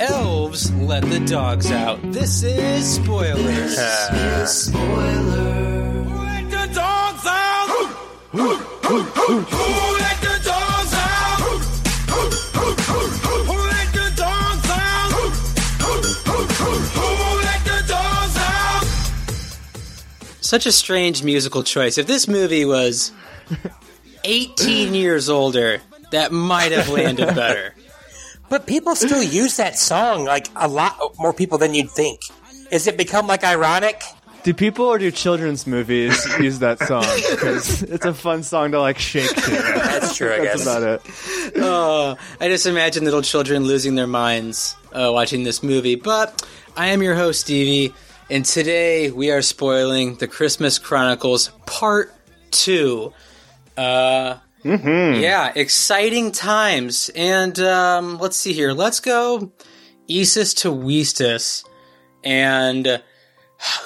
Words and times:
Elves 0.00 0.70
let 0.74 1.02
the 1.04 1.20
dogs 1.26 1.70
out. 1.70 1.98
This 2.12 2.42
is 2.42 2.94
spoilers. 2.96 3.78
Spoiler. 4.50 6.04
let 6.04 6.50
the 6.50 6.68
dogs 6.74 7.24
out. 7.26 7.68
Who 8.32 8.48
let 8.48 8.58
the 10.20 10.38
dogs 10.44 10.92
out? 10.92 11.40
Who 11.40 11.56
let 13.56 13.92
the 13.94 14.12
dogs 14.14 14.68
out? 14.68 15.10
Who 16.92 17.08
let 17.40 17.64
the 17.64 17.80
dogs 17.88 18.36
out? 18.36 18.84
Such 20.42 20.66
a 20.66 20.72
strange 20.72 21.22
musical 21.22 21.62
choice. 21.62 21.96
If 21.96 22.06
this 22.06 22.28
movie 22.28 22.66
was 22.66 23.10
18 24.24 24.92
years 24.92 25.30
older, 25.30 25.80
that 26.12 26.32
might 26.32 26.72
have 26.72 26.88
landed 26.88 27.34
better. 27.34 27.74
But 28.48 28.66
people 28.66 28.94
still 28.94 29.22
use 29.22 29.56
that 29.56 29.78
song 29.78 30.26
like 30.26 30.46
a 30.54 30.68
lot 30.68 30.98
more 31.18 31.32
people 31.32 31.56
than 31.56 31.72
you'd 31.72 31.88
think. 31.90 32.20
Is 32.70 32.86
it 32.86 32.98
become 32.98 33.26
like 33.26 33.44
ironic? 33.44 34.02
Do 34.42 34.52
people 34.52 34.84
or 34.84 34.98
do 34.98 35.10
children's 35.10 35.66
movies 35.66 36.22
use 36.38 36.58
that 36.58 36.78
song? 36.80 37.04
Because 37.30 37.82
it's 37.82 38.04
a 38.04 38.12
fun 38.12 38.42
song 38.42 38.72
to 38.72 38.80
like 38.80 38.98
shake 38.98 39.30
to. 39.34 39.50
That's 39.52 40.16
true, 40.18 40.30
I 40.34 40.40
That's 40.40 40.64
guess. 40.64 40.66
about 40.66 40.82
it. 40.82 41.00
Oh, 41.56 42.16
I 42.42 42.48
just 42.48 42.66
imagine 42.66 43.04
little 43.04 43.22
children 43.22 43.64
losing 43.64 43.94
their 43.94 44.06
minds 44.06 44.76
uh, 44.92 45.10
watching 45.14 45.44
this 45.44 45.62
movie. 45.62 45.94
But 45.94 46.46
I 46.76 46.88
am 46.88 47.02
your 47.02 47.14
host, 47.14 47.40
Stevie, 47.42 47.94
and 48.28 48.44
today 48.44 49.10
we 49.10 49.30
are 49.30 49.40
spoiling 49.40 50.16
the 50.16 50.28
Christmas 50.28 50.78
Chronicles 50.78 51.48
Part 51.64 52.12
2. 52.50 53.14
Uh, 53.78 54.36
Yeah, 54.64 55.52
exciting 55.54 56.32
times. 56.32 57.10
And 57.14 57.58
um, 57.60 58.18
let's 58.18 58.36
see 58.36 58.52
here. 58.52 58.72
Let's 58.72 59.00
go 59.00 59.52
Eastus 60.08 60.54
to 60.58 60.68
Weestus. 60.68 61.64
And 62.24 62.86
uh, 62.86 62.98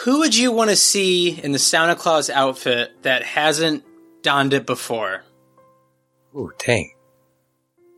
who 0.05 0.19
would 0.19 0.37
you 0.37 0.53
want 0.53 0.71
to 0.71 0.77
see 0.77 1.41
in 1.41 1.53
the 1.53 1.59
Santa 1.59 1.95
Claus 1.95 2.31
outfit 2.31 3.03
that 3.03 3.23
hasn't 3.23 3.85
donned 4.23 4.53
it 4.53 4.67
before? 4.67 5.23
Ooh, 6.35 6.53
dang. 6.59 6.93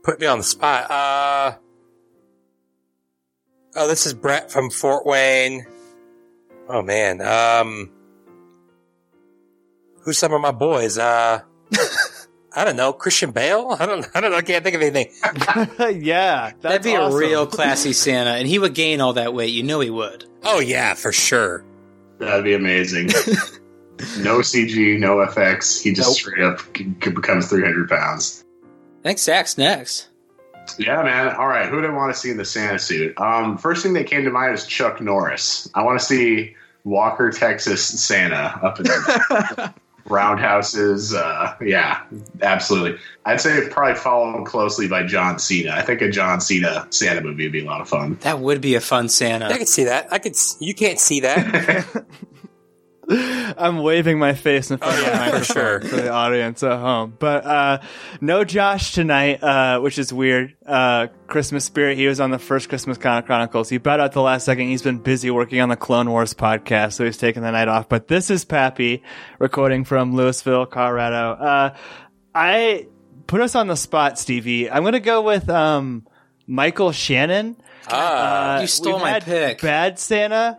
Put 0.05 0.21
me 0.21 0.27
on 0.27 0.39
the 0.39 0.45
spot. 0.45 0.91
Uh. 0.91 1.57
Oh, 3.77 3.89
this 3.89 4.07
is 4.07 4.15
Brett 4.15 4.51
from 4.51 4.71
Fort 4.71 5.05
Wayne. 5.05 5.67
Oh 6.69 6.83
man. 6.83 7.21
Um. 7.21 7.91
Who's 10.03 10.19
some 10.19 10.33
of 10.33 10.41
my 10.41 10.53
boys? 10.53 10.99
Uh. 10.99 11.43
I 12.59 12.65
don't 12.65 12.77
know. 12.77 12.93
Christian 12.93 13.31
Bale? 13.31 13.77
I 13.79 13.87
don't. 13.87 14.07
I 14.15 14.21
don't 14.21 14.31
know. 14.33 14.37
I 14.37 14.43
can't 14.43 14.63
think 14.65 14.77
of 14.77 14.83
anything. 14.83 15.13
yeah, 16.05 16.51
that's 16.51 16.63
That'd 16.63 16.83
be 16.83 16.97
awesome. 16.97 17.17
a 17.17 17.19
real 17.19 17.47
classy 17.47 17.93
Santa, 17.93 18.31
and 18.33 18.47
he 18.49 18.59
would 18.59 18.75
gain 18.75 19.01
all 19.01 19.15
that 19.15 19.33
weight. 19.33 19.51
You 19.53 19.63
know 19.63 19.81
he 19.81 19.91
would. 19.91 20.25
Oh 20.45 20.61
yeah, 20.61 20.95
for 20.95 21.13
sure. 21.13 21.65
That'd 22.19 22.45
be 22.45 22.55
amazing. 22.55 23.07
no 24.19 24.39
CG, 24.41 24.99
no 24.99 25.17
FX. 25.19 25.81
He 25.83 25.93
just 25.93 26.09
Nope. 26.09 26.17
straight 26.17 26.45
up 26.45 26.61
c- 26.77 26.93
c- 27.03 27.11
becomes 27.11 27.49
300 27.49 27.89
pounds. 27.89 28.45
I 28.65 29.09
think 29.09 29.19
Zach's 29.21 29.57
next. 29.57 30.09
Yeah, 30.79 31.03
man. 31.03 31.35
All 31.37 31.47
right. 31.47 31.69
Who 31.69 31.81
do 31.81 31.87
I 31.87 31.91
want 31.93 32.13
to 32.13 32.19
see 32.21 32.31
in 32.31 32.37
the 32.37 32.45
Santa 32.45 32.79
suit? 32.79 33.19
Um, 33.21 33.57
first 33.57 33.83
thing 33.83 33.93
that 33.95 34.07
came 34.07 34.25
to 34.25 34.31
mind 34.31 34.55
is 34.55 34.67
Chuck 34.67 35.01
Norris. 35.01 35.69
I 35.75 35.83
want 35.83 35.99
to 35.99 36.05
see 36.05 36.55
Walker, 36.85 37.31
Texas 37.31 37.85
Santa 38.05 38.59
up 38.63 38.79
in 38.79 38.85
the 38.85 39.73
roundhouses. 40.11 41.15
Uh, 41.15 41.55
yeah, 41.61 42.03
absolutely. 42.43 42.99
I'd 43.25 43.41
say 43.41 43.69
probably 43.71 43.95
followed 43.95 44.45
closely 44.47 44.89
by 44.89 45.03
John 45.05 45.39
Cena. 45.39 45.73
I 45.73 45.83
think 45.83 46.01
a 46.01 46.11
John 46.11 46.41
Cena 46.41 46.87
Santa 46.91 47.21
movie 47.21 47.45
would 47.45 47.53
be 47.53 47.65
a 47.65 47.67
lot 47.67 47.81
of 47.81 47.89
fun. 47.89 48.19
That 48.23 48.41
would 48.41 48.61
be 48.61 48.75
a 48.75 48.81
fun 48.81 49.09
Santa. 49.09 49.47
I 49.47 49.49
Santa. 49.49 49.59
could 49.59 49.69
see 49.69 49.85
that. 49.85 50.13
I 50.13 50.19
could. 50.19 50.37
You 50.61 50.75
can't 50.75 50.99
see 50.99 51.21
that. 51.21 51.87
I'm 53.59 53.79
waving 53.79 54.19
my 54.19 54.35
face 54.35 54.71
in 54.71 54.79
front 54.79 54.95
Oh, 54.95 54.99
of 54.99 55.05
the 55.05 55.11
yeah, 55.11 55.39
for 55.39 55.45
sure. 55.45 55.81
for 55.81 55.97
the 55.97 56.11
audience 56.11 56.63
at 56.63 56.79
home. 56.79 57.15
But 57.19 57.45
uh, 57.47 57.79
no 58.21 58.45
Josh 58.45 58.93
tonight, 58.93 59.43
uh, 59.43 59.81
which 59.81 59.99
is 59.99 60.13
weird. 60.13 60.55
Uh, 60.67 61.07
Christmas 61.27 61.65
spirit. 61.65 61.97
He 61.97 62.07
was 62.07 62.21
on 62.21 62.31
the 62.31 62.39
first 62.39 62.69
Christmas 62.69 62.99
Chron- 62.99 63.23
Chronicles. 63.23 63.69
He 63.71 63.79
bowed 63.79 64.01
out 64.01 64.13
the 64.13 64.21
last 64.23 64.45
second. 64.45 64.69
He's 64.69 64.83
been 64.83 64.99
busy 64.99 65.31
working 65.31 65.61
on 65.61 65.69
the 65.71 65.77
Clone 65.77 66.11
Wars 66.11 66.35
podcast, 66.35 66.93
so 66.95 67.05
he's 67.07 67.17
taking 67.17 67.43
the 67.43 67.51
night 67.51 67.69
off. 67.69 67.89
But 67.89 68.09
this 68.09 68.31
is 68.31 68.45
Pappy 68.45 69.03
recording 69.39 69.85
from 69.85 70.15
Louisville, 70.15 70.67
Colorado. 70.67 71.33
Uh, 71.33 71.77
I 72.35 72.87
put 73.27 73.41
us 73.41 73.55
on 73.55 73.69
the 73.69 73.77
spot, 73.77 74.19
Stevie. 74.19 74.71
I'm 74.71 74.85
gonna 74.85 75.01
go 75.01 75.23
with 75.23 75.49
um, 75.49 76.07
Michael 76.47 76.93
Shannon. 76.93 77.57
ah. 77.91 78.57
Uh, 78.57 78.61
You 78.61 78.67
stole 78.67 78.99
my 78.99 79.21
pick. 79.21 79.61
Bad 79.63 79.99
Santa, 79.99 80.59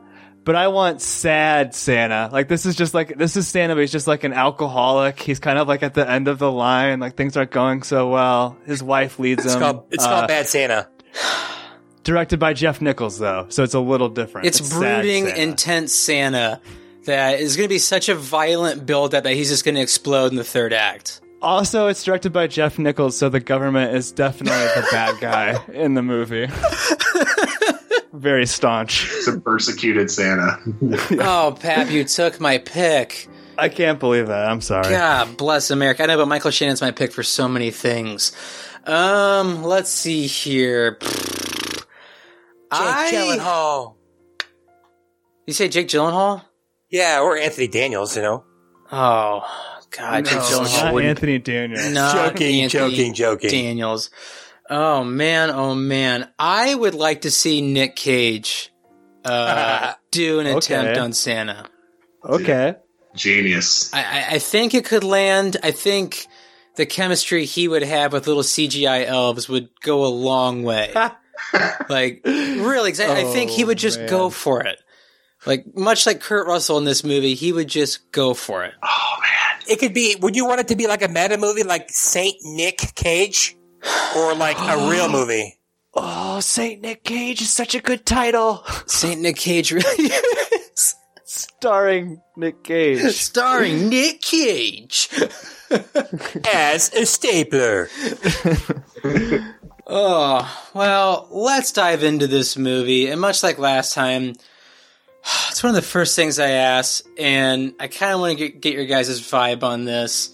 but 0.49 0.55
I 0.55 0.69
want 0.69 0.99
sad 0.99 1.75
Santa. 1.75 2.27
Like 2.33 2.47
this 2.47 2.65
is 2.65 2.75
just 2.75 2.95
like 2.95 3.15
this 3.15 3.35
is 3.37 3.47
Santa, 3.47 3.75
but 3.75 3.81
he's 3.81 3.91
just 3.91 4.07
like 4.07 4.23
an 4.23 4.33
alcoholic. 4.33 5.19
He's 5.19 5.37
kind 5.37 5.59
of 5.59 5.67
like 5.67 5.83
at 5.83 5.93
the 5.93 6.09
end 6.09 6.27
of 6.27 6.39
the 6.39 6.51
line. 6.51 6.99
Like 6.99 7.15
things 7.15 7.37
aren't 7.37 7.51
going 7.51 7.83
so 7.83 8.09
well. 8.09 8.57
His 8.65 8.81
wife 8.81 9.19
leads 9.19 9.45
It's 9.45 9.53
him. 9.53 9.59
called. 9.59 9.85
It's 9.91 10.03
Uh, 10.03 10.07
called 10.09 10.27
Bad 10.27 10.47
Santa. 10.47 10.89
Directed 12.03 12.39
by 12.39 12.53
Jeff 12.53 12.81
Nichols, 12.81 13.19
though, 13.19 13.45
so 13.49 13.61
it's 13.61 13.75
a 13.75 13.79
little 13.79 14.09
different. 14.09 14.47
It's, 14.47 14.57
sad 14.67 14.79
brooding, 15.03 15.27
Santa. 15.27 15.41
intense 15.43 15.93
Santa 15.93 16.61
that 17.05 17.39
is 17.39 17.55
going 17.55 17.69
to 17.69 17.71
be 17.71 17.77
such 17.77 18.09
a 18.09 18.15
violent 18.15 18.87
buildup 18.87 19.25
that 19.25 19.33
he's 19.33 19.49
just 19.49 19.63
going 19.63 19.75
to 19.75 19.81
explode 19.81 20.31
in 20.31 20.35
the 20.35 20.43
third 20.43 20.73
act. 20.73 21.21
Also, 21.43 21.85
it's 21.89 22.03
directed 22.03 22.33
by 22.33 22.47
Jeff 22.47 22.79
Nichols, 22.79 23.15
so 23.15 23.29
the 23.29 23.39
government 23.39 23.93
is 23.95 24.11
definitely 24.11 24.57
the 24.81 24.87
bad 24.91 25.19
guy 25.21 25.63
in 25.73 25.93
the 25.93 26.01
movie. 26.01 26.47
Very 28.13 28.45
staunch. 28.45 29.07
It's 29.11 29.27
a 29.27 29.39
persecuted 29.39 30.09
Santa. 30.09 30.57
oh, 31.21 31.55
Pap, 31.59 31.91
you 31.91 32.03
took 32.03 32.39
my 32.39 32.57
pick. 32.57 33.27
I 33.57 33.69
can't 33.69 33.99
believe 33.99 34.27
that. 34.27 34.49
I'm 34.49 34.61
sorry. 34.61 34.89
God 34.89 35.37
bless 35.37 35.69
America. 35.69 36.03
I 36.03 36.05
know, 36.07 36.17
but 36.17 36.27
Michael 36.27 36.51
Shannon's 36.51 36.81
my 36.81 36.91
pick 36.91 37.11
for 37.11 37.23
so 37.23 37.47
many 37.47 37.71
things. 37.71 38.31
Um, 38.85 39.63
let's 39.63 39.89
see 39.89 40.27
here. 40.27 40.97
Jake 41.01 41.83
I- 42.71 43.11
Gyllenhaal. 43.13 43.95
You 45.45 45.53
say 45.53 45.67
Jake 45.67 45.87
Gyllenhaal? 45.87 46.43
Yeah, 46.89 47.21
or 47.21 47.37
Anthony 47.37 47.67
Daniels. 47.67 48.15
You 48.15 48.21
know. 48.23 48.43
Oh, 48.91 49.41
God, 49.91 50.25
Jake 50.25 50.39
Gyllenhaal 50.39 50.83
not 50.83 50.93
wouldn't 50.93 51.09
Anthony 51.09 51.39
Daniels. 51.39 51.91
Not 51.91 52.15
Joking, 52.33 52.61
Anthony 52.61 52.91
joking, 52.91 53.13
joking. 53.13 53.49
Daniels. 53.49 54.09
Oh 54.69 55.03
man, 55.03 55.49
oh 55.49 55.73
man. 55.75 56.29
I 56.37 56.73
would 56.75 56.93
like 56.95 57.21
to 57.21 57.31
see 57.31 57.61
Nick 57.61 57.95
Cage 57.95 58.71
uh, 59.25 59.93
do 60.11 60.39
an 60.39 60.45
attempt 60.47 60.97
on 60.97 61.13
Santa. 61.13 61.65
Okay. 62.23 62.75
Genius. 63.15 63.91
I, 63.93 64.03
I, 64.03 64.25
I 64.35 64.39
think 64.39 64.73
it 64.75 64.85
could 64.85 65.03
land. 65.03 65.57
I 65.63 65.71
think 65.71 66.27
the 66.75 66.85
chemistry 66.85 67.45
he 67.45 67.67
would 67.67 67.81
have 67.83 68.13
with 68.13 68.27
little 68.27 68.43
CGI 68.43 69.05
elves 69.05 69.49
would 69.49 69.69
go 69.81 70.05
a 70.05 70.07
long 70.07 70.61
way. 70.63 70.93
like 71.89 72.21
really, 72.25 72.91
'cause 72.91 72.99
I, 72.99 73.21
I 73.21 73.23
think 73.23 73.49
he 73.51 73.63
Oh, 73.63 73.67
would 73.67 73.77
just 73.77 73.99
man. 73.99 74.09
go 74.09 74.29
for 74.29 74.61
it. 74.61 74.79
Like 75.45 75.65
much 75.75 76.05
like 76.05 76.19
Kurt 76.21 76.47
Russell 76.47 76.77
in 76.77 76.83
this 76.85 77.03
movie, 77.03 77.33
he 77.33 77.51
would 77.51 77.67
just 77.69 78.11
go 78.11 78.33
for 78.33 78.63
it. 78.65 78.73
Oh 78.83 79.15
man. 79.21 79.61
It 79.67 79.79
could 79.79 79.93
be. 79.93 80.15
Would 80.21 80.35
you 80.35 80.45
want 80.45 80.59
it 80.61 80.67
to 80.69 80.75
be 80.75 80.87
like 80.87 81.01
a 81.01 81.07
meta 81.07 81.37
movie, 81.37 81.63
like 81.63 81.89
Saint 81.89 82.35
Nick 82.43 82.77
Cage, 82.95 83.55
or 84.15 84.35
like 84.35 84.57
a 84.59 84.89
real 84.89 85.09
movie? 85.11 85.55
Oh, 85.93 86.39
Saint 86.39 86.81
Nick 86.81 87.03
Cage 87.03 87.41
is 87.41 87.49
such 87.49 87.75
a 87.75 87.81
good 87.81 88.05
title. 88.05 88.63
Saint 88.85 89.21
Nick 89.21 89.37
Cage 89.37 89.71
really 89.71 90.05
is. 90.73 90.95
Starring 91.25 92.21
Nick 92.37 92.63
Cage. 92.63 93.01
starring 93.15 93.89
Nick 93.89 94.21
Cage. 94.21 95.09
As 96.53 96.91
a 96.93 97.05
stapler. 97.05 97.89
Oh, 99.91 100.69
well, 100.75 101.27
let's 101.31 101.71
dive 101.71 102.03
into 102.03 102.27
this 102.27 102.55
movie. 102.55 103.07
And 103.07 103.19
much 103.19 103.41
like 103.41 103.57
last 103.57 103.95
time, 103.95 104.35
it's 105.49 105.63
one 105.63 105.71
of 105.71 105.75
the 105.75 105.81
first 105.81 106.15
things 106.15 106.37
I 106.37 106.49
ask, 106.51 107.03
and 107.17 107.73
I 107.79 107.87
kind 107.87 108.13
of 108.13 108.19
want 108.19 108.37
to 108.37 108.49
get, 108.49 108.61
get 108.61 108.73
your 108.75 108.85
guys' 108.85 109.19
vibe 109.19 109.63
on 109.63 109.85
this. 109.85 110.29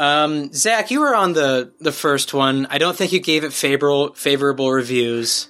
Um, 0.00 0.52
Zach, 0.52 0.90
you 0.90 1.00
were 1.00 1.14
on 1.14 1.34
the, 1.34 1.72
the 1.78 1.92
first 1.92 2.32
one. 2.32 2.66
I 2.70 2.78
don't 2.78 2.96
think 2.96 3.12
you 3.12 3.20
gave 3.20 3.44
it 3.44 3.52
favorable 3.52 4.14
favorable 4.14 4.72
reviews. 4.72 5.48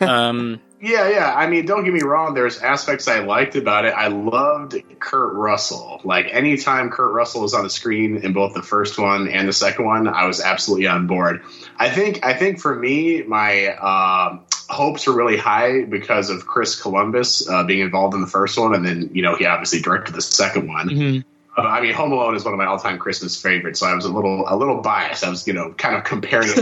Um, 0.00 0.60
Yeah, 0.80 1.08
yeah. 1.08 1.34
I 1.34 1.48
mean, 1.48 1.66
don't 1.66 1.84
get 1.84 1.92
me 1.92 2.02
wrong. 2.02 2.34
There's 2.34 2.60
aspects 2.60 3.08
I 3.08 3.20
liked 3.20 3.56
about 3.56 3.84
it. 3.84 3.94
I 3.94 4.08
loved 4.08 4.76
Kurt 5.00 5.34
Russell. 5.34 6.00
Like 6.04 6.26
anytime 6.30 6.90
Kurt 6.90 7.12
Russell 7.12 7.42
was 7.42 7.54
on 7.54 7.64
the 7.64 7.70
screen 7.70 8.18
in 8.18 8.32
both 8.32 8.54
the 8.54 8.62
first 8.62 8.98
one 8.98 9.28
and 9.28 9.48
the 9.48 9.52
second 9.52 9.84
one, 9.84 10.06
I 10.06 10.26
was 10.26 10.40
absolutely 10.40 10.86
on 10.86 11.06
board. 11.06 11.42
I 11.76 11.90
think. 11.90 12.24
I 12.24 12.34
think 12.34 12.60
for 12.60 12.74
me, 12.74 13.22
my 13.22 13.74
um 13.76 14.44
hopes 14.68 15.06
were 15.06 15.14
really 15.14 15.36
high 15.36 15.84
because 15.84 16.30
of 16.30 16.46
Chris 16.46 16.80
Columbus 16.80 17.48
uh, 17.48 17.64
being 17.64 17.80
involved 17.80 18.14
in 18.14 18.20
the 18.20 18.26
first 18.26 18.58
one, 18.58 18.74
and 18.74 18.86
then 18.86 19.10
you 19.12 19.22
know 19.22 19.34
he 19.34 19.46
obviously 19.46 19.80
directed 19.80 20.14
the 20.14 20.22
second 20.22 20.68
one. 20.68 21.24
Uh, 21.58 21.62
I 21.62 21.80
mean, 21.80 21.92
Home 21.94 22.12
Alone 22.12 22.36
is 22.36 22.44
one 22.44 22.54
of 22.54 22.58
my 22.58 22.66
all-time 22.66 22.98
Christmas 22.98 23.40
favorites, 23.40 23.80
so 23.80 23.86
I 23.86 23.94
was 23.94 24.04
a 24.04 24.12
little 24.12 24.44
a 24.46 24.54
little 24.56 24.80
biased. 24.80 25.24
I 25.24 25.28
was, 25.28 25.44
you 25.44 25.52
know, 25.52 25.74
kind 25.76 25.96
of 25.96 26.04
comparing 26.04 26.50
it 26.50 26.58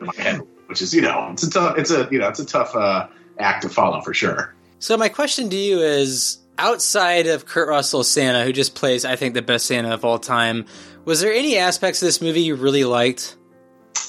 in 0.00 0.06
my 0.06 0.14
head, 0.16 0.40
which 0.66 0.82
is, 0.82 0.92
you 0.92 1.00
know, 1.00 1.28
it's 1.32 1.44
a 1.44 1.50
tough, 1.50 1.78
it's 1.78 1.92
a, 1.92 2.08
you 2.10 2.18
know, 2.18 2.28
it's 2.28 2.40
a 2.40 2.44
tough 2.44 2.74
uh, 2.74 3.06
act 3.38 3.62
to 3.62 3.68
follow 3.68 4.00
for 4.00 4.12
sure. 4.12 4.52
So 4.80 4.96
my 4.96 5.08
question 5.08 5.48
to 5.50 5.56
you 5.56 5.80
is: 5.80 6.38
outside 6.58 7.28
of 7.28 7.46
Kurt 7.46 7.68
Russell 7.68 8.02
Santa, 8.02 8.42
who 8.42 8.52
just 8.52 8.74
plays, 8.74 9.04
I 9.04 9.14
think, 9.14 9.34
the 9.34 9.42
best 9.42 9.66
Santa 9.66 9.94
of 9.94 10.04
all 10.04 10.18
time, 10.18 10.66
was 11.04 11.20
there 11.20 11.32
any 11.32 11.56
aspects 11.56 12.02
of 12.02 12.06
this 12.06 12.20
movie 12.20 12.42
you 12.42 12.56
really 12.56 12.82
liked? 12.82 13.36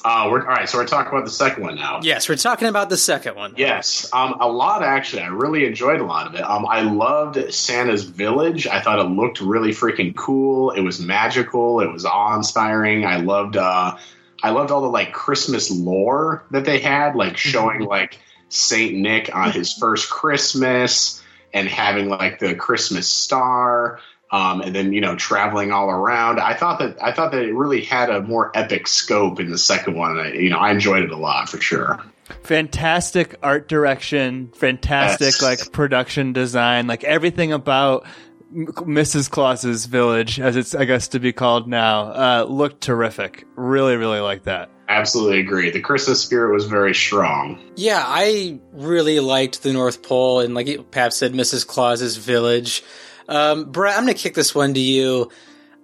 Uh, 0.03 0.27
we're 0.29 0.41
all 0.41 0.47
right. 0.47 0.67
So 0.67 0.77
we're 0.77 0.85
talking 0.85 1.11
about 1.11 1.25
the 1.25 1.31
second 1.31 1.63
one 1.63 1.75
now. 1.75 2.01
Yes, 2.03 2.27
we're 2.27 2.35
talking 2.35 2.67
about 2.67 2.89
the 2.89 2.97
second 2.97 3.35
one. 3.35 3.53
Yes, 3.57 4.09
um, 4.11 4.35
a 4.39 4.47
lot 4.47 4.83
actually. 4.83 5.21
I 5.21 5.27
really 5.27 5.65
enjoyed 5.65 6.01
a 6.01 6.05
lot 6.05 6.27
of 6.27 6.35
it. 6.35 6.41
Um, 6.41 6.65
I 6.65 6.81
loved 6.81 7.53
Santa's 7.53 8.03
village. 8.03 8.67
I 8.67 8.81
thought 8.81 8.99
it 8.99 9.03
looked 9.03 9.39
really 9.39 9.71
freaking 9.71 10.15
cool. 10.15 10.71
It 10.71 10.81
was 10.81 10.99
magical. 10.99 11.79
It 11.79 11.91
was 11.91 12.05
awe 12.05 12.35
inspiring. 12.35 13.05
I 13.05 13.17
loved. 13.17 13.55
Uh, 13.55 13.97
I 14.41 14.49
loved 14.49 14.71
all 14.71 14.81
the 14.81 14.89
like 14.89 15.13
Christmas 15.13 15.71
lore 15.71 16.43
that 16.51 16.65
they 16.65 16.79
had, 16.79 17.15
like 17.15 17.37
showing 17.51 17.81
like 17.81 18.19
Saint 18.49 18.95
Nick 18.95 19.33
on 19.33 19.51
his 19.51 19.71
first 19.73 20.09
Christmas 20.09 21.23
and 21.53 21.67
having 21.67 22.09
like 22.09 22.39
the 22.39 22.55
Christmas 22.55 23.07
star. 23.07 23.99
Um, 24.33 24.61
and 24.61 24.73
then 24.75 24.93
you 24.93 24.99
know 24.99 25.15
traveling 25.15 25.71
all 25.71 25.91
around. 25.91 26.39
I 26.39 26.55
thought 26.55 26.79
that 26.79 26.97
I 27.01 27.11
thought 27.11 27.31
that 27.33 27.43
it 27.43 27.53
really 27.53 27.81
had 27.83 28.09
a 28.09 28.19
more 28.21 28.51
epic 28.55 28.87
scope 28.87 29.39
in 29.39 29.51
the 29.51 29.59
second 29.59 29.95
one. 29.95 30.17
I, 30.17 30.33
you 30.33 30.49
know, 30.49 30.57
I 30.57 30.71
enjoyed 30.71 31.03
it 31.03 31.11
a 31.11 31.15
lot 31.17 31.49
for 31.49 31.61
sure. 31.61 31.99
Fantastic 32.41 33.35
art 33.43 33.67
direction, 33.67 34.49
fantastic 34.55 35.27
Yes. 35.39 35.41
like 35.41 35.71
production 35.71 36.33
design, 36.33 36.87
like 36.87 37.03
everything 37.03 37.53
about 37.53 38.05
Mrs. 38.53 39.29
Claus's 39.29 39.85
village, 39.85 40.39
as 40.39 40.55
it's 40.55 40.73
I 40.75 40.85
guess 40.85 41.09
to 41.09 41.19
be 41.19 41.31
called 41.33 41.67
now, 41.67 42.01
uh, 42.01 42.45
looked 42.47 42.81
terrific. 42.81 43.45
Really, 43.55 43.95
really 43.97 44.19
like 44.19 44.43
that. 44.43 44.69
Absolutely 44.89 45.39
agree. 45.39 45.69
The 45.71 45.79
Christmas 45.79 46.21
spirit 46.21 46.53
was 46.53 46.65
very 46.65 46.93
strong. 46.93 47.59
Yeah, 47.75 48.03
I 48.05 48.59
really 48.73 49.19
liked 49.19 49.63
the 49.63 49.73
North 49.73 50.03
Pole, 50.03 50.41
and 50.41 50.53
like 50.53 50.91
Pap 50.91 51.13
said, 51.13 51.33
Mrs. 51.33 51.65
Claus's 51.65 52.17
village. 52.17 52.83
Um, 53.27 53.71
Brett, 53.71 53.97
I'm 53.97 54.03
going 54.03 54.15
to 54.15 54.21
kick 54.21 54.35
this 54.35 54.53
one 54.53 54.73
to 54.73 54.79
you. 54.79 55.29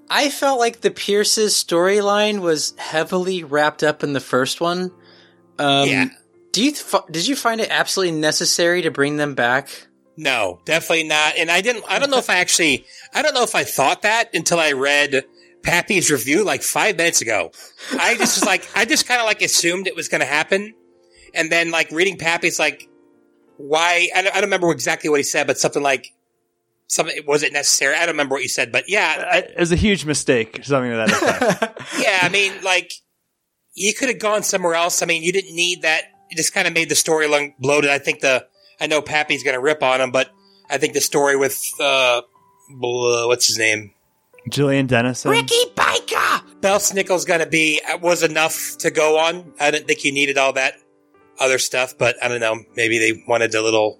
I 0.10 0.30
felt 0.30 0.60
like 0.60 0.82
the 0.82 0.92
Pierce's 0.92 1.54
storyline 1.54 2.40
was 2.40 2.74
heavily 2.78 3.44
wrapped 3.44 3.84
up 3.84 4.04
in 4.04 4.14
the 4.14 4.20
first 4.20 4.60
one. 4.60 4.92
Um, 5.58 5.88
Yeah. 5.88 6.06
Do 6.52 6.64
you 6.64 6.72
f- 6.72 7.06
did 7.12 7.28
you 7.28 7.36
find 7.36 7.62
it 7.62 7.70
absolutely 7.70 8.20
necessary 8.20 8.82
to 8.82 8.90
bring 8.90 9.18
them 9.18 9.36
back? 9.36 9.88
No, 10.18 10.60
definitely 10.66 11.08
not. 11.08 11.38
And 11.38 11.52
I 11.52 11.62
didn't. 11.62 11.86
I 11.88 12.00
don't 12.00 12.10
know 12.10 12.18
if 12.18 12.30
I 12.30 12.38
actually. 12.38 12.86
I 13.14 13.22
don't 13.22 13.36
know 13.36 13.44
if 13.44 13.54
I 13.54 13.64
thought 13.64 14.02
that 14.02 14.34
until 14.34 14.60
I 14.60 14.72
read 14.72 15.26
Pappy's 15.62 16.10
review 16.10 16.44
like 16.44 16.64
five 16.64 16.98
minutes 16.98 17.22
ago. 17.22 17.52
I 18.00 18.16
just 18.16 18.38
was 18.40 18.46
like, 18.46 18.68
I 18.76 18.86
just 18.86 19.08
kind 19.08 19.22
of 19.22 19.28
like 19.28 19.44
assumed 19.44 19.86
it 19.86 19.96
was 19.96 20.08
going 20.10 20.22
to 20.22 20.28
happen, 20.28 20.74
and 21.36 21.52
then 21.52 21.70
like 21.70 21.92
reading 21.92 22.18
Pappy's 22.18 22.58
like, 22.58 22.90
why? 23.58 24.10
I 24.16 24.24
don't, 24.24 24.32
I 24.32 24.42
don't 24.42 24.46
remember 24.46 24.72
exactly 24.72 25.10
what 25.12 25.20
he 25.20 25.24
said, 25.24 25.46
but 25.46 25.60
something 25.60 25.84
like 25.84 26.12
something 26.90 27.18
was 27.26 27.44
it 27.44 27.54
necessary? 27.54 27.96
I 27.96 28.00
don't 28.00 28.10
remember 28.10 28.36
what 28.36 28.44
you 28.44 28.50
said, 28.50 28.72
but 28.72 28.90
yeah, 28.90 29.26
I, 29.32 29.38
it 29.38 29.60
was 29.60 29.72
a 29.72 29.78
huge 29.78 30.04
mistake, 30.06 30.60
something 30.64 30.92
to 30.92 30.98
that 30.98 31.10
effect. 31.10 31.82
yeah. 32.00 32.20
I 32.22 32.30
mean, 32.30 32.54
like 32.64 32.92
you 33.74 33.94
could 33.94 34.10
have 34.10 34.20
gone 34.20 34.44
somewhere 34.44 34.76
else. 34.76 35.02
I 35.02 35.06
mean, 35.06 35.24
you 35.24 35.32
didn't 35.32 35.56
need 35.56 35.84
that. 35.84 36.04
It 36.30 36.38
just 36.38 36.54
kind 36.54 36.68
of 36.68 36.74
made 36.74 36.90
the 36.90 36.96
story 36.96 37.28
long 37.28 37.54
bloated. 37.60 37.90
I 37.90 38.00
think 38.00 38.20
the 38.20 38.46
I 38.82 38.88
know 38.88 39.02
Pappy's 39.02 39.44
going 39.44 39.56
to 39.56 39.62
rip 39.62 39.82
on 39.82 40.02
him, 40.02 40.12
but 40.12 40.30
I 40.70 40.78
think 40.78 40.94
the 40.94 41.02
story 41.02 41.36
with 41.36 41.60
uh, 41.80 42.22
what's 42.70 43.48
his 43.48 43.58
name, 43.58 43.94
Julian 44.50 44.88
Dennison. 44.88 45.32
Ricky 45.32 45.56
Baker, 45.76 46.44
Belsnickel's 46.60 47.26
going 47.26 47.40
to 47.40 47.46
be 47.46 47.82
was 48.02 48.24
enough 48.24 48.78
to 48.80 48.92
go 48.92 49.18
on. 49.18 49.54
I 49.60 49.72
didn't 49.72 49.88
think 49.88 50.04
you 50.04 50.12
needed 50.12 50.38
all 50.38 50.54
that 50.54 50.76
other 51.40 51.58
stuff, 51.58 51.98
but 51.98 52.22
I 52.24 52.28
don't 52.28 52.40
know. 52.40 52.64
Maybe 52.76 53.00
they 53.00 53.24
wanted 53.28 53.54
a 53.56 53.62
little. 53.62 54.00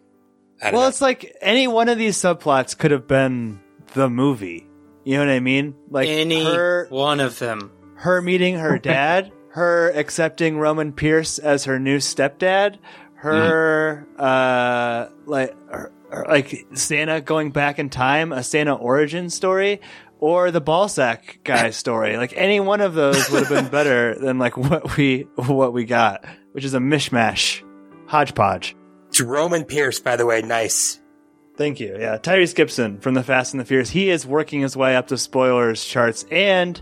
I 0.62 0.66
don't 0.66 0.74
Well, 0.74 0.84
know. 0.84 0.88
it's 0.90 1.02
like 1.02 1.36
any 1.42 1.68
one 1.68 1.90
of 1.90 1.98
these 1.98 2.18
subplots 2.18 2.78
could 2.78 2.92
have 2.92 3.08
been 3.08 3.60
the 3.94 4.10
movie. 4.10 4.68
You 5.06 5.18
know 5.18 5.26
what 5.26 5.32
I 5.34 5.40
mean? 5.40 5.76
Like 5.90 6.08
Any 6.10 6.44
her 6.44 6.88
one 6.90 7.20
of 7.20 7.40
them. 7.40 7.72
her 7.96 8.22
meeting 8.22 8.56
her 8.56 8.78
dad, 8.80 9.32
her 9.52 9.90
accepting 9.92 10.58
Roman 10.60 10.92
Pierce 10.94 11.40
as 11.40 11.66
her 11.66 11.80
new 11.80 11.98
stepdad, 11.98 12.78
her 13.16 14.08
uh 14.18 15.08
like 15.26 15.56
her, 15.70 15.92
her- 16.12 16.26
like 16.30 16.66
Santa 16.74 17.22
going 17.22 17.52
back 17.52 17.80
in 17.80 17.90
time, 17.90 18.32
a 18.32 18.44
Santa 18.44 18.74
origin 18.76 19.30
story, 19.30 19.82
or 20.20 20.52
the 20.52 20.62
ballsack 20.62 21.44
guy 21.44 21.70
story. 21.72 22.18
Like 22.18 22.34
any 22.36 22.60
one 22.60 22.82
of 22.82 22.94
those 22.94 23.30
would 23.32 23.46
have 23.46 23.50
been 23.50 23.72
better 23.72 24.16
than 24.20 24.38
like 24.40 24.58
what 24.58 24.98
we 24.98 25.28
what 25.36 25.74
we 25.74 25.86
got, 25.86 26.26
which 26.52 26.66
is 26.66 26.74
a 26.74 26.80
mishmash, 26.80 27.64
hodgepodge. 28.08 28.76
It's 29.20 29.28
Roman 29.28 29.66
Pierce, 29.66 30.00
by 30.00 30.16
the 30.16 30.26
way. 30.26 30.42
Nice. 30.42 30.98
Thank 31.58 31.82
you. 31.82 31.98
Yeah, 32.00 32.18
Tyrese 32.20 32.56
Gibson 32.56 33.02
from 33.02 33.16
the 33.16 33.24
Fast 33.24 33.54
and 33.54 33.60
the 33.60 33.66
Furious. 33.66 33.90
He 33.90 34.10
is 34.10 34.26
working 34.26 34.62
his 34.62 34.78
way 34.78 34.96
up 34.96 35.10
the 35.10 35.18
spoilers 35.18 35.84
charts, 35.84 36.24
and 36.32 36.82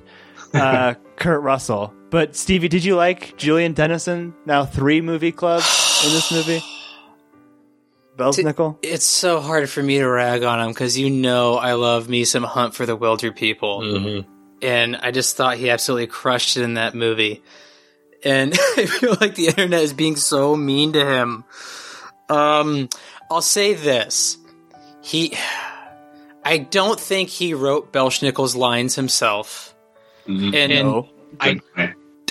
uh, 0.53 0.93
Kurt 1.15 1.41
Russell. 1.41 1.95
But 2.11 2.35
Stevie, 2.35 2.67
did 2.67 2.85
you 2.85 2.95
like 2.95 3.37
Julian 3.37 3.73
Dennison? 3.73 4.35
Now 4.45 4.65
three 4.65 5.01
movie 5.01 5.31
clubs 5.31 5.65
in 6.05 6.11
this 6.11 6.31
movie. 6.31 6.61
Belsnickel. 8.17 8.77
It's 8.83 9.05
so 9.05 9.39
hard 9.39 9.67
for 9.67 9.81
me 9.81 9.97
to 9.97 10.07
rag 10.07 10.43
on 10.43 10.59
him 10.59 10.69
because 10.69 10.95
you 10.95 11.09
know 11.09 11.55
I 11.55 11.73
love 11.73 12.07
me 12.07 12.23
some 12.23 12.43
Hunt 12.43 12.75
for 12.75 12.85
the 12.85 12.95
Wilderpeople, 12.95 14.25
and 14.61 14.95
I 14.95 15.09
just 15.09 15.37
thought 15.37 15.57
he 15.57 15.71
absolutely 15.71 16.05
crushed 16.05 16.55
it 16.55 16.61
in 16.61 16.75
that 16.75 16.93
movie. 16.93 17.41
And 18.23 18.53
I 18.77 18.85
feel 18.85 19.17
like 19.19 19.33
the 19.33 19.47
internet 19.47 19.81
is 19.81 19.93
being 19.93 20.17
so 20.17 20.55
mean 20.55 20.93
to 20.93 21.03
him. 21.03 21.43
Um, 22.29 22.89
I'll 23.31 23.41
say 23.41 23.73
this: 23.73 24.37
he, 25.01 25.33
I 26.43 26.57
don't 26.57 26.99
think 26.99 27.29
he 27.29 27.53
wrote 27.53 27.91
Belsnickel's 27.93 28.55
lines 28.55 28.95
himself, 28.95 29.75
Mhm. 30.27 30.53
and 30.55 30.71
No. 30.73 31.09
I 31.39 31.59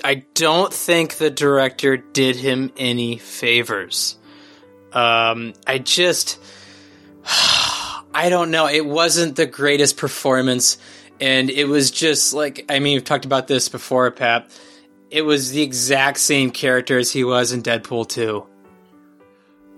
I 0.05 0.25
don't 0.35 0.73
think 0.73 1.17
the 1.17 1.31
director 1.31 1.97
did 1.97 2.37
him 2.37 2.71
any 2.77 3.19
favors. 3.19 4.17
Um, 4.93 5.53
I 5.67 5.79
just, 5.79 6.39
I 7.25 8.29
don't 8.29 8.51
know. 8.51 8.67
It 8.69 8.87
wasn't 8.87 9.37
the 9.37 9.47
greatest 9.47 9.97
performance, 9.97 10.79
and 11.21 11.51
it 11.51 11.65
was 11.67 11.91
just 11.91 12.33
like 12.35 12.65
I 12.69 12.79
mean, 12.79 12.95
we've 12.95 13.05
talked 13.05 13.25
about 13.25 13.47
this 13.49 13.69
before, 13.69 14.11
Pap. 14.11 14.51
It 15.11 15.23
was 15.23 15.53
the 15.53 15.63
exact 15.63 16.19
same 16.19 16.51
character 16.51 16.99
as 16.99 17.13
he 17.13 17.25
was 17.25 17.53
in 17.53 17.63
Deadpool 17.63 18.09
2. 18.09 18.47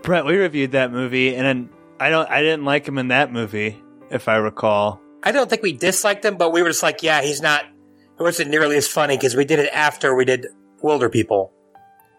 Brett, 0.03 0.25
we 0.25 0.37
reviewed 0.37 0.73
that 0.73 0.93
movie, 0.93 1.35
and 1.35 1.45
then 1.47 1.71
I 2.01 2.11
don't. 2.11 2.29
I 2.29 2.41
didn't 2.43 2.65
like 2.65 2.87
him 2.87 2.99
in 2.99 3.09
that 3.09 3.33
movie, 3.33 3.81
if 4.11 4.29
I 4.29 4.37
recall. 4.37 5.01
I 5.23 5.33
don't 5.33 5.51
think 5.51 5.63
we 5.63 5.73
disliked 5.73 6.25
him, 6.25 6.37
but 6.37 6.53
we 6.53 6.63
were 6.63 6.69
just 6.69 6.83
like, 6.83 7.03
yeah, 7.03 7.23
he's 7.23 7.43
not. 7.43 7.65
It 7.65 8.23
wasn't 8.23 8.51
nearly 8.51 8.77
as 8.77 8.89
funny 8.89 9.17
because 9.17 9.37
we 9.37 9.45
did 9.45 9.59
it 9.59 9.71
after 9.73 10.15
we 10.15 10.25
did 10.25 10.47
Wilderpeople. 10.83 11.51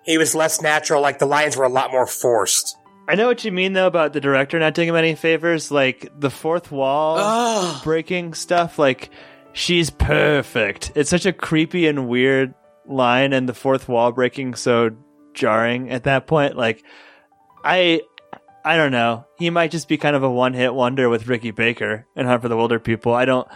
He 0.04 0.18
was 0.18 0.34
less 0.36 0.62
natural. 0.62 1.02
Like 1.02 1.20
the 1.20 1.26
lines 1.26 1.58
were 1.58 1.66
a 1.66 1.70
lot 1.70 1.92
more 1.92 2.08
forced. 2.08 2.76
I 3.08 3.16
know 3.16 3.28
what 3.28 3.44
you 3.44 3.52
mean 3.52 3.74
though 3.74 3.88
about 3.88 4.14
the 4.14 4.22
director 4.22 4.60
not 4.60 4.76
doing 4.76 4.90
him 4.90 4.96
any 4.96 5.16
favors, 5.16 5.72
like 5.72 6.10
the 6.18 6.30
fourth 6.30 6.72
wall 6.72 7.18
Oh, 7.20 7.82
breaking 7.84 8.34
stuff. 8.34 8.78
Like 8.80 9.10
she's 9.52 9.90
perfect. 9.90 10.92
It's 10.96 11.10
such 11.10 11.26
a 11.26 11.34
creepy 11.34 11.88
and 11.88 12.08
weird 12.08 12.54
line, 12.86 13.34
and 13.34 13.50
the 13.50 13.54
fourth 13.54 13.90
wall 13.90 14.12
breaking 14.12 14.56
so 14.56 14.92
jarring 15.34 15.90
at 15.90 16.04
that 16.04 16.28
point. 16.28 16.56
Like 16.56 16.84
I, 17.64 18.02
I 18.64 18.78
don't 18.78 18.92
know. 18.92 19.26
He 19.38 19.50
might 19.50 19.72
just 19.72 19.88
be 19.88 19.98
kind 19.98 20.16
of 20.16 20.24
a 20.24 20.30
one 20.30 20.54
hit 20.54 20.74
wonder 20.74 21.10
with 21.10 21.28
Ricky 21.28 21.52
Baker 21.52 22.06
and 22.16 22.28
Hunt 22.28 22.42
for 22.42 22.48
the 22.50 22.56
Wilderpeople. 22.56 23.14
I 23.14 23.26
don't. 23.26 23.48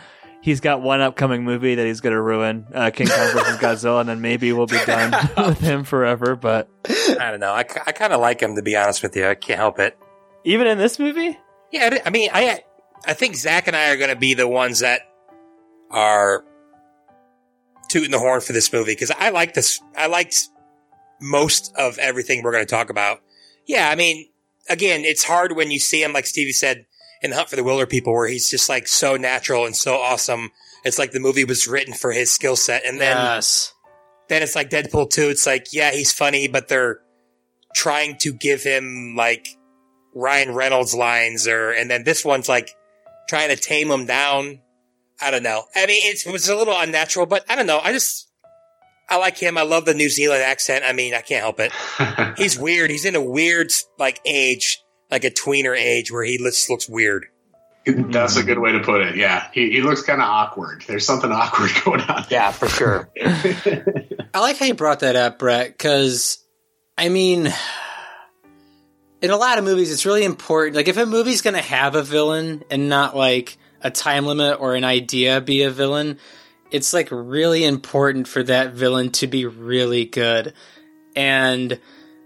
He's 0.42 0.60
got 0.60 0.82
one 0.82 1.00
upcoming 1.00 1.46
movie 1.46 1.76
that 1.76 1.86
he's 1.86 2.02
going 2.02 2.12
to 2.14 2.22
ruin, 2.22 2.68
uh, 2.74 2.92
King 2.92 3.08
Kong 3.08 3.32
versus 3.32 3.58
Godzilla, 3.62 4.02
and 4.02 4.10
then 4.10 4.20
maybe 4.20 4.52
we'll 4.52 4.66
be 4.66 4.84
done 4.86 5.12
with 5.38 5.60
him 5.62 5.86
forever. 5.86 6.36
But 6.36 6.68
I 6.86 7.32
don't 7.32 7.40
know. 7.40 7.54
I, 7.54 7.60
I 7.60 7.92
kind 7.94 8.12
of 8.12 8.20
like 8.20 8.42
him 8.42 8.56
to 8.58 8.62
be 8.62 8.76
honest 8.76 9.02
with 9.04 9.16
you. 9.16 9.26
I 9.26 9.36
can't 9.36 9.58
help 9.60 9.80
it. 9.80 9.98
even 10.44 10.68
in 10.68 10.78
this 10.78 11.00
movie, 11.00 11.40
Yeah, 11.72 11.90
I- 11.94 12.02
I 12.08 12.10
mean, 12.10 12.30
I 12.34 12.60
I 13.06 13.14
think 13.14 13.36
Zach 13.38 13.68
and 13.68 13.76
I 13.76 13.92
are 13.92 13.98
going 13.98 14.10
to 14.10 14.18
be 14.18 14.34
the 14.34 14.48
ones 14.48 14.80
that 14.80 15.02
are 15.92 16.44
tooting 17.88 18.12
the 18.12 18.20
horn 18.20 18.42
for 18.42 18.52
this 18.52 18.72
movie 18.74 18.92
because 18.92 19.12
I 19.12 19.30
like 19.30 19.54
this. 19.54 19.80
I 19.96 20.08
liked 20.08 20.50
most 21.22 21.74
of 21.78 21.98
everything 22.00 22.44
we're 22.44 22.52
going 22.52 22.66
to 22.66 22.70
talk 22.70 22.90
about. 22.90 23.22
Yeah, 23.66 23.90
I 23.90 23.96
mean, 23.96 24.30
again, 24.70 25.06
it's 25.06 25.24
hard 25.24 25.56
when 25.56 25.72
you 25.72 25.80
see 25.80 26.04
him, 26.04 26.14
like 26.14 26.26
Stevie 26.26 26.52
said, 26.52 26.86
in 27.22 27.30
the 27.30 27.36
Hunt 27.36 27.50
for 27.50 27.56
the 27.56 27.62
Wilderpeople, 27.62 28.14
where 28.14 28.28
he's 28.28 28.50
just 28.50 28.70
like 28.70 28.88
so 28.88 29.16
natural 29.16 29.66
and 29.66 29.76
so 29.76 29.96
awesome. 29.96 30.52
It's 30.84 31.00
like 31.00 31.12
the 31.12 31.20
movie 31.20 31.46
was 31.46 31.68
written 31.68 31.94
for 31.94 32.12
his 32.12 32.32
skill 32.32 32.56
set, 32.56 32.86
and 32.86 33.00
then 33.00 33.16
yes. 33.16 33.74
then 34.28 34.44
it's 34.44 34.56
like 34.56 34.70
Deadpool 34.70 35.10
2. 35.10 35.30
It's 35.30 35.48
like, 35.48 35.68
yeah, 35.72 35.92
he's 35.92 36.12
funny, 36.12 36.48
but 36.48 36.68
they're 36.68 37.00
trying 37.74 38.18
to 38.18 38.34
give 38.34 38.64
him 38.64 39.16
like 39.18 39.48
Ryan 40.14 40.54
Reynolds 40.54 40.94
lines 40.94 41.48
or, 41.48 41.72
and 41.72 41.90
then 41.90 42.04
this 42.04 42.24
one's 42.24 42.48
like 42.48 42.76
trying 43.28 43.50
to 43.50 43.56
tame 43.56 43.90
him 43.90 44.06
down. 44.06 44.60
I 45.22 45.32
don't 45.32 45.44
know. 45.44 45.64
I 45.76 45.86
mean, 45.86 46.02
it's, 46.04 46.26
it 46.26 46.32
was 46.32 46.50
a 46.50 46.56
little 46.56 46.78
unnatural, 46.78 47.26
but 47.26 47.46
I 47.50 47.56
don't 47.56 47.68
know. 47.68 47.80
I 47.80 47.92
just, 47.92 48.30
I 49.10 49.18
like 49.18 49.38
him. 49.38 49.58
I 49.58 49.64
love 49.64 49.86
the 49.86 49.94
New 49.94 50.10
Zealand 50.10 50.44
accent. 50.44 50.84
I 50.86 50.94
mean, 50.94 51.14
I 51.14 51.22
can't 51.22 51.42
help 51.42 51.60
it. 51.60 51.72
He's 52.38 52.58
weird. 52.58 52.90
He's 52.90 53.06
in 53.06 53.16
a 53.16 53.22
weird, 53.22 53.72
like, 54.00 54.20
age, 54.26 54.84
like 55.12 55.24
a 55.24 55.32
tweener 55.32 55.78
age 55.78 56.12
where 56.12 56.24
he 56.24 56.38
just 56.38 56.70
looks 56.70 56.88
weird. 56.88 57.26
That's 57.86 58.38
a 58.38 58.44
good 58.44 58.60
way 58.60 58.72
to 58.72 58.80
put 58.80 59.02
it. 59.02 59.18
Yeah, 59.18 59.48
he, 59.52 59.70
he 59.70 59.82
looks 59.82 60.04
kind 60.04 60.22
of 60.22 60.28
awkward. 60.28 60.86
There's 60.88 61.06
something 61.06 61.32
awkward 61.34 61.72
going 61.84 62.02
on. 62.02 62.26
Yeah, 62.30 62.52
for 62.52 62.70
sure. 62.70 63.10
I 64.34 64.40
like 64.40 64.58
how 64.58 64.66
you 64.66 64.74
brought 64.74 65.02
that 65.02 65.16
up, 65.16 65.38
Brett, 65.38 65.68
because 65.68 66.44
I 66.98 67.10
mean, 67.10 67.52
in 69.22 69.32
a 69.32 69.38
lot 69.38 69.58
of 69.58 69.66
movies, 69.66 69.92
it's 69.92 70.06
really 70.06 70.24
important. 70.24 70.76
Like, 70.76 70.88
if 70.88 70.98
a 70.98 71.06
movie's 71.06 71.42
going 71.42 71.56
to 71.56 71.62
have 71.62 71.96
a 71.96 72.04
villain 72.04 72.64
and 72.72 72.88
not 72.88 73.18
like 73.18 73.58
a 73.82 73.92
time 73.92 74.26
limit 74.26 74.62
or 74.62 74.76
an 74.76 74.86
idea 74.86 75.42
be 75.42 75.64
a 75.64 75.70
villain, 75.70 76.20
it's 76.74 76.92
like 76.92 77.08
really 77.12 77.64
important 77.64 78.28
for 78.28 78.42
that 78.44 78.74
villain 78.74 79.12
to 79.12 79.28
be 79.28 79.46
really 79.46 80.06
good. 80.06 80.54
And 81.16 81.80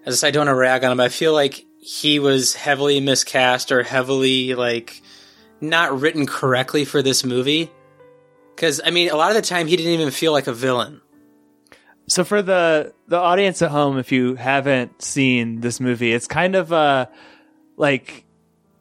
as 0.06 0.24
I 0.24 0.32
don't 0.32 0.48
want 0.48 0.56
to 0.56 0.56
rag 0.56 0.86
on 0.86 0.92
him, 0.94 1.02
I 1.02 1.10
feel 1.10 1.34
like 1.34 1.66
he 1.80 2.18
was 2.20 2.56
heavily 2.56 3.02
miscast 3.02 3.74
or 3.74 3.84
heavily 3.84 4.56
like 4.56 5.02
not 5.60 6.00
written 6.00 6.26
correctly 6.26 6.86
for 6.86 7.02
this 7.02 7.26
movie. 7.26 7.70
Because 8.56 8.80
I 8.84 8.90
mean, 8.92 9.10
a 9.10 9.18
lot 9.18 9.32
of 9.32 9.36
the 9.36 9.42
time 9.42 9.68
he 9.68 9.76
didn't 9.76 9.92
even 9.92 10.12
feel 10.12 10.32
like 10.32 10.48
a 10.48 10.54
villain. 10.54 11.02
So 12.08 12.24
for 12.24 12.42
the 12.42 12.94
the 13.06 13.18
audience 13.18 13.62
at 13.62 13.70
home, 13.70 13.98
if 13.98 14.14
you 14.14 14.36
haven't 14.36 15.02
seen 15.02 15.60
this 15.60 15.82
movie, 15.82 16.14
it's 16.14 16.28
kind 16.28 16.56
of 16.56 16.72
uh 16.72 17.08
like 17.76 18.24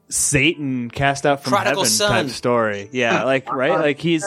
Satan 0.08 0.92
cast 0.92 1.26
out 1.26 1.42
from 1.42 1.50
Prodigal 1.50 1.82
heaven 1.82 1.90
son. 1.90 2.11
type 2.26 2.30
story. 2.30 2.88
Yeah, 2.92 3.25
like 3.25 3.52
right, 3.52 3.80
like 3.80 3.99
he's 3.99 4.25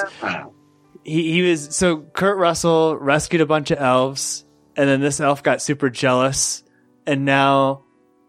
he, 1.04 1.32
he 1.34 1.42
was 1.50 1.76
so 1.76 1.98
Kurt 1.98 2.38
Russell 2.38 2.98
rescued 2.98 3.42
a 3.42 3.46
bunch 3.46 3.72
of 3.72 3.80
elves, 3.80 4.46
and 4.76 4.88
then 4.90 5.02
this 5.02 5.20
elf 5.20 5.44
got 5.44 5.62
super 5.62 5.90
jealous, 5.90 6.64
and 7.06 7.26
now 7.26 7.84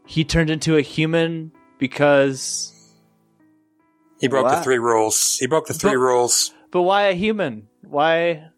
he 0.06 0.24
turned 0.24 0.50
into 0.50 0.76
a 0.76 0.82
human 0.82 1.52
because. 1.78 2.66
He 4.20 4.28
broke 4.28 4.48
the 4.50 4.60
three 4.62 4.78
rules. 4.78 5.38
He 5.38 5.46
broke 5.46 5.66
the 5.66 5.72
three 5.74 5.92
But- 5.92 5.96
rules. 5.98 6.52
But 6.70 6.82
why 6.82 7.04
a 7.04 7.14
human? 7.14 7.66
Why? 7.82 8.48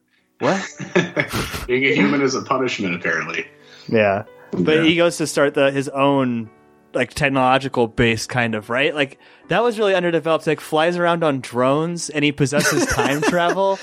What? 0.40 0.60
Being 1.68 1.84
a 1.84 1.94
human 1.94 2.20
is 2.20 2.34
a 2.34 2.42
punishment, 2.42 2.94
apparently. 2.96 3.46
Yeah. 3.88 4.24
But 4.50 4.78
Yeah. 4.78 4.82
he 4.82 4.96
goes 4.96 5.16
to 5.18 5.26
start 5.26 5.54
the 5.54 5.70
his 5.70 5.88
own 5.88 6.50
like 6.94 7.14
technological 7.14 7.86
base 7.86 8.26
kind 8.26 8.54
of, 8.54 8.70
right? 8.70 8.94
Like 8.94 9.18
that 9.48 9.62
was 9.62 9.78
really 9.78 9.94
underdeveloped. 9.94 10.46
Like 10.46 10.60
flies 10.60 10.96
around 10.96 11.24
on 11.24 11.40
drones 11.40 12.10
and 12.10 12.24
he 12.24 12.32
possesses 12.32 12.86
time 12.86 13.20
travel 13.22 13.78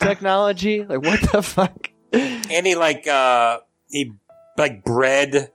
technology. 0.00 0.84
Like 0.84 1.02
what 1.02 1.20
the 1.32 1.42
fuck? 1.42 1.90
And 2.12 2.66
he 2.66 2.74
like, 2.74 3.06
uh, 3.06 3.58
he 3.88 4.12
like 4.56 4.84
bred 4.84 5.50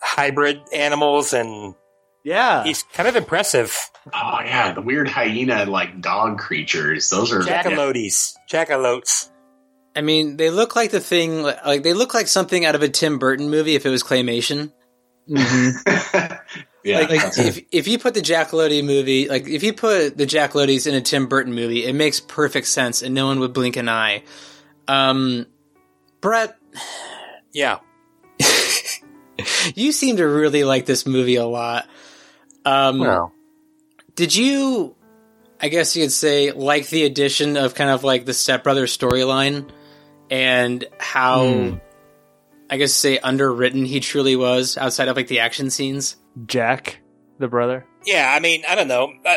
hybrid 0.00 0.60
animals 0.72 1.32
and 1.32 1.74
Yeah. 2.24 2.64
he's 2.64 2.82
kind 2.82 3.08
of 3.08 3.16
impressive. 3.16 3.76
Oh 4.12 4.38
yeah, 4.44 4.72
the 4.72 4.82
weird 4.82 5.08
hyena 5.08 5.64
like 5.66 6.00
dog 6.00 6.38
creatures. 6.38 7.08
Those 7.10 7.32
are 7.32 7.40
Jackalotes. 7.40 8.34
Jackalotes. 8.50 9.30
I 9.96 10.00
mean, 10.00 10.36
they 10.36 10.50
look 10.50 10.74
like 10.74 10.90
the 10.90 11.00
thing, 11.00 11.42
like 11.42 11.82
they 11.84 11.92
look 11.94 12.14
like 12.14 12.26
something 12.28 12.64
out 12.64 12.74
of 12.74 12.82
a 12.82 12.88
Tim 12.88 13.18
Burton 13.18 13.48
movie 13.48 13.76
if 13.76 13.86
it 13.86 13.90
was 13.90 14.02
claymation. 14.02 14.72
yeah. 15.26 16.38
Like, 16.84 17.38
if 17.38 17.64
if 17.72 17.88
you 17.88 17.98
put 17.98 18.14
the 18.14 18.20
Jackaloty 18.20 18.84
movie, 18.84 19.28
like 19.28 19.48
if 19.48 19.62
you 19.62 19.72
put 19.72 20.16
the 20.18 20.26
Jackaloties 20.26 20.86
in 20.86 20.94
a 20.94 21.00
Tim 21.00 21.26
Burton 21.26 21.54
movie, 21.54 21.84
it 21.84 21.94
makes 21.94 22.20
perfect 22.20 22.66
sense, 22.66 23.02
and 23.02 23.14
no 23.14 23.26
one 23.26 23.40
would 23.40 23.52
blink 23.52 23.76
an 23.76 23.88
eye. 23.88 24.22
Um, 24.88 25.46
Brett, 26.20 26.56
Yeah. 27.52 27.78
you 29.74 29.92
seem 29.92 30.16
to 30.16 30.24
really 30.26 30.64
like 30.64 30.86
this 30.86 31.06
movie 31.06 31.36
a 31.36 31.46
lot. 31.46 31.86
Um, 32.64 32.98
Well, 32.98 33.32
did 34.16 34.34
you? 34.34 34.96
I 35.60 35.68
guess 35.68 35.96
you 35.96 36.02
could 36.04 36.12
say 36.12 36.50
like 36.52 36.88
the 36.88 37.04
addition 37.04 37.56
of 37.56 37.74
kind 37.74 37.90
of 37.90 38.04
like 38.04 38.26
the 38.26 38.34
stepbrother 38.34 38.86
storyline 38.86 39.70
and 40.30 40.84
how 40.98 41.46
Hmm. 41.46 41.76
I 42.74 42.76
guess 42.76 42.92
say 42.92 43.18
underwritten 43.18 43.84
he 43.84 44.00
truly 44.00 44.34
was 44.34 44.76
outside 44.76 45.06
of 45.06 45.14
like 45.14 45.28
the 45.28 45.38
action 45.38 45.70
scenes. 45.70 46.16
Jack, 46.44 46.98
the 47.38 47.46
brother. 47.46 47.86
yeah, 48.04 48.34
I 48.36 48.40
mean, 48.40 48.64
I 48.68 48.74
don't 48.74 48.88
know. 48.88 49.12
Uh, 49.24 49.36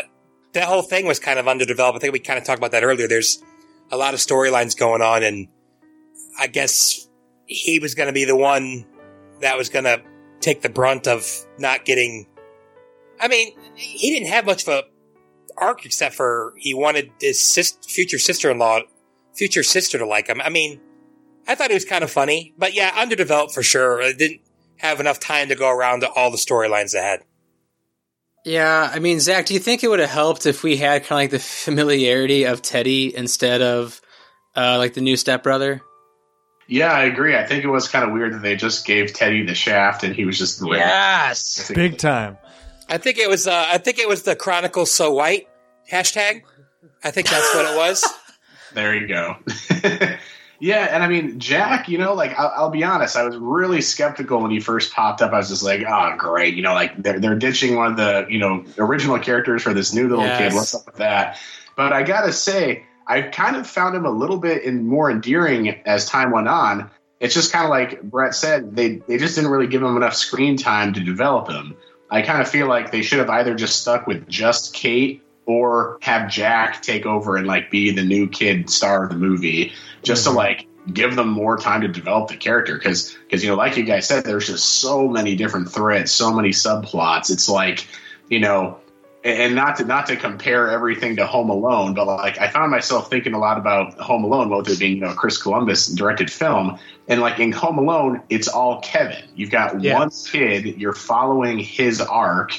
that 0.53 0.63
whole 0.63 0.81
thing 0.81 1.05
was 1.05 1.19
kind 1.19 1.37
of 1.37 1.47
underdeveloped. 1.47 1.97
I 1.97 1.99
think 1.99 2.13
we 2.13 2.19
kind 2.19 2.39
of 2.39 2.45
talked 2.45 2.57
about 2.57 2.71
that 2.71 2.83
earlier. 2.83 3.07
There's 3.07 3.43
a 3.91 3.95
lot 3.95 4.15
of 4.15 4.19
storylines 4.21 4.75
going 4.75 5.03
on, 5.03 5.21
and 5.21 5.49
I 6.39 6.47
guess 6.47 7.07
he 7.45 7.77
was 7.77 7.93
going 7.93 8.07
to 8.07 8.13
be 8.13 8.25
the 8.25 8.35
one 8.35 8.87
that 9.41 9.55
was 9.55 9.69
going 9.69 9.85
to 9.85 10.01
take 10.39 10.63
the 10.63 10.69
brunt 10.69 11.07
of 11.07 11.23
not 11.59 11.85
getting. 11.85 12.25
I 13.21 13.27
mean, 13.27 13.55
he 13.75 14.09
didn't 14.15 14.29
have 14.29 14.47
much 14.47 14.63
of 14.63 14.69
a 14.69 14.83
arc 15.59 15.85
except 15.85 16.15
for 16.15 16.55
he 16.57 16.73
wanted 16.73 17.11
his 17.21 17.39
sis- 17.39 17.77
future 17.87 18.17
sister-in-law, 18.17 18.79
future 19.35 19.61
sister 19.61 19.99
to 19.99 20.07
like 20.07 20.25
him. 20.25 20.41
I 20.41 20.49
mean, 20.49 20.81
I 21.47 21.55
thought 21.55 21.69
he 21.69 21.75
was 21.75 21.85
kind 21.85 22.03
of 22.03 22.11
funny, 22.11 22.53
but 22.57 22.73
yeah, 22.73 22.93
underdeveloped 22.97 23.53
for 23.53 23.63
sure. 23.63 24.01
It 24.01 24.17
didn't 24.17 24.41
have 24.77 24.99
enough 24.99 25.19
time 25.19 25.49
to 25.49 25.55
go 25.55 25.69
around 25.69 26.01
to 26.01 26.09
all 26.11 26.29
the 26.31 26.37
storylines 26.37 26.93
ahead. 26.93 27.21
Yeah, 28.45 28.89
I 28.93 28.99
mean, 28.99 29.19
Zach, 29.19 29.45
do 29.45 29.53
you 29.53 29.59
think 29.59 29.83
it 29.83 29.89
would 29.89 29.99
have 29.99 30.09
helped 30.09 30.45
if 30.45 30.63
we 30.63 30.77
had 30.77 31.03
kind 31.05 31.19
of 31.19 31.23
like 31.23 31.29
the 31.31 31.39
familiarity 31.39 32.45
of 32.45 32.61
Teddy 32.61 33.13
instead 33.15 33.61
of 33.61 33.99
uh, 34.55 34.77
like 34.77 34.93
the 34.93 35.01
new 35.01 35.17
stepbrother? 35.17 35.81
yeah, 36.69 36.91
I 36.91 37.05
agree. 37.05 37.35
I 37.35 37.45
think 37.45 37.63
it 37.63 37.69
was 37.69 37.87
kind 37.87 38.03
of 38.05 38.11
weird 38.11 38.33
that 38.33 38.41
they 38.41 38.55
just 38.57 38.85
gave 38.85 39.13
Teddy 39.13 39.45
the 39.45 39.55
shaft 39.55 40.03
and 40.03 40.13
he 40.15 40.25
was 40.25 40.37
just 40.37 40.59
the 40.59 40.67
Yes. 40.67 41.71
Big 41.73 41.97
time. 41.97 42.37
I 42.89 42.97
think 42.97 43.17
it 43.17 43.29
was. 43.29 43.47
Uh, 43.47 43.65
I 43.67 43.77
think 43.79 43.99
it 43.99 44.07
was 44.07 44.23
the 44.23 44.35
Chronicles 44.35 44.91
So 44.91 45.13
White 45.13 45.47
hashtag. 45.89 46.41
I 47.03 47.11
think 47.11 47.29
that's 47.29 47.53
what 47.55 47.65
it 47.65 47.75
was. 47.77 48.03
There 48.73 48.93
you 48.93 49.07
go. 49.07 49.37
yeah, 50.59 50.87
and 50.91 51.03
I 51.03 51.07
mean, 51.07 51.39
Jack, 51.39 51.87
you 51.89 51.97
know, 51.97 52.13
like 52.13 52.37
I'll, 52.37 52.51
I'll 52.55 52.69
be 52.69 52.83
honest, 52.83 53.15
I 53.15 53.23
was 53.23 53.37
really 53.37 53.81
skeptical 53.81 54.41
when 54.41 54.51
he 54.51 54.59
first 54.59 54.93
popped 54.93 55.21
up. 55.21 55.31
I 55.33 55.37
was 55.37 55.49
just 55.49 55.63
like, 55.63 55.83
oh, 55.87 56.15
great, 56.17 56.55
you 56.55 56.63
know, 56.63 56.73
like 56.73 57.01
they're 57.01 57.19
they're 57.19 57.35
ditching 57.35 57.75
one 57.75 57.91
of 57.91 57.97
the 57.97 58.25
you 58.29 58.39
know 58.39 58.65
original 58.77 59.19
characters 59.19 59.61
for 59.63 59.73
this 59.73 59.93
new 59.93 60.07
little 60.07 60.25
Yes. 60.25 60.37
kid. 60.37 60.53
What's 60.53 60.75
up 60.75 60.85
with 60.85 60.95
that? 60.95 61.39
But 61.75 61.93
I 61.93 62.03
gotta 62.03 62.33
say, 62.33 62.85
I 63.05 63.21
kind 63.21 63.55
of 63.55 63.67
found 63.67 63.95
him 63.95 64.05
a 64.05 64.11
little 64.11 64.37
bit 64.37 64.63
in, 64.63 64.87
more 64.87 65.11
endearing 65.11 65.69
as 65.85 66.05
time 66.05 66.31
went 66.31 66.47
on. 66.47 66.89
It's 67.19 67.33
just 67.33 67.51
kind 67.51 67.63
of 67.65 67.69
like 67.69 68.01
Brett 68.01 68.33
said, 68.35 68.75
they 68.75 68.95
they 69.07 69.17
just 69.17 69.35
didn't 69.35 69.51
really 69.51 69.67
give 69.67 69.81
him 69.81 69.95
enough 69.97 70.15
screen 70.15 70.57
time 70.57 70.93
to 70.93 70.99
develop 70.99 71.49
him. 71.49 71.75
I 72.09 72.21
kind 72.21 72.41
of 72.41 72.47
feel 72.47 72.67
like 72.67 72.91
they 72.91 73.01
should 73.01 73.19
have 73.19 73.29
either 73.29 73.53
just 73.53 73.81
stuck 73.81 74.07
with 74.07 74.27
just 74.27 74.73
Kate 74.73 75.21
or 75.47 75.97
have 76.01 76.29
Jack 76.29 76.81
take 76.83 77.05
over 77.07 77.37
and 77.37 77.47
like 77.47 77.71
be 77.71 77.91
the 77.91 78.03
new 78.03 78.27
kid 78.27 78.69
star 78.69 79.05
of 79.05 79.09
the 79.09 79.15
movie, 79.15 79.73
just 80.03 80.25
to 80.25 80.29
mm-hmm. 80.29 80.37
like 80.37 80.67
give 80.93 81.15
them 81.15 81.29
more 81.29 81.57
time 81.57 81.81
to 81.81 81.87
develop 81.87 82.29
the 82.29 82.37
character. 82.37 82.75
Because 82.75 83.17
because 83.23 83.43
you 83.43 83.49
know, 83.49 83.55
like 83.55 83.77
you 83.77 83.83
guys 83.83 84.07
said, 84.07 84.25
there's 84.25 84.45
just 84.45 84.65
so 84.65 85.07
many 85.07 85.35
different 85.35 85.71
threads, 85.71 86.11
so 86.11 86.31
many 86.33 86.49
subplots. 86.49 87.31
It's 87.31 87.49
like 87.49 87.87
you 88.29 88.39
know. 88.39 88.79
And 89.23 89.55
not 89.55 89.77
to 89.77 89.83
not 89.83 90.05
to 90.05 90.15
compare 90.15 90.69
everything 90.69 91.17
to 91.17 91.25
Home 91.25 91.49
Alone, 91.49 91.95
but 91.95 92.05
like 92.05 92.39
I 92.39 92.49
found 92.49 92.71
myself 92.71 93.09
thinking 93.09 93.33
a 93.33 93.39
lot 93.39 93.57
about 93.57 93.95
Home 93.95 94.23
Alone, 94.23 94.47
both 94.47 94.69
it 94.69 94.79
being 94.79 94.95
you 94.95 95.01
know 95.01 95.13
Chris 95.13 95.41
Columbus 95.41 95.87
directed 95.87 96.31
film, 96.31 96.77
and 97.09 97.19
like 97.19 97.37
in 97.39 97.51
Home 97.51 97.77
Alone, 97.77 98.21
it's 98.29 98.47
all 98.47 98.79
Kevin. 98.79 99.23
You've 99.35 99.49
got 99.49 99.81
Yeah. 99.81 99.95
one 99.95 100.11
kid, 100.11 100.79
you're 100.79 100.93
following 100.93 101.57
his 101.57 101.99
arc, 101.99 102.53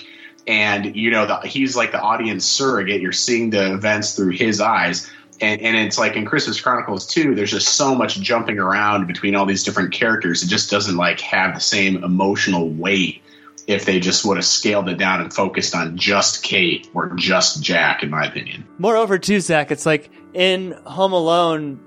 and 0.49 0.97
you 0.97 1.11
know 1.11 1.27
the, 1.27 1.47
he's 1.47 1.77
like 1.77 1.93
the 1.93 2.01
audience 2.01 2.45
surrogate. 2.45 3.01
You're 3.01 3.13
seeing 3.13 3.51
the 3.51 3.75
events 3.75 4.17
through 4.17 4.31
his 4.31 4.61
eyes, 4.61 5.09
and 5.41 5.61
and 5.61 5.77
it's 5.77 5.99
like 5.99 6.17
in 6.17 6.25
Christmas 6.25 6.61
Chronicles 6.61 7.07
too. 7.07 7.35
There's 7.35 7.51
just 7.51 7.69
so 7.69 7.95
much 7.95 8.19
jumping 8.21 8.59
around 8.59 9.07
between 9.07 9.37
all 9.37 9.47
these 9.47 9.63
different 9.63 9.93
characters. 9.93 10.43
It 10.43 10.49
just 10.49 10.71
doesn't 10.71 10.97
like 10.97 11.21
have 11.21 11.55
the 11.55 11.61
same 11.61 12.03
emotional 12.03 12.69
weight 12.71 13.23
if 13.69 13.85
they 13.85 14.01
just 14.01 14.25
would 14.25 14.39
have 14.39 14.47
scaled 14.47 14.89
it 14.89 14.97
down 14.97 15.21
and 15.21 15.33
focused 15.33 15.75
on 15.75 15.99
just 15.99 16.43
Kate 16.43 16.89
or 16.95 17.11
just 17.17 17.63
Jack, 17.63 18.03
in 18.03 18.09
my 18.09 18.25
opinion. 18.25 18.67
Moreover, 18.79 19.19
too, 19.19 19.41
Zach, 19.41 19.71
it's 19.71 19.85
like 19.85 20.11
in 20.33 20.73
Home 20.87 21.13
Alone, 21.13 21.79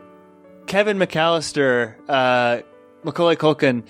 Kevin 0.67 0.99
McAllister, 0.99 1.95
uh, 2.07 2.61
Macaulay 3.03 3.35
Culkin, 3.35 3.83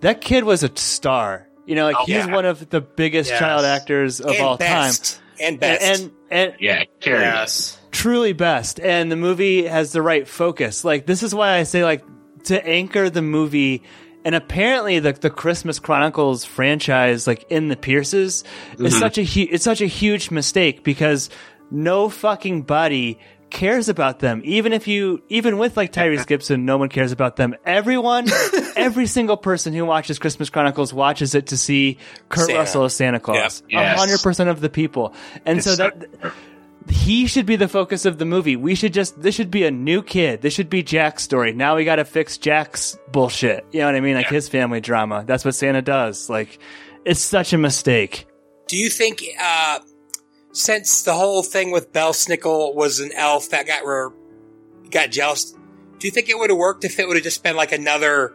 that 0.00 0.20
kid 0.20 0.42
was 0.42 0.64
a 0.64 0.76
star. 0.76 1.45
You 1.66 1.74
know, 1.74 1.84
like 1.84 1.96
Oh, 1.98 2.04
he's 2.06 2.16
yeah. 2.16 2.32
one 2.34 2.44
of 2.46 2.70
the 2.70 2.80
biggest 2.80 3.30
Yes. 3.30 3.38
child 3.38 3.64
actors 3.64 4.20
of 4.20 4.30
and 4.30 4.40
all 4.40 4.56
best. 4.56 5.20
And 5.40 5.60
time, 5.60 5.70
best. 5.70 5.82
and 5.82 6.00
and, 6.02 6.12
and 6.30 6.54
Yeah, 6.60 6.84
carry 7.00 7.18
it. 7.18 7.22
Yes. 7.22 7.78
truly 7.90 8.32
best. 8.32 8.80
And 8.80 9.10
the 9.12 9.16
movie 9.16 9.66
has 9.66 9.92
the 9.92 10.00
right 10.02 10.26
focus. 10.26 10.84
Like 10.84 11.06
this 11.06 11.22
is 11.22 11.34
why 11.34 11.56
I 11.58 11.64
say 11.64 11.84
like 11.84 12.04
to 12.44 12.64
anchor 12.66 13.10
the 13.10 13.22
movie. 13.22 13.82
And 14.24 14.34
apparently, 14.34 14.98
the 14.98 15.12
the 15.12 15.30
Christmas 15.30 15.78
Chronicles 15.78 16.44
franchise, 16.44 17.28
like 17.28 17.44
in 17.48 17.68
the 17.68 17.76
Pierces, 17.76 18.42
is 18.72 18.78
mm-hmm. 18.78 18.88
such 18.98 19.18
a 19.18 19.22
hu- 19.24 19.46
it's 19.50 19.62
such 19.62 19.80
a 19.80 19.86
huge 19.86 20.32
mistake 20.32 20.82
because 20.82 21.30
no 21.70 22.08
fucking 22.08 22.62
body 22.62 23.20
cares 23.50 23.88
about 23.88 24.18
them. 24.18 24.42
Even 24.44 24.72
if 24.72 24.86
you, 24.88 25.22
even 25.28 25.58
with 25.58 25.76
like 25.76 25.92
Tyrese 25.92 26.26
Gibson, 26.28 26.64
no 26.64 26.76
one 26.78 26.88
cares 26.88 27.12
about 27.12 27.36
them. 27.36 27.54
Everyone, 27.64 28.26
every 28.76 29.06
single 29.06 29.36
person 29.36 29.72
who 29.72 29.84
watches 29.84 30.18
Christmas 30.18 30.50
Chronicles 30.50 30.92
watches 30.92 31.34
it 31.34 31.48
to 31.48 31.56
see 31.56 31.98
Kurt 32.28 32.46
Santa. 32.46 32.58
Russell 32.58 32.84
as 32.84 32.94
Santa 32.94 33.20
Claus. 33.20 33.62
Yeah. 33.68 33.80
Yes. 33.80 33.98
hundred 33.98 34.22
percent 34.22 34.50
of 34.50 34.60
the 34.60 34.68
people. 34.68 35.14
And 35.44 35.62
so 35.62 35.70
It's 35.70 35.78
that, 35.78 36.32
he 36.88 37.26
should 37.26 37.46
be 37.46 37.56
the 37.56 37.66
focus 37.68 38.04
of 38.04 38.18
the 38.18 38.24
movie. 38.24 38.54
We 38.54 38.74
should 38.74 38.92
just 38.92 39.20
this 39.20 39.34
should 39.34 39.50
be 39.50 39.64
a 39.64 39.70
new 39.70 40.02
kid. 40.02 40.40
This 40.42 40.54
should 40.54 40.70
be 40.70 40.82
Jack's 40.82 41.22
story. 41.24 41.52
Now 41.52 41.76
we 41.76 41.84
got 41.84 41.96
to 41.96 42.04
fix 42.04 42.38
Jack's 42.38 42.96
bullshit. 43.10 43.64
You 43.72 43.80
know 43.80 43.86
what 43.86 43.96
I 43.96 44.00
mean? 44.00 44.14
Like 44.14 44.28
his 44.28 44.48
family 44.48 44.80
drama. 44.80 45.24
That's 45.26 45.44
what 45.44 45.54
Santa 45.54 45.82
does. 45.82 46.30
Like 46.30 46.58
it's 47.04 47.20
such 47.20 47.52
a 47.52 47.58
mistake. 47.58 48.26
Do 48.68 48.76
you 48.76 48.88
think, 48.88 49.22
uh, 49.40 49.78
since 50.56 51.02
the 51.02 51.12
whole 51.12 51.42
thing 51.42 51.70
with 51.70 51.92
Belsnickel 51.92 52.74
was 52.74 52.98
an 52.98 53.12
elf 53.12 53.50
that 53.50 53.66
got 53.66 53.84
re- 53.84 54.16
got 54.90 55.10
jealous, 55.10 55.52
do 55.98 56.06
you 56.06 56.10
think 56.10 56.30
it 56.30 56.38
would 56.38 56.48
have 56.48 56.58
worked 56.58 56.82
if 56.82 56.98
it 56.98 57.06
would 57.06 57.16
have 57.16 57.24
just 57.24 57.42
been 57.42 57.56
like 57.56 57.72
another, 57.72 58.34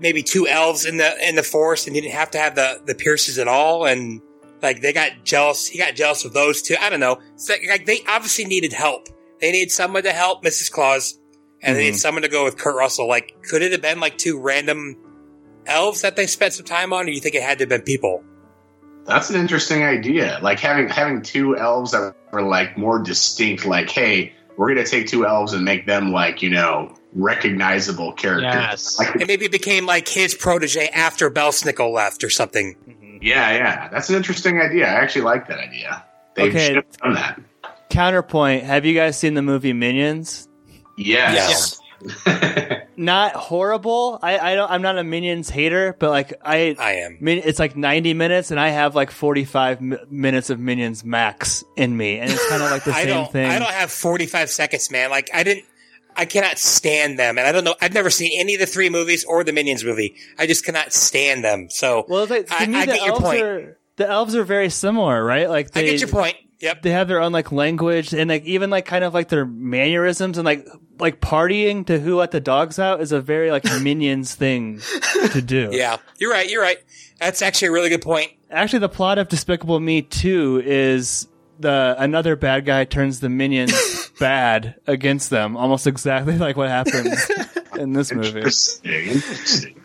maybe 0.00 0.24
two 0.24 0.48
elves 0.48 0.84
in 0.84 0.96
the 0.96 1.28
in 1.28 1.36
the 1.36 1.44
forest, 1.44 1.86
and 1.86 1.94
he 1.94 2.02
didn't 2.02 2.14
have 2.14 2.32
to 2.32 2.38
have 2.38 2.56
the 2.56 2.82
the 2.84 2.96
Pierces 2.96 3.38
at 3.38 3.46
all, 3.46 3.86
and 3.86 4.20
like 4.60 4.80
they 4.80 4.92
got 4.92 5.22
jealous, 5.22 5.68
he 5.68 5.78
got 5.78 5.94
jealous 5.94 6.24
of 6.24 6.32
those 6.32 6.62
two. 6.62 6.74
I 6.80 6.90
don't 6.90 6.98
know. 6.98 7.20
It's 7.34 7.48
like, 7.48 7.62
like 7.68 7.86
they 7.86 8.00
obviously 8.08 8.46
needed 8.46 8.72
help. 8.72 9.06
They 9.40 9.52
needed 9.52 9.70
someone 9.70 10.02
to 10.02 10.12
help 10.12 10.42
Mrs. 10.42 10.68
Claus, 10.68 11.16
and 11.62 11.76
they 11.76 11.82
needed 11.82 11.92
mm-hmm. 11.92 11.98
someone 11.98 12.22
to 12.22 12.28
go 12.28 12.42
with 12.42 12.58
Kurt 12.58 12.74
Russell. 12.74 13.06
Like, 13.06 13.36
could 13.48 13.62
it 13.62 13.70
have 13.70 13.82
been 13.82 14.00
like 14.00 14.18
two 14.18 14.40
random 14.40 14.96
elves 15.64 16.02
that 16.02 16.16
they 16.16 16.26
spent 16.26 16.54
some 16.54 16.66
time 16.66 16.92
on, 16.92 17.02
or 17.02 17.06
do 17.06 17.12
you 17.12 17.20
think 17.20 17.36
it 17.36 17.42
had 17.44 17.58
to 17.58 17.62
have 17.62 17.68
been 17.68 17.82
people? 17.82 18.24
That's 19.08 19.30
an 19.30 19.36
interesting 19.40 19.82
idea. 19.82 20.38
Like 20.42 20.60
having 20.60 20.88
having 20.88 21.22
two 21.22 21.56
elves 21.56 21.90
that 21.92 22.14
are 22.32 22.42
like 22.42 22.76
more 22.78 23.02
distinct. 23.02 23.64
Like, 23.64 23.90
hey, 23.90 24.32
we're 24.56 24.68
gonna 24.68 24.86
take 24.86 25.06
two 25.08 25.26
elves 25.26 25.52
and 25.54 25.64
make 25.64 25.86
them 25.86 26.12
like 26.12 26.42
you 26.42 26.50
know 26.50 26.94
recognizable 27.14 28.12
characters. 28.12 28.52
Yes. 28.54 28.98
Like, 28.98 29.14
And 29.16 29.26
maybe 29.26 29.46
it 29.46 29.52
became 29.52 29.86
like 29.86 30.06
his 30.08 30.34
protege 30.34 30.88
after 30.88 31.30
Belsnickel 31.30 31.92
left 31.92 32.22
or 32.22 32.30
something. 32.30 32.76
Mm-hmm. 32.88 33.18
yeah, 33.22 33.52
yeah, 33.52 33.88
that's 33.88 34.10
an 34.10 34.16
interesting 34.16 34.60
idea. 34.60 34.86
I 34.86 34.94
actually 35.00 35.22
like 35.22 35.48
that 35.48 35.58
idea. 35.58 36.04
They 36.34 36.50
Okay. 36.50 36.66
should 36.66 36.76
have 36.76 36.92
done 36.98 37.14
that. 37.14 37.40
Counterpoint: 37.90 38.64
Have 38.64 38.84
you 38.84 38.94
guys 38.94 39.18
seen 39.18 39.34
the 39.34 39.42
movie 39.42 39.72
Minions? 39.72 40.46
Yes. 40.98 41.77
Not 42.96 43.34
horrible. 43.34 44.18
I, 44.22 44.38
I 44.38 44.54
don't. 44.56 44.68
I'm 44.68 44.82
not 44.82 44.98
a 44.98 45.04
Minions 45.04 45.48
hater, 45.48 45.94
but 45.98 46.10
like 46.10 46.34
I, 46.44 46.74
I 46.78 46.92
am. 46.94 47.18
Min- 47.20 47.42
it's 47.44 47.60
like 47.60 47.76
90 47.76 48.12
minutes, 48.14 48.50
and 48.50 48.58
I 48.58 48.70
have 48.70 48.96
like 48.96 49.12
45 49.12 49.80
mi- 49.80 49.96
minutes 50.10 50.50
of 50.50 50.58
Minions 50.58 51.04
max 51.04 51.62
in 51.76 51.96
me, 51.96 52.18
and 52.18 52.28
it's 52.28 52.48
kind 52.48 52.60
of 52.60 52.72
like 52.72 52.82
the 52.82 52.92
same 52.94 53.26
thing. 53.26 53.48
I 53.48 53.60
don't 53.60 53.70
have 53.70 53.92
forty 53.92 54.26
five 54.26 54.50
seconds, 54.50 54.90
man. 54.90 55.10
Like 55.10 55.30
I 55.32 55.44
didn't. 55.44 55.64
I 56.16 56.24
cannot 56.24 56.58
stand 56.58 57.20
them, 57.20 57.38
and 57.38 57.46
I 57.46 57.52
don't 57.52 57.62
know. 57.62 57.76
I've 57.80 57.94
never 57.94 58.10
seen 58.10 58.32
any 58.40 58.54
of 58.54 58.60
the 58.60 58.66
three 58.66 58.90
movies 58.90 59.24
or 59.24 59.44
the 59.44 59.52
Minions 59.52 59.84
movie. 59.84 60.16
I 60.36 60.48
just 60.48 60.64
cannot 60.64 60.92
stand 60.92 61.44
them. 61.44 61.68
So 61.70 62.04
well, 62.08 62.26
like, 62.26 62.48
to 62.48 62.54
I, 62.54 62.66
me, 62.66 62.78
I 62.78 62.86
the 62.86 62.92
get 62.94 63.02
your 63.02 63.10
elves 63.10 63.22
point. 63.22 63.42
are 63.42 63.78
the 63.94 64.08
elves 64.08 64.34
are 64.34 64.42
very 64.44 64.70
similar, 64.70 65.22
right? 65.22 65.48
Like 65.48 65.76
I 65.76 65.82
get 65.82 66.00
your 66.00 66.08
point. 66.08 66.34
Yep. 66.60 66.82
they 66.82 66.90
have 66.90 67.06
their 67.06 67.20
own 67.20 67.30
like 67.30 67.52
language 67.52 68.12
and 68.12 68.28
like 68.28 68.42
even 68.44 68.68
like 68.68 68.84
kind 68.84 69.04
of 69.04 69.14
like 69.14 69.28
their 69.28 69.46
mannerisms 69.46 70.38
and 70.38 70.44
like 70.44 70.66
like 70.98 71.20
partying 71.20 71.86
to 71.86 71.98
who 71.98 72.16
let 72.16 72.30
the 72.30 72.40
dogs 72.40 72.78
out 72.78 73.00
is 73.00 73.12
a 73.12 73.20
very 73.20 73.50
like 73.50 73.64
minions 73.82 74.34
thing 74.34 74.80
to 75.32 75.42
do. 75.42 75.70
Yeah, 75.72 75.96
you're 76.18 76.30
right. 76.30 76.48
You're 76.48 76.62
right. 76.62 76.78
That's 77.18 77.42
actually 77.42 77.68
a 77.68 77.72
really 77.72 77.88
good 77.88 78.02
point. 78.02 78.32
Actually, 78.50 78.80
the 78.80 78.88
plot 78.88 79.18
of 79.18 79.28
Despicable 79.28 79.80
Me 79.80 80.02
2 80.02 80.62
is 80.64 81.28
the 81.58 81.96
another 81.98 82.36
bad 82.36 82.64
guy 82.64 82.84
turns 82.84 83.20
the 83.20 83.28
minions 83.28 84.10
bad 84.20 84.76
against 84.86 85.30
them, 85.30 85.56
almost 85.56 85.86
exactly 85.86 86.38
like 86.38 86.56
what 86.56 86.68
happens 86.68 87.30
in 87.78 87.92
this 87.92 88.12
movie. 88.12 88.38
Interesting. 88.38 88.92
Interesting. 88.92 89.80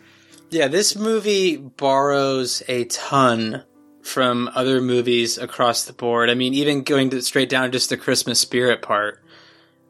Yeah, 0.50 0.68
this 0.68 0.94
movie 0.94 1.56
borrows 1.56 2.62
a 2.68 2.84
ton 2.84 3.64
from 4.02 4.50
other 4.54 4.80
movies 4.80 5.38
across 5.38 5.84
the 5.84 5.92
board. 5.92 6.30
I 6.30 6.34
mean, 6.34 6.54
even 6.54 6.82
going 6.82 7.10
to 7.10 7.22
straight 7.22 7.48
down 7.48 7.72
just 7.72 7.88
the 7.88 7.96
Christmas 7.96 8.38
spirit 8.38 8.82
part. 8.82 9.23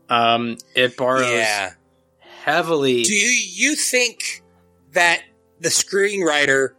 Um, 0.08 0.58
it 0.74 0.96
borrows 0.96 1.30
Yeah. 1.30 1.72
heavily. 2.44 3.02
Do 3.02 3.14
you, 3.14 3.48
you 3.70 3.74
think 3.74 4.42
that 4.92 5.22
the 5.60 5.68
screenwriter 5.70 6.70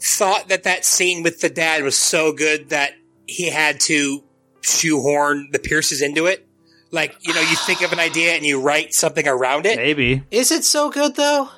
thought 0.00 0.48
that 0.48 0.64
that 0.64 0.84
scene 0.84 1.22
with 1.22 1.40
the 1.40 1.48
dad 1.48 1.82
was 1.84 1.96
so 1.98 2.32
good 2.32 2.70
that 2.70 2.92
he 3.26 3.48
had 3.50 3.78
to 3.80 4.24
shoehorn 4.60 5.50
the 5.52 5.58
Pierces 5.58 6.02
into 6.02 6.26
it? 6.26 6.46
Like, 6.90 7.14
you 7.20 7.32
know, 7.32 7.40
you 7.40 7.56
think 7.56 7.80
of 7.82 7.92
an 7.92 8.00
idea 8.00 8.32
and 8.32 8.44
you 8.44 8.60
write 8.60 8.92
something 8.92 9.26
around 9.26 9.64
it. 9.64 9.76
Maybe. 9.76 10.24
Is 10.30 10.50
it 10.50 10.64
so 10.64 10.90
good 10.90 11.14
though? 11.16 11.48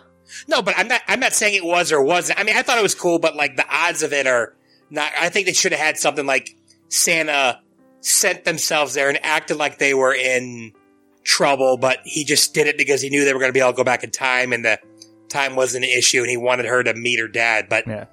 No, 0.48 0.62
but 0.62 0.74
I'm 0.76 0.88
not. 0.88 1.00
I'm 1.08 1.20
not 1.20 1.32
saying 1.32 1.54
it 1.54 1.64
was 1.64 1.92
or 1.92 2.02
wasn't. 2.02 2.38
I 2.38 2.44
mean, 2.44 2.56
I 2.56 2.62
thought 2.62 2.78
it 2.78 2.82
was 2.82 2.94
cool, 2.94 3.18
but 3.18 3.36
like 3.36 3.56
the 3.56 3.64
odds 3.68 4.02
of 4.02 4.12
it 4.12 4.26
are 4.26 4.54
not. 4.90 5.10
I 5.18 5.28
think 5.28 5.46
they 5.46 5.52
should 5.52 5.72
have 5.72 5.80
had 5.80 5.96
something 5.98 6.24
like 6.26 6.56
Santa 6.88 7.60
sent 8.04 8.44
themselves 8.44 8.94
there 8.94 9.08
and 9.08 9.18
acted 9.24 9.56
like 9.56 9.78
they 9.78 9.94
were 9.94 10.14
in 10.14 10.72
trouble, 11.24 11.76
but 11.78 11.98
he 12.04 12.24
just 12.24 12.52
did 12.54 12.66
it 12.66 12.76
because 12.76 13.00
he 13.00 13.08
knew 13.10 13.24
they 13.24 13.32
were 13.32 13.40
going 13.40 13.48
to 13.48 13.54
be 13.54 13.60
able 13.60 13.72
to 13.72 13.76
go 13.76 13.84
back 13.84 14.04
in 14.04 14.10
time, 14.10 14.52
and 14.52 14.64
the 14.64 14.78
time 15.28 15.56
wasn't 15.56 15.84
an 15.84 15.90
issue, 15.90 16.20
and 16.20 16.28
he 16.30 16.36
wanted 16.36 16.66
her 16.66 16.82
to 16.82 16.94
meet 16.94 17.18
her 17.18 17.28
dad. 17.28 17.66
But 17.68 17.86
Yeah. 17.86 18.04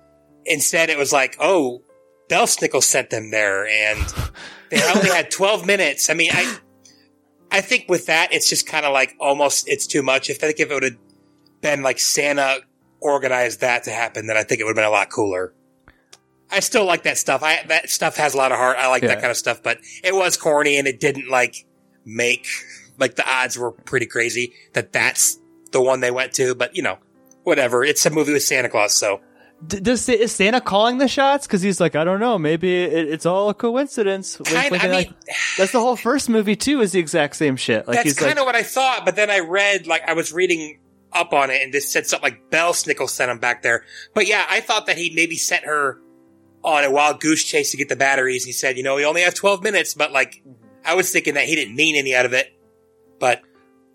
instead, 0.46 0.90
it 0.90 0.98
was 0.98 1.12
like, 1.12 1.36
oh, 1.40 1.82
Belsnickel 2.30 2.82
sent 2.82 3.10
them 3.10 3.32
there, 3.32 3.68
and 3.68 4.00
they 4.70 4.82
only 4.96 5.10
had 5.10 5.30
12 5.32 5.66
minutes. 5.66 6.10
I 6.10 6.14
mean, 6.14 6.32
I. 6.34 6.58
I 7.54 7.60
think 7.60 7.90
with 7.90 8.06
that, 8.06 8.32
it's 8.32 8.48
just 8.50 8.66
kind 8.66 8.86
of 8.86 8.94
like 8.94 9.14
almost 9.20 9.68
it's 9.68 9.86
too 9.86 10.02
much. 10.02 10.30
If 10.30 10.38
I 10.38 10.48
think 10.48 10.62
if 10.62 10.72
it 10.72 10.74
would 10.74 10.84
have 10.84 10.98
been 11.60 11.82
like 11.84 12.00
Santa 12.00 12.60
organized 13.02 13.60
that 13.60 13.84
to 13.84 13.92
happen, 13.92 14.28
then 14.28 14.38
I 14.38 14.44
think 14.44 14.62
it 14.62 14.64
would 14.64 14.70
have 14.70 14.76
been 14.78 14.86
a 14.86 14.90
lot 14.90 15.10
cooler. 15.10 15.54
I 16.52 16.60
still 16.60 16.86
like 16.86 17.04
that 17.04 17.18
stuff. 17.18 17.44
I 17.44 17.64
that 17.68 17.90
stuff 17.90 18.18
has 18.18 18.34
a 18.34 18.38
lot 18.38 18.52
of 18.52 18.58
heart. 18.58 18.78
I 18.78 18.88
like 18.90 19.04
Yeah. 19.04 19.10
that 19.10 19.20
kind 19.22 19.32
of 19.32 19.38
stuff, 19.38 19.64
but 19.64 19.80
it 20.04 20.14
was 20.14 20.38
corny 20.38 20.78
and 20.78 20.88
it 20.88 21.00
didn't 21.00 21.30
like 21.30 21.66
make 22.06 22.48
like 22.98 23.16
the 23.16 23.28
odds 23.30 23.58
were 23.58 23.72
pretty 23.72 24.06
crazy 24.06 24.54
that 24.74 24.92
that's 24.92 25.40
the 25.72 25.82
one 25.82 26.00
they 26.02 26.12
went 26.12 26.34
to. 26.34 26.56
But 26.56 26.76
you 26.76 26.84
know, 26.84 26.98
whatever. 27.44 27.84
It's 27.84 28.06
a 28.06 28.10
movie 28.10 28.34
with 28.34 28.44
Santa 28.44 28.70
Claus, 28.70 28.94
so 28.94 29.22
D- 29.66 29.80
does 29.80 30.08
is 30.10 30.32
Santa 30.32 30.60
calling 30.60 30.98
the 30.98 31.08
shots? 31.08 31.46
Because 31.46 31.62
he's 31.62 31.80
like, 31.80 31.96
I 31.96 32.04
don't 32.04 32.20
know, 32.20 32.40
maybe 32.40 32.84
it, 32.84 33.10
it's 33.10 33.26
all 33.26 33.50
a 33.50 33.54
coincidence. 33.54 34.38
Kind. 34.38 34.72
wink, 34.72 34.84
I 34.84 34.88
mean, 34.88 34.96
like, 34.96 35.12
that's 35.58 35.72
the 35.72 35.80
whole 35.80 35.96
first 35.96 36.30
movie 36.30 36.56
too. 36.56 36.82
Is 36.82 36.94
the 36.94 37.00
exact 37.00 37.36
same 37.36 37.58
shit. 37.58 37.88
Like 37.88 37.98
that's 37.98 38.14
kind 38.14 38.32
like, 38.32 38.40
of 38.40 38.46
what 38.46 38.56
I 38.56 38.64
thought. 38.64 39.06
But 39.06 39.16
then 39.16 39.30
I 39.30 39.40
read 39.40 39.88
like 39.88 40.08
I 40.08 40.14
was 40.14 40.34
reading 40.34 40.80
up 41.14 41.34
on 41.34 41.50
it 41.50 41.62
and 41.62 41.74
this 41.74 41.92
said 41.92 42.08
something 42.08 42.32
like 42.32 42.50
Belsnickel 42.50 43.10
sent 43.10 43.30
him 43.30 43.38
back 43.40 43.62
there. 43.62 43.84
But 44.14 44.28
yeah, 44.28 44.46
I 44.50 44.62
thought 44.62 44.88
that 44.88 44.98
he 44.98 45.14
maybe 45.14 45.36
sent 45.36 45.66
her 45.66 46.00
on 46.64 46.84
a 46.84 46.92
wild 46.92 47.20
goose 47.20 47.44
chase 47.44 47.72
to 47.72 47.78
get 47.78 47.90
the 47.90 47.96
batteries. 47.96 48.46
He 48.46 48.52
said, 48.52 48.78
you 48.78 48.84
know, 48.84 48.96
we 48.96 49.06
only 49.06 49.22
have 49.22 49.34
12 49.34 49.64
minutes, 49.64 49.94
but 49.94 50.12
like, 50.12 50.42
I 50.86 50.96
was 50.96 51.12
thinking 51.12 51.34
that 51.36 51.46
he 51.46 51.56
didn't 51.56 51.76
mean 51.76 51.96
any 51.96 52.14
out 52.16 52.26
of 52.26 52.34
it. 52.34 52.54
But 53.20 53.42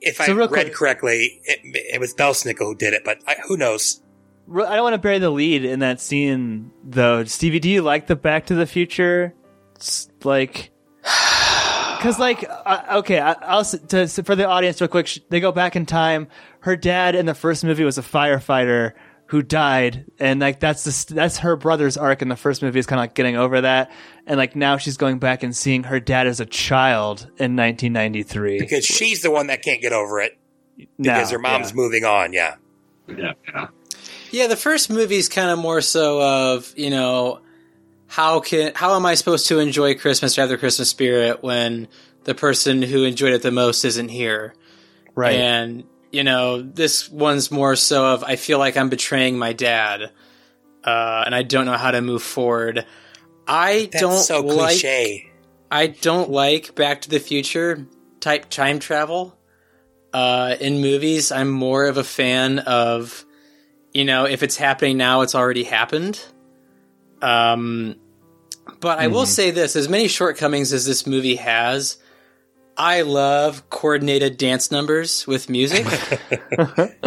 if 0.00 0.20
I 0.20 0.26
So 0.26 0.34
real 0.34 0.48
read 0.48 0.66
quick- 0.66 0.74
correctly, 0.74 1.40
it, 1.44 1.60
it 1.64 2.00
was 2.00 2.14
Belsnickel 2.14 2.58
who 2.66 2.74
did 2.74 2.92
it, 2.94 3.02
but 3.04 3.18
I, 3.26 3.36
who 3.46 3.56
knows? 3.56 4.02
I 4.48 4.76
don't 4.76 4.82
want 4.84 4.94
to 4.94 4.98
bury 4.98 5.18
the 5.18 5.30
lead 5.30 5.64
in 5.64 5.80
that 5.80 6.00
scene 6.00 6.70
though. 6.84 7.24
Stevie, 7.24 7.58
do 7.58 7.68
you 7.68 7.82
like 7.82 8.06
the 8.06 8.14
Back 8.16 8.46
to 8.46 8.54
the 8.54 8.66
Future? 8.66 9.34
s- 9.76 10.08
Like, 10.22 10.70
because 11.98 12.18
like, 12.18 12.44
uh, 12.48 12.82
okay, 12.98 13.18
I, 13.20 13.32
I'll 13.42 13.64
to, 13.64 14.06
for 14.08 14.36
the 14.36 14.46
audience 14.46 14.80
real 14.80 14.88
quick. 14.88 15.08
They 15.30 15.40
go 15.40 15.50
back 15.52 15.76
in 15.76 15.86
time. 15.86 16.28
Her 16.60 16.76
dad 16.76 17.14
in 17.14 17.26
the 17.26 17.34
first 17.34 17.64
movie 17.64 17.84
was 17.84 17.98
a 17.98 18.02
firefighter 18.02 18.92
who 19.26 19.42
died, 19.42 20.04
and 20.18 20.40
like 20.40 20.60
that's 20.60 20.84
the 20.84 21.14
that's 21.14 21.38
her 21.38 21.56
brother's 21.56 21.96
arc 21.96 22.22
in 22.22 22.28
the 22.28 22.36
first 22.36 22.62
movie 22.62 22.78
is 22.78 22.86
kind 22.86 22.98
of 22.98 23.02
like 23.04 23.14
getting 23.14 23.36
over 23.36 23.60
that, 23.60 23.90
and 24.26 24.38
like 24.38 24.54
now 24.54 24.76
she's 24.76 24.96
going 24.96 25.18
back 25.18 25.42
and 25.42 25.54
seeing 25.54 25.84
her 25.84 26.00
dad 26.00 26.26
as 26.26 26.40
a 26.40 26.46
child 26.46 27.22
in 27.38 27.56
1993. 27.56 28.58
Because 28.58 28.84
she's 28.84 29.22
the 29.22 29.30
one 29.30 29.48
that 29.48 29.62
can't 29.62 29.80
get 29.80 29.92
over 29.92 30.20
it 30.20 30.38
Now, 30.98 31.14
because 31.14 31.30
her 31.30 31.38
mom's 31.38 31.70
yeah. 31.70 31.76
moving 31.76 32.04
on. 32.04 32.32
Yeah. 32.32 32.56
Yeah, 33.08 33.32
yeah. 33.48 33.66
Yeah, 34.30 34.46
the 34.48 34.56
first 34.56 34.90
movie's 34.90 35.28
kind 35.28 35.50
of 35.50 35.58
more 35.58 35.80
so 35.80 36.20
of 36.54 36.72
you 36.76 36.90
know 36.90 37.40
how 38.06 38.40
can 38.40 38.72
how 38.74 38.94
am 38.94 39.06
I 39.06 39.14
supposed 39.14 39.48
to 39.48 39.58
enjoy 39.58 39.96
Christmas 39.96 40.36
or 40.36 40.42
have 40.42 40.50
the 40.50 40.58
Christmas 40.58 40.88
spirit 40.88 41.42
when 41.42 41.88
the 42.24 42.34
person 42.34 42.82
who 42.82 43.04
enjoyed 43.04 43.32
it 43.32 43.42
the 43.42 43.52
most 43.52 43.84
isn't 43.84 44.08
here? 44.08 44.54
right. 45.16 45.34
And 45.34 45.84
you 46.12 46.24
know, 46.24 46.62
this 46.62 47.10
one's 47.10 47.50
more 47.50 47.76
so 47.76 48.06
of 48.14 48.24
I 48.24 48.36
feel 48.36 48.58
like 48.58 48.76
I'm 48.76 48.88
betraying 48.88 49.38
my 49.38 49.52
dad, 49.52 50.10
uh, 50.84 51.22
and 51.26 51.34
I 51.34 51.42
don't 51.42 51.66
know 51.66 51.76
how 51.76 51.90
to 51.90 52.00
move 52.00 52.22
forward. 52.22 52.86
I 53.46 53.88
That's 53.92 54.00
don't 54.00 54.22
so 54.22 54.40
like 54.40 54.70
cliche. 54.70 55.30
I 55.70 55.88
don't 55.88 56.30
like 56.30 56.74
Back 56.74 57.02
to 57.02 57.10
the 57.10 57.18
Future 57.18 57.86
type 58.20 58.48
time 58.50 58.78
travel 58.78 59.36
uh, 60.12 60.56
in 60.60 60.80
movies. 60.80 61.32
I'm 61.32 61.50
more 61.50 61.86
of 61.86 61.96
a 61.96 62.04
fan 62.04 62.60
of, 62.60 63.24
you 63.92 64.04
know, 64.04 64.24
if 64.24 64.42
it's 64.42 64.56
happening 64.56 64.96
now, 64.96 65.22
it's 65.22 65.34
already 65.34 65.64
happened. 65.64 66.24
Um, 67.20 67.96
but 68.80 68.98
I 68.98 69.08
will 69.08 69.26
say 69.26 69.50
this: 69.50 69.76
as 69.76 69.88
many 69.88 70.08
shortcomings 70.08 70.72
as 70.72 70.86
this 70.86 71.06
movie 71.06 71.36
has, 71.36 71.98
I 72.78 73.02
love 73.02 73.70
coordinated 73.70 74.36
dance 74.36 74.70
numbers 74.70 75.26
with 75.26 75.48
music. 75.48 75.86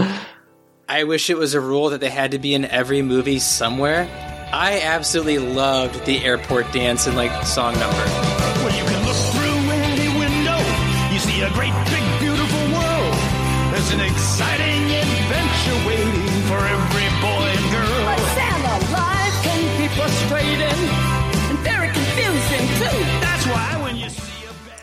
I 0.89 1.03
wish 1.03 1.29
it 1.29 1.37
was 1.37 1.53
a 1.53 1.61
rule 1.61 1.91
that 1.91 1.99
they 1.99 2.09
had 2.09 2.31
to 2.31 2.39
be 2.39 2.55
in 2.55 2.65
every 2.65 3.03
movie 3.03 3.37
somewhere. 3.37 4.09
I 4.51 4.81
absolutely 4.81 5.37
loved 5.37 6.05
the 6.05 6.25
airport 6.25 6.71
dance 6.71 7.05
and 7.05 7.15
like 7.15 7.45
song 7.45 7.79
number. 7.79 7.95
Well, 7.95 8.73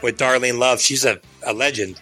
With 0.06 0.20
Darlene 0.20 0.60
Love, 0.60 0.80
she's 0.80 1.04
a, 1.04 1.18
a 1.44 1.52
legend. 1.52 2.00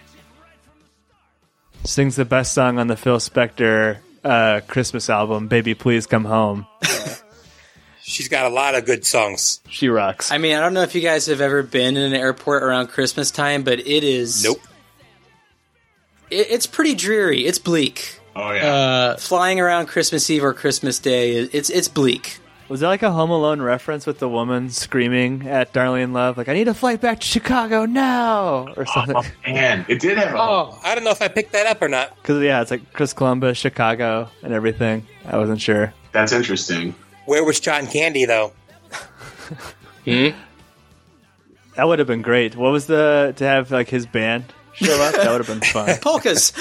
Sings 1.84 2.16
the 2.16 2.26
best 2.26 2.52
song 2.52 2.78
on 2.78 2.86
the 2.86 2.96
Phil 2.96 3.16
Spector 3.16 3.96
uh, 4.22 4.60
Christmas 4.68 5.08
album, 5.08 5.48
"Baby 5.48 5.72
Please 5.72 6.04
Come 6.06 6.26
Home." 6.26 6.66
She's 8.02 8.28
got 8.28 8.44
a 8.44 8.50
lot 8.50 8.74
of 8.74 8.84
good 8.84 9.06
songs. 9.06 9.62
She 9.70 9.88
rocks. 9.88 10.30
I 10.30 10.36
mean, 10.36 10.54
I 10.54 10.60
don't 10.60 10.74
know 10.74 10.82
if 10.82 10.94
you 10.94 11.00
guys 11.00 11.24
have 11.26 11.40
ever 11.40 11.62
been 11.62 11.96
in 11.96 12.02
an 12.02 12.12
airport 12.12 12.62
around 12.62 12.88
Christmas 12.88 13.30
time, 13.30 13.62
but 13.62 13.78
it 13.78 14.04
is. 14.04 14.44
Nope. 14.44 14.60
It, 16.30 16.48
it's 16.50 16.66
pretty 16.66 16.94
dreary. 16.94 17.46
It's 17.46 17.58
bleak. 17.58 18.20
Oh 18.36 18.52
yeah. 18.52 18.66
Uh, 18.66 19.16
flying 19.16 19.60
around 19.60 19.86
Christmas 19.86 20.28
Eve 20.28 20.44
or 20.44 20.52
Christmas 20.52 20.98
Day, 20.98 21.36
it's 21.36 21.70
it's 21.70 21.88
bleak. 21.88 22.36
Was 22.68 22.80
that 22.80 22.88
like 22.88 23.02
a 23.02 23.10
Home 23.10 23.30
Alone 23.30 23.60
reference 23.60 24.06
with 24.06 24.20
the 24.20 24.28
woman 24.28 24.70
screaming 24.70 25.46
at 25.46 25.74
Darlene 25.74 26.12
Love, 26.12 26.38
like, 26.38 26.48
I 26.48 26.54
need 26.54 26.66
a 26.66 26.72
flight 26.72 27.00
back 27.00 27.20
to 27.20 27.26
Chicago 27.26 27.84
now? 27.84 28.68
Or 28.74 28.86
something. 28.86 29.16
oh, 29.16 29.24
man, 29.46 29.84
it 29.86 30.00
did 30.00 30.16
have 30.16 30.34
a 30.34 30.38
Oh, 30.38 30.78
I 30.82 30.94
don't 30.94 31.04
know 31.04 31.10
if 31.10 31.20
I 31.20 31.28
picked 31.28 31.52
that 31.52 31.66
up 31.66 31.82
or 31.82 31.88
not. 31.88 32.16
Because, 32.16 32.42
yeah, 32.42 32.62
it's 32.62 32.70
like 32.70 32.92
Chris 32.94 33.12
Columbus, 33.12 33.58
Chicago, 33.58 34.30
and 34.42 34.54
everything. 34.54 35.06
I 35.26 35.36
wasn't 35.36 35.60
sure. 35.60 35.92
That's 36.12 36.32
interesting. 36.32 36.94
Where 37.26 37.44
was 37.44 37.60
John 37.60 37.86
Candy 37.86 38.24
though? 38.24 38.52
hmm? 40.04 40.28
That 41.76 41.86
would 41.86 41.98
have 41.98 42.08
been 42.08 42.22
great. 42.22 42.56
What 42.56 42.72
was 42.72 42.86
the, 42.86 43.34
to 43.36 43.44
have 43.44 43.70
like 43.70 43.88
his 43.88 44.06
band 44.06 44.44
show 44.74 45.00
up? 45.02 45.14
That 45.14 45.30
would 45.30 45.46
have 45.46 45.60
been 45.60 45.68
fun. 45.72 45.96
Polkas. 46.00 46.52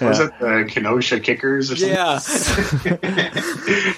Was 0.00 0.20
it 0.20 0.32
the 0.40 0.68
Kenosha 0.70 1.20
Kickers 1.20 1.70
or 1.70 1.76
something? 1.76 1.96
yeah. 1.96 2.18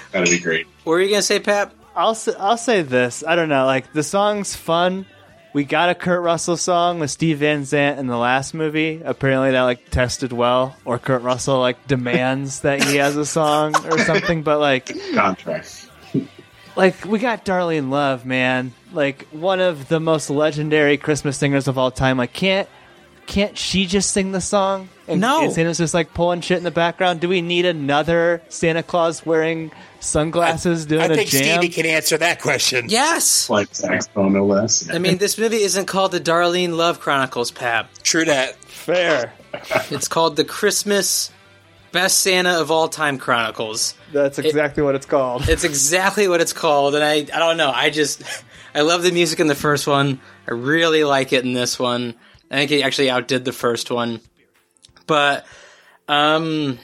That'd 0.11 0.29
be 0.29 0.39
great. 0.39 0.67
What 0.83 0.93
were 0.93 1.01
you 1.01 1.09
gonna 1.09 1.21
say, 1.21 1.39
Pat? 1.39 1.71
I'll, 1.95 2.11
s- 2.11 2.27
I'll 2.37 2.57
say 2.57 2.81
this. 2.81 3.23
I 3.25 3.35
don't 3.35 3.49
know. 3.49 3.65
Like, 3.65 3.93
the 3.93 4.03
song's 4.03 4.55
fun. 4.55 5.05
We 5.53 5.63
got 5.63 5.89
a 5.89 5.95
Kurt 5.95 6.21
Russell 6.21 6.57
song 6.57 6.99
with 6.99 7.09
Steve 7.09 7.37
Van 7.37 7.63
Zandt 7.63 7.97
in 7.97 8.07
the 8.07 8.17
last 8.17 8.53
movie. 8.53 9.01
Apparently, 9.03 9.51
that 9.51 9.61
like 9.61 9.89
tested 9.89 10.33
well, 10.33 10.75
or 10.83 10.99
Kurt 10.99 11.21
Russell 11.21 11.59
like 11.61 11.87
demands 11.87 12.59
that 12.61 12.83
he 12.83 12.97
has 12.97 13.15
a 13.15 13.25
song 13.25 13.73
or 13.85 13.97
something. 13.99 14.43
But 14.43 14.59
like, 14.59 14.91
Contract. 15.13 15.89
like 16.75 17.05
we 17.05 17.19
got 17.19 17.45
Darlene 17.45 17.89
Love, 17.89 18.25
man. 18.25 18.73
Like 18.91 19.27
one 19.29 19.61
of 19.61 19.87
the 19.87 20.01
most 20.01 20.29
legendary 20.29 20.97
Christmas 20.97 21.37
singers 21.37 21.69
of 21.69 21.77
all 21.77 21.89
time. 21.91 22.17
Like, 22.17 22.33
can't 22.33 22.67
can't 23.27 23.57
she 23.57 23.85
just 23.85 24.11
sing 24.11 24.31
the 24.31 24.41
song? 24.41 24.89
And, 25.07 25.21
No. 25.21 25.43
and 25.43 25.53
Santa's 25.53 25.77
just 25.77 25.93
like 25.93 26.13
pulling 26.13 26.41
shit 26.41 26.57
in 26.57 26.63
the 26.63 26.71
background. 26.71 27.19
Do 27.19 27.29
we 27.29 27.41
need 27.41 27.65
another 27.65 28.41
Santa 28.49 28.81
Claus 28.83 29.25
wearing 29.25 29.71
sunglasses 29.99 30.85
doing 30.85 31.01
I 31.01 31.05
a 31.05 31.07
jam? 31.09 31.19
I 31.19 31.25
think? 31.25 31.45
Stevie 31.61 31.69
can 31.69 31.85
answer 31.85 32.17
that 32.17 32.41
question. 32.41 32.85
Yes. 32.89 33.49
Like 33.49 33.73
saxophone, 33.73 34.33
no 34.33 34.45
less. 34.45 34.89
I 34.89 34.97
mean, 34.99 35.17
this 35.17 35.37
movie 35.37 35.57
isn't 35.63 35.85
called 35.85 36.11
the 36.11 36.19
Darlene 36.19 36.75
Love 36.75 36.99
Chronicles, 36.99 37.51
Pap. 37.51 37.89
True 38.03 38.25
that. 38.25 38.55
Fair. 38.65 39.33
It's 39.89 40.07
called 40.07 40.35
the 40.35 40.43
Christmas 40.45 41.31
Best 41.91 42.17
Santa 42.19 42.59
of 42.59 42.71
All 42.71 42.89
Time 42.89 43.17
Chronicles. 43.17 43.93
That's 44.11 44.37
exactly 44.37 44.83
what 44.83 44.95
it's 44.95 45.05
called. 45.05 45.47
It's 45.47 45.63
exactly 45.63 46.27
what 46.27 46.41
it's 46.41 46.53
called, 46.53 46.93
and 46.95 47.03
I 47.03 47.13
I 47.15 47.39
don't 47.39 47.57
know. 47.57 47.71
I 47.71 47.89
just 47.89 48.21
I 48.75 48.81
love 48.81 49.01
the 49.03 49.11
music 49.11 49.39
in 49.39 49.47
the 49.47 49.55
first 49.55 49.87
one. 49.87 50.19
I 50.47 50.51
really 50.51 51.03
like 51.03 51.31
it 51.31 51.45
in 51.45 51.53
this 51.53 51.79
one. 51.79 52.15
I 52.55 52.59
think 52.59 52.71
it 52.71 52.81
actually 52.83 53.09
outdid 53.09 53.45
the 53.45 53.53
first 53.53 53.91
one. 53.91 54.21
But 55.07 55.45
um 56.07 56.79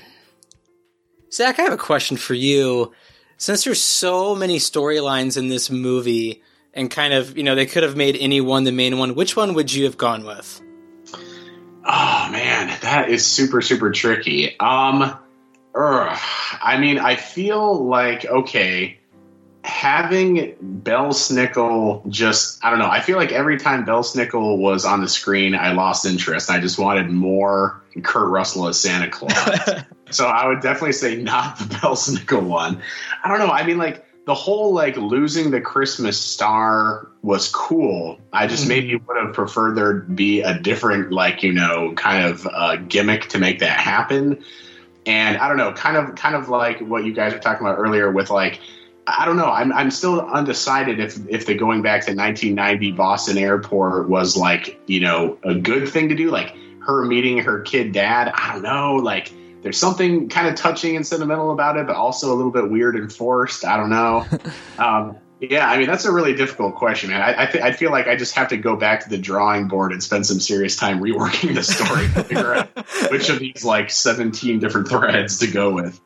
Zach, 1.31 1.59
I 1.59 1.63
have 1.63 1.73
a 1.73 1.77
question 1.77 2.17
for 2.17 2.33
you. 2.33 2.91
Since 3.37 3.63
there's 3.63 3.81
so 3.81 4.35
many 4.35 4.57
storylines 4.57 5.37
in 5.37 5.47
this 5.47 5.69
movie 5.71 6.43
and 6.73 6.91
kind 6.91 7.13
of, 7.13 7.37
you 7.37 7.43
know, 7.43 7.55
they 7.55 7.65
could 7.65 7.83
have 7.83 7.95
made 7.95 8.17
any 8.19 8.41
one 8.41 8.65
the 8.65 8.71
main 8.71 8.97
one, 8.97 9.15
which 9.15 9.35
one 9.35 9.53
would 9.53 9.73
you 9.73 9.85
have 9.85 9.97
gone 9.97 10.25
with? 10.25 10.61
Oh 11.83 12.29
man, 12.31 12.77
that 12.81 13.09
is 13.09 13.25
super 13.25 13.61
super 13.61 13.91
tricky. 13.91 14.59
Um, 14.59 15.01
ugh. 15.73 16.19
I 16.61 16.77
mean, 16.79 16.99
I 16.99 17.15
feel 17.15 17.83
like 17.85 18.25
okay, 18.25 18.99
having 19.63 20.55
Belsnickel 20.55 22.07
just 22.09 22.63
I 22.63 22.69
don't 22.69 22.79
know. 22.79 22.89
I 22.89 23.01
feel 23.01 23.17
like 23.17 23.31
every 23.31 23.57
time 23.57 23.85
Belsnickel 23.85 24.57
was 24.57 24.85
on 24.85 25.01
the 25.01 25.09
screen, 25.09 25.55
I 25.55 25.73
lost 25.73 26.05
interest. 26.05 26.49
I 26.49 26.59
just 26.59 26.79
wanted 26.79 27.09
more 27.09 27.81
Kurt 28.03 28.29
Russell 28.29 28.67
as 28.67 28.79
Santa 28.79 29.09
Claus. 29.09 29.83
so 30.09 30.25
I 30.25 30.47
would 30.47 30.61
definitely 30.61 30.93
say 30.93 31.15
not 31.15 31.57
the 31.57 31.65
Belsnickel 31.75 32.43
one. 32.43 32.81
I 33.23 33.29
don't 33.29 33.39
know. 33.39 33.53
I 33.53 33.65
mean, 33.65 33.77
like 33.77 34.05
the 34.25 34.33
whole 34.33 34.73
like 34.73 34.97
losing 34.97 35.51
the 35.51 35.61
Christmas 35.61 36.19
star 36.19 37.07
was 37.21 37.49
cool. 37.49 38.19
I 38.31 38.47
just 38.47 38.67
maybe 38.67 38.95
would 38.95 39.17
have 39.17 39.33
preferred 39.33 39.75
there 39.75 39.93
be 39.93 40.41
a 40.41 40.59
different 40.59 41.11
like 41.11 41.43
you 41.43 41.53
know 41.53 41.93
kind 41.95 42.25
of 42.25 42.47
uh, 42.47 42.75
gimmick 42.77 43.29
to 43.29 43.39
make 43.39 43.59
that 43.59 43.79
happen. 43.79 44.43
And 45.05 45.37
I 45.37 45.47
don't 45.47 45.57
know, 45.57 45.73
kind 45.73 45.97
of 45.97 46.15
kind 46.15 46.35
of 46.35 46.49
like 46.49 46.79
what 46.79 47.03
you 47.03 47.13
guys 47.13 47.33
were 47.33 47.39
talking 47.39 47.65
about 47.65 47.77
earlier 47.77 48.11
with 48.11 48.29
like. 48.29 48.59
I 49.07 49.25
don't 49.25 49.37
know. 49.37 49.49
I'm 49.49 49.73
I'm 49.73 49.91
still 49.91 50.21
undecided 50.21 50.99
if 50.99 51.17
if 51.27 51.45
the 51.45 51.55
going 51.55 51.81
back 51.81 52.05
to 52.05 52.13
1990 52.13 52.91
Boston 52.91 53.37
Airport 53.37 54.09
was 54.09 54.37
like 54.37 54.79
you 54.87 54.99
know 54.99 55.37
a 55.43 55.55
good 55.55 55.89
thing 55.89 56.09
to 56.09 56.15
do, 56.15 56.29
like 56.29 56.55
her 56.81 57.05
meeting 57.05 57.39
her 57.39 57.61
kid 57.61 57.91
dad. 57.93 58.31
I 58.33 58.53
don't 58.53 58.63
know. 58.63 58.95
Like 58.95 59.31
there's 59.61 59.77
something 59.77 60.29
kind 60.29 60.47
of 60.47 60.55
touching 60.55 60.95
and 60.95 61.05
sentimental 61.05 61.51
about 61.51 61.77
it, 61.77 61.87
but 61.87 61.95
also 61.95 62.33
a 62.33 62.35
little 62.35 62.51
bit 62.51 62.69
weird 62.69 62.95
and 62.95 63.11
forced. 63.11 63.65
I 63.65 63.77
don't 63.77 63.89
know. 63.89 64.25
um, 64.77 65.17
yeah, 65.39 65.67
I 65.67 65.79
mean 65.79 65.87
that's 65.87 66.05
a 66.05 66.11
really 66.11 66.35
difficult 66.35 66.75
question, 66.75 67.09
man. 67.09 67.21
I 67.21 67.43
I, 67.43 67.45
th- 67.47 67.63
I 67.63 67.71
feel 67.71 67.89
like 67.89 68.07
I 68.07 68.15
just 68.15 68.35
have 68.35 68.49
to 68.49 68.57
go 68.57 68.75
back 68.75 69.03
to 69.03 69.09
the 69.09 69.17
drawing 69.17 69.67
board 69.67 69.91
and 69.91 70.03
spend 70.03 70.27
some 70.27 70.39
serious 70.39 70.75
time 70.75 71.01
reworking 71.01 71.55
the 71.55 71.63
story 71.63 72.07
to 72.13 72.23
figure 72.23 72.53
out 72.53 72.69
which 73.11 73.29
of 73.29 73.39
these 73.39 73.65
like 73.65 73.89
17 73.89 74.59
different 74.59 74.87
threads 74.87 75.39
to 75.39 75.47
go 75.47 75.73
with. 75.73 75.99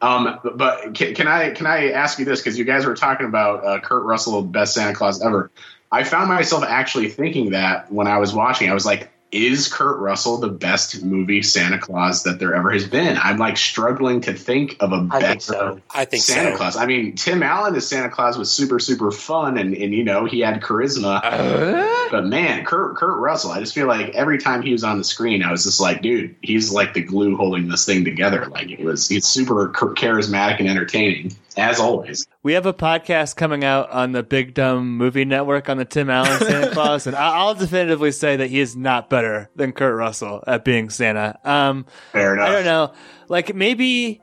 Um, 0.00 0.38
but, 0.54 0.94
can, 0.94 1.14
can 1.14 1.28
I 1.28 1.50
can 1.50 1.66
I 1.66 1.92
ask 1.92 2.18
you 2.18 2.24
this 2.24 2.40
because 2.40 2.58
you 2.58 2.64
guys 2.64 2.84
were 2.84 2.94
talking 2.94 3.26
about 3.26 3.64
uh, 3.64 3.80
Kurt 3.80 4.04
Russell, 4.04 4.42
best 4.42 4.74
Santa 4.74 4.94
Claus 4.94 5.22
ever. 5.22 5.50
I 5.90 6.04
found 6.04 6.28
myself 6.28 6.64
actually 6.64 7.08
thinking 7.08 7.50
that 7.50 7.90
when 7.90 8.06
I 8.06 8.18
was 8.18 8.34
watching, 8.34 8.68
I 8.68 8.74
was 8.74 8.84
like, 8.84 9.10
is 9.34 9.66
Kurt 9.68 9.98
Russell 9.98 10.38
the 10.38 10.48
best 10.48 11.02
movie 11.02 11.42
Santa 11.42 11.78
Claus 11.78 12.22
that 12.22 12.38
there 12.38 12.54
ever 12.54 12.70
has 12.70 12.86
been? 12.86 13.18
I'm 13.18 13.36
like 13.36 13.56
struggling 13.56 14.20
to 14.22 14.32
think 14.32 14.76
of 14.80 14.92
a 14.92 15.00
better 15.02 15.26
think 15.26 15.42
so. 15.42 15.80
I 15.90 16.04
think 16.04 16.22
Santa 16.22 16.52
so. 16.52 16.56
Claus. 16.56 16.76
I 16.76 16.86
mean, 16.86 17.16
Tim 17.16 17.42
Allen 17.42 17.74
as 17.74 17.86
Santa 17.86 18.10
Claus 18.10 18.38
was 18.38 18.50
super, 18.50 18.78
super 18.78 19.10
fun, 19.10 19.58
and, 19.58 19.74
and 19.74 19.92
you 19.92 20.04
know 20.04 20.24
he 20.24 20.40
had 20.40 20.62
charisma. 20.62 21.20
Uh? 21.22 22.08
but 22.10 22.26
man, 22.26 22.64
Kurt 22.64 22.96
Kurt 22.96 23.18
Russell, 23.18 23.50
I 23.50 23.60
just 23.60 23.74
feel 23.74 23.88
like 23.88 24.14
every 24.14 24.38
time 24.38 24.62
he 24.62 24.72
was 24.72 24.84
on 24.84 24.98
the 24.98 25.04
screen, 25.04 25.42
I 25.42 25.50
was 25.50 25.64
just 25.64 25.80
like, 25.80 26.00
dude, 26.00 26.36
he's 26.40 26.72
like 26.72 26.94
the 26.94 27.02
glue 27.02 27.36
holding 27.36 27.68
this 27.68 27.84
thing 27.84 28.04
together. 28.04 28.46
Like 28.46 28.70
it 28.70 28.80
was, 28.80 29.08
he's 29.08 29.26
super 29.26 29.70
charismatic 29.70 30.60
and 30.60 30.68
entertaining 30.68 31.34
as 31.56 31.80
always. 31.80 32.26
We 32.44 32.52
have 32.52 32.66
a 32.66 32.74
podcast 32.74 33.36
coming 33.36 33.64
out 33.64 33.90
on 33.90 34.12
the 34.12 34.22
Big 34.22 34.52
Dumb 34.52 34.98
Movie 34.98 35.24
Network 35.24 35.68
on 35.70 35.78
the 35.78 35.86
Tim 35.86 36.10
Allen 36.10 36.38
Santa 36.40 36.70
Claus, 36.72 37.06
and 37.06 37.16
I- 37.16 37.38
I'll 37.38 37.54
definitively 37.54 38.12
say 38.12 38.36
that 38.36 38.48
he 38.50 38.60
is 38.60 38.76
not 38.76 39.08
better 39.08 39.48
than 39.56 39.72
Kurt 39.72 39.96
Russell 39.96 40.44
at 40.46 40.62
being 40.62 40.90
Santa. 40.90 41.38
Um, 41.42 41.86
Fair 42.12 42.34
enough. 42.34 42.48
I 42.48 42.52
don't 42.52 42.64
know, 42.66 42.92
like 43.28 43.54
maybe 43.54 44.20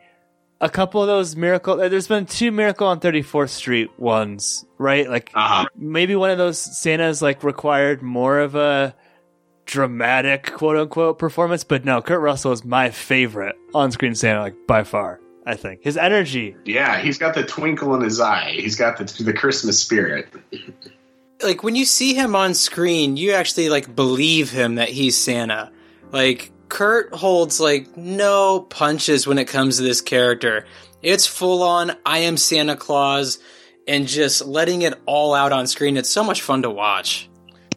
a 0.61 0.69
couple 0.69 1.01
of 1.01 1.07
those 1.07 1.35
miracle. 1.35 1.77
There's 1.77 2.07
been 2.07 2.27
two 2.27 2.51
Miracle 2.51 2.85
on 2.85 2.99
34th 2.99 3.49
Street 3.49 3.89
ones, 3.99 4.63
right? 4.77 5.09
Like 5.09 5.31
Uh-huh. 5.33 5.65
maybe 5.75 6.15
one 6.15 6.29
of 6.29 6.37
those 6.37 6.59
Santas 6.59 7.23
like 7.23 7.43
required 7.43 8.03
more 8.03 8.37
of 8.37 8.53
a 8.53 8.95
dramatic 9.65 10.53
quote 10.53 10.77
unquote 10.77 11.17
performance, 11.17 11.63
but 11.63 11.85
no, 11.85 12.03
Kurt 12.03 12.21
Russell 12.21 12.51
is 12.51 12.63
my 12.63 12.91
favorite 12.91 13.55
on 13.73 13.89
screen 13.91 14.13
Santa, 14.13 14.41
like 14.41 14.67
by 14.67 14.83
far. 14.83 15.19
I 15.45 15.55
think 15.55 15.81
his 15.83 15.97
energy. 15.97 16.55
Yeah, 16.65 17.01
he's 17.01 17.17
got 17.17 17.33
the 17.33 17.43
twinkle 17.43 17.95
in 17.95 18.01
his 18.01 18.19
eye. 18.19 18.51
He's 18.51 18.75
got 18.75 18.97
the 18.97 19.23
the 19.23 19.33
Christmas 19.33 19.79
spirit. 19.79 20.27
like 21.43 21.63
when 21.63 21.75
you 21.75 21.85
see 21.85 22.13
him 22.13 22.35
on 22.35 22.53
screen, 22.53 23.17
you 23.17 23.33
actually 23.33 23.69
like 23.69 23.95
believe 23.95 24.51
him 24.51 24.75
that 24.75 24.89
he's 24.89 25.17
Santa. 25.17 25.71
Like 26.11 26.51
Kurt 26.69 27.13
holds 27.13 27.59
like 27.59 27.97
no 27.97 28.61
punches 28.61 29.25
when 29.25 29.37
it 29.37 29.45
comes 29.45 29.77
to 29.77 29.83
this 29.83 30.01
character. 30.01 30.65
It's 31.01 31.25
full 31.25 31.63
on 31.63 31.93
I 32.05 32.19
am 32.19 32.37
Santa 32.37 32.75
Claus 32.75 33.39
and 33.87 34.07
just 34.07 34.45
letting 34.45 34.83
it 34.83 34.93
all 35.05 35.33
out 35.33 35.51
on 35.51 35.67
screen. 35.67 35.97
It's 35.97 36.09
so 36.09 36.23
much 36.23 36.41
fun 36.41 36.61
to 36.61 36.69
watch. 36.69 37.29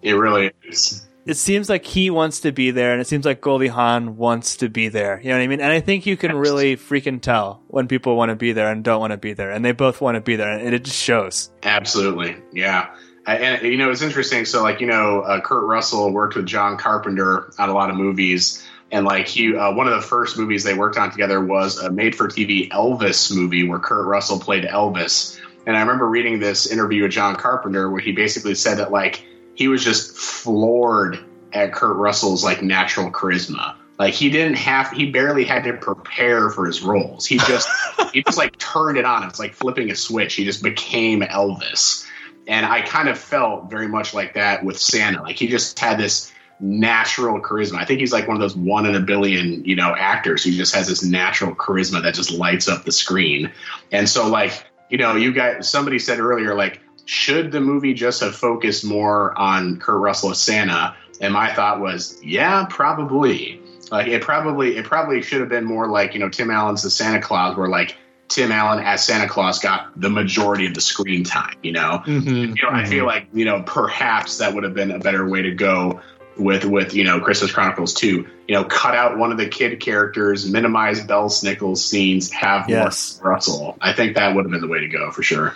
It 0.03 0.12
really 0.12 0.53
is. 0.64 1.07
It 1.26 1.34
seems 1.34 1.68
like 1.70 1.84
he 1.87 2.10
wants 2.10 2.40
to 2.40 2.52
be 2.52 2.70
there, 2.70 2.92
and 2.92 3.00
it 3.00 3.06
seems 3.06 3.24
like 3.24 3.40
Goldie 3.40 3.68
Hawn 3.68 4.16
wants 4.16 4.56
to 4.58 4.68
be 4.68 4.88
there. 4.88 5.20
You 5.22 5.30
know 5.30 5.37
what 5.37 5.42
I 5.42 5.46
mean? 5.46 5.60
And 5.60 5.72
I 5.72 5.80
think 5.80 6.06
you 6.06 6.16
can 6.16 6.37
really 6.37 6.76
freaking 6.76 7.20
tell 7.20 7.62
when 7.68 7.88
people 7.88 8.16
want 8.16 8.30
to 8.30 8.37
be 8.37 8.52
there 8.52 8.70
and 8.70 8.84
don't 8.84 9.00
want 9.00 9.12
to 9.12 9.16
be 9.16 9.32
there, 9.32 9.50
and 9.50 9.64
they 9.64 9.72
both 9.72 10.00
want 10.00 10.16
to 10.16 10.20
be 10.20 10.37
there, 10.37 10.50
and 10.50 10.74
it 10.74 10.84
just 10.84 11.02
shows. 11.02 11.50
Absolutely, 11.62 12.37
yeah. 12.52 12.94
And, 13.26 13.42
and, 13.42 13.62
you 13.62 13.78
know, 13.78 13.90
it's 13.90 14.02
interesting. 14.02 14.44
So, 14.44 14.62
like, 14.62 14.80
you 14.80 14.87
know, 14.87 15.20
uh, 15.20 15.40
Kurt 15.40 15.64
Russell 15.64 16.12
worked 16.12 16.37
with 16.37 16.46
John 16.46 16.76
Carpenter 16.76 17.50
on 17.58 17.70
a 17.70 17.72
lot 17.72 17.88
of 17.88 17.96
movies, 17.96 18.62
and 18.92 19.06
like 19.06 19.26
he, 19.26 19.56
uh, 19.56 19.72
one 19.72 19.88
of 19.88 19.94
the 19.94 20.06
first 20.06 20.37
movies 20.37 20.62
they 20.62 20.74
worked 20.74 20.98
on 20.98 21.10
together 21.10 21.42
was 21.42 21.78
a 21.78 21.90
made-for-TV 21.90 22.70
Elvis 22.70 23.34
movie 23.34 23.66
where 23.66 23.78
Kurt 23.78 24.06
Russell 24.06 24.38
played 24.38 24.64
Elvis. 24.64 25.40
And 25.66 25.74
I 25.74 25.80
remember 25.80 26.06
reading 26.06 26.38
this 26.38 26.70
interview 26.70 27.02
with 27.02 27.12
John 27.12 27.37
Carpenter 27.37 27.90
where 27.90 28.00
he 28.00 28.12
basically 28.12 28.54
said 28.54 28.76
that 28.76 28.92
like 28.92 29.24
he 29.55 29.69
was 29.69 29.85
just 29.85 30.17
floored 30.17 31.19
at 31.53 31.73
Kurt 31.73 31.97
Russell's 31.97 32.45
like 32.45 32.62
natural 32.62 33.11
charisma. 33.11 33.77
Like 33.99 34.14
he 34.14 34.29
didn't 34.29 34.57
have, 34.57 34.90
he 34.90 35.11
barely 35.11 35.45
had 35.45 35.64
to 35.64 35.75
prepare 35.75 36.51
for 36.51 36.67
his 36.67 36.83
roles. 36.83 37.27
He 37.27 37.38
just, 37.38 37.69
he 38.12 38.23
just 38.23 38.37
like 38.37 38.59
turned 38.59 38.99
it 38.99 39.05
on. 39.05 39.23
It's 39.25 39.38
like 39.38 39.55
flipping 39.55 39.90
a 39.90 39.95
switch. 39.95 40.35
He 40.35 40.45
just 40.45 40.62
became 40.62 41.21
Elvis. 41.21 42.05
And 42.47 42.67
I 42.67 42.83
kind 42.83 43.09
of 43.09 43.19
felt 43.19 43.71
very 43.71 43.88
much 43.88 44.12
like 44.12 44.35
that 44.35 44.64
with 44.64 44.79
Santa. 44.79 45.23
Like 45.23 45.37
he 45.37 45.47
just 45.47 45.79
had 45.79 45.99
this 45.99 46.33
natural 46.61 47.40
charisma. 47.40 47.77
I 47.77 47.85
think 47.85 48.01
he's 48.01 48.12
like 48.12 48.27
one 48.27 48.37
of 48.37 48.40
those 48.40 48.57
one 48.57 48.87
in 48.87 48.95
a 48.95 49.01
billion, 49.01 49.64
you 49.64 49.77
know, 49.77 49.95
actors 49.97 50.45
who 50.45 50.51
just 50.51 50.75
has 50.75 50.88
this 50.88 51.05
natural 51.05 51.55
charisma 51.55 52.03
that 52.03 52.14
just 52.14 52.33
lights 52.33 52.69
up 52.69 52.85
the 52.85 52.93
screen. 52.93 53.53
And 53.93 54.09
so 54.09 54.29
like, 54.29 54.64
you 54.90 54.99
know, 54.99 55.14
you 55.17 55.33
got 55.33 55.64
somebody 55.64 55.99
said 55.99 56.19
earlier, 56.19 56.55
like, 56.55 56.81
should 57.05 57.53
the 57.53 57.61
movie 57.61 57.95
just 57.95 58.21
have 58.21 58.35
focused 58.35 58.85
more 58.85 59.37
on 59.38 59.79
Kurt 59.79 60.01
Russell 60.01 60.31
as 60.31 60.40
Santa? 60.40 60.97
And 61.21 61.33
my 61.33 61.53
thought 61.53 61.81
was, 61.81 62.19
yeah, 62.23 62.67
probably. 62.69 63.61
Like 63.90 64.09
it 64.09 64.23
probably 64.23 64.77
it 64.77 64.85
probably 64.85 65.23
should 65.23 65.40
have 65.40 65.49
been 65.49 65.64
more 65.64 65.88
like, 65.88 66.14
you 66.14 66.21
know, 66.21 66.29
Tim 66.29 66.51
Allen's 66.51 66.83
the 66.83 66.90
Santa 66.90 67.21
Claus 67.21 67.57
where 67.57 67.69
like 67.69 67.97
Tim 68.29 68.51
Allen 68.51 68.83
as 68.83 69.05
Santa 69.05 69.29
Claus 69.29 69.59
got 69.59 69.99
the 70.01 70.09
majority 70.11 70.67
of 70.67 70.75
the 70.75 70.81
screen 70.81 71.23
time, 71.23 71.55
you 71.62 71.73
know? 71.73 72.03
Mm-hmm. 72.05 72.29
You 72.29 72.47
know, 72.62 72.71
I 72.71 72.87
feel 72.87 73.05
like, 73.05 73.27
you 73.33 73.45
know, 73.45 73.62
perhaps 73.62 74.38
that 74.38 74.55
would 74.55 74.64
have 74.64 74.75
been 74.75 74.90
a 74.90 74.99
better 74.99 75.29
way 75.29 75.43
to 75.43 75.53
go 75.53 76.01
with 76.37 76.64
with 76.64 76.95
you 76.95 77.05
know 77.05 77.21
Christmas 77.21 77.53
Chronicles 77.53 77.95
2. 77.95 78.27
You 78.49 78.55
know, 78.55 78.64
cut 78.64 78.95
out 78.95 79.19
one 79.19 79.33
of 79.33 79.38
the 79.38 79.49
kid 79.49 79.81
characters, 79.81 80.51
minimize 80.51 81.01
Belsnickels 81.01 81.79
scenes, 81.79 82.31
have 82.31 82.69
Yes. 82.69 83.21
more 83.23 83.33
Russell. 83.33 83.77
I 83.81 83.93
think 83.93 84.17
that 84.17 84.35
would 84.35 84.45
have 84.45 84.53
been 84.53 84.61
the 84.61 84.69
way 84.69 84.81
to 84.81 84.88
go 84.88 85.11
for 85.11 85.23
sure. 85.23 85.55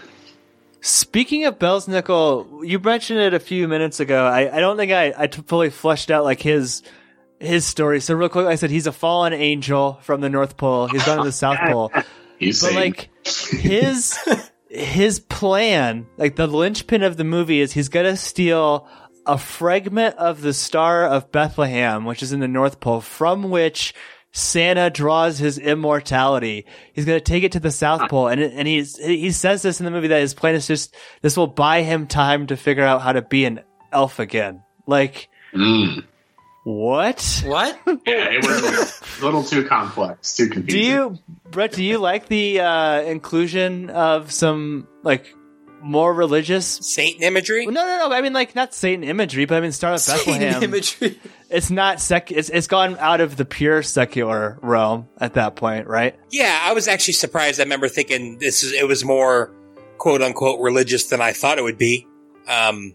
Speaking 0.81 1.45
of 1.45 1.59
Belsnickel, 1.59 2.67
you 2.67 2.79
mentioned 2.79 3.21
it 3.21 3.35
a 3.35 3.41
few 3.41 3.67
minutes 3.67 4.01
ago. 4.01 4.25
I, 4.27 4.57
I 4.57 4.61
don't 4.61 4.77
think 4.77 4.93
I, 4.93 5.13
I 5.17 5.27
fully 5.27 5.71
fleshed 5.71 6.11
out 6.11 6.25
like 6.25 6.41
his 6.41 6.83
his 7.41 7.65
story. 7.65 8.01
So 8.01 8.15
real 8.15 8.29
quick, 8.29 8.47
I 8.47 8.55
said 8.57 8.71
he's 8.71 8.87
a 8.87 8.93
fallen 8.93 9.33
angel 9.33 9.99
from 10.03 10.21
the 10.21 10.29
North 10.29 10.57
Pole. 10.57 10.89
He's 10.89 11.05
gone 11.05 11.19
to 11.19 11.25
the 11.25 11.33
South 11.33 11.59
Pole. 11.59 11.93
He's 12.39 12.63
But 12.63 12.75
like 12.75 13.11
his 13.25 14.17
his 14.71 15.19
plan, 15.19 16.07
like 16.17 16.37
the 16.37 16.47
linchpin 16.47 17.03
of 17.03 17.17
the 17.17 17.25
movie 17.25 17.61
is 17.61 17.73
he's 17.73 17.89
gonna 17.89 18.17
steal 18.17 18.89
a 19.27 19.37
fragment 19.37 20.15
of 20.17 20.41
the 20.41 20.53
Star 20.53 21.05
of 21.05 21.33
Bethlehem, 21.33 22.05
which 22.05 22.23
is 22.23 22.33
in 22.33 22.39
the 22.39 22.47
North 22.47 22.79
Pole, 22.79 23.01
from 23.01 23.51
which 23.51 23.93
Santa 24.39 24.89
draws 24.91 25.39
his 25.39 25.59
immortality. 25.59 26.65
He's 26.93 27.05
gonna 27.05 27.21
take 27.21 27.43
it 27.45 27.53
to 27.53 27.61
the 27.61 27.71
South 27.71 28.09
Pole, 28.09 28.29
and 28.29 28.41
and 28.41 28.69
he's 28.69 28.97
he 28.97 29.31
says 29.33 29.63
this 29.63 29.81
in 29.81 29.85
the 29.85 29.91
movie 29.91 30.09
that 30.09 30.21
his 30.21 30.35
plan 30.35 30.55
is 30.55 30.67
just 30.67 30.95
this 31.23 31.37
will 31.37 31.47
buy 31.47 31.83
him 31.83 32.07
time 32.07 32.47
to 32.47 32.57
figure 32.57 32.85
out 32.85 33.03
how 33.03 33.13
to 33.13 33.23
be 33.23 33.45
an 33.45 33.61
elf 33.93 34.19
again. 34.19 34.63
Like 34.87 35.29
Mm. 35.55 36.05
what? 36.65 37.43
What? 37.47 37.79
yeah, 37.87 38.29
it 38.31 38.45
was 38.45 39.03
a 39.21 39.25
little 39.25 39.43
too 39.43 39.65
complex, 39.65 40.37
too 40.37 40.49
confusing. 40.51 40.81
Do 40.83 40.87
you, 40.87 41.19
Brett? 41.51 41.73
Do 41.73 41.83
you 41.83 41.99
like 41.99 42.29
the 42.29 42.61
uh, 42.61 43.01
inclusion 43.03 43.89
of 43.91 44.31
some 44.31 44.87
like 45.03 45.35
more 45.81 46.13
religious? 46.13 46.67
Satan 46.67 47.23
imagery? 47.23 47.65
No, 47.67 47.73
no, 47.73 48.09
no. 48.09 48.13
I 48.15 48.21
mean, 48.21 48.35
like 48.35 48.55
not 48.55 48.75
Satan 48.75 49.05
imagery, 49.05 49.47
but 49.47 49.57
I 49.57 49.61
mean, 49.63 49.73
Star 49.73 49.95
of 49.95 50.05
Bethlehem. 50.07 50.63
Imagery. 50.63 51.19
It's 51.51 51.71
not 51.71 52.01
sec. 52.01 52.31
It's 52.31 52.51
it's 52.51 52.67
gone 52.67 52.99
out 52.99 53.21
of 53.21 53.37
the 53.37 53.45
pure 53.45 53.83
secular 53.83 54.59
realm 54.61 55.09
at 55.19 55.35
that 55.35 55.57
point, 55.57 55.87
right? 55.87 56.19
Yeah, 56.31 56.59
I 56.63 56.75
was 56.75 56.89
actually 56.89 57.15
surprised. 57.15 57.59
I 57.59 57.63
remember 57.63 57.89
thinking 57.89 58.39
this 58.39 58.63
is 58.63 58.73
it 58.73 58.87
was 58.87 59.05
more 59.05 59.55
quote 59.97 60.21
unquote 60.21 60.61
religious 60.61 61.09
than 61.09 61.23
I 61.23 61.33
thought 61.33 61.59
it 61.59 61.65
would 61.65 61.79
be. 61.79 62.07
Um, 62.47 62.95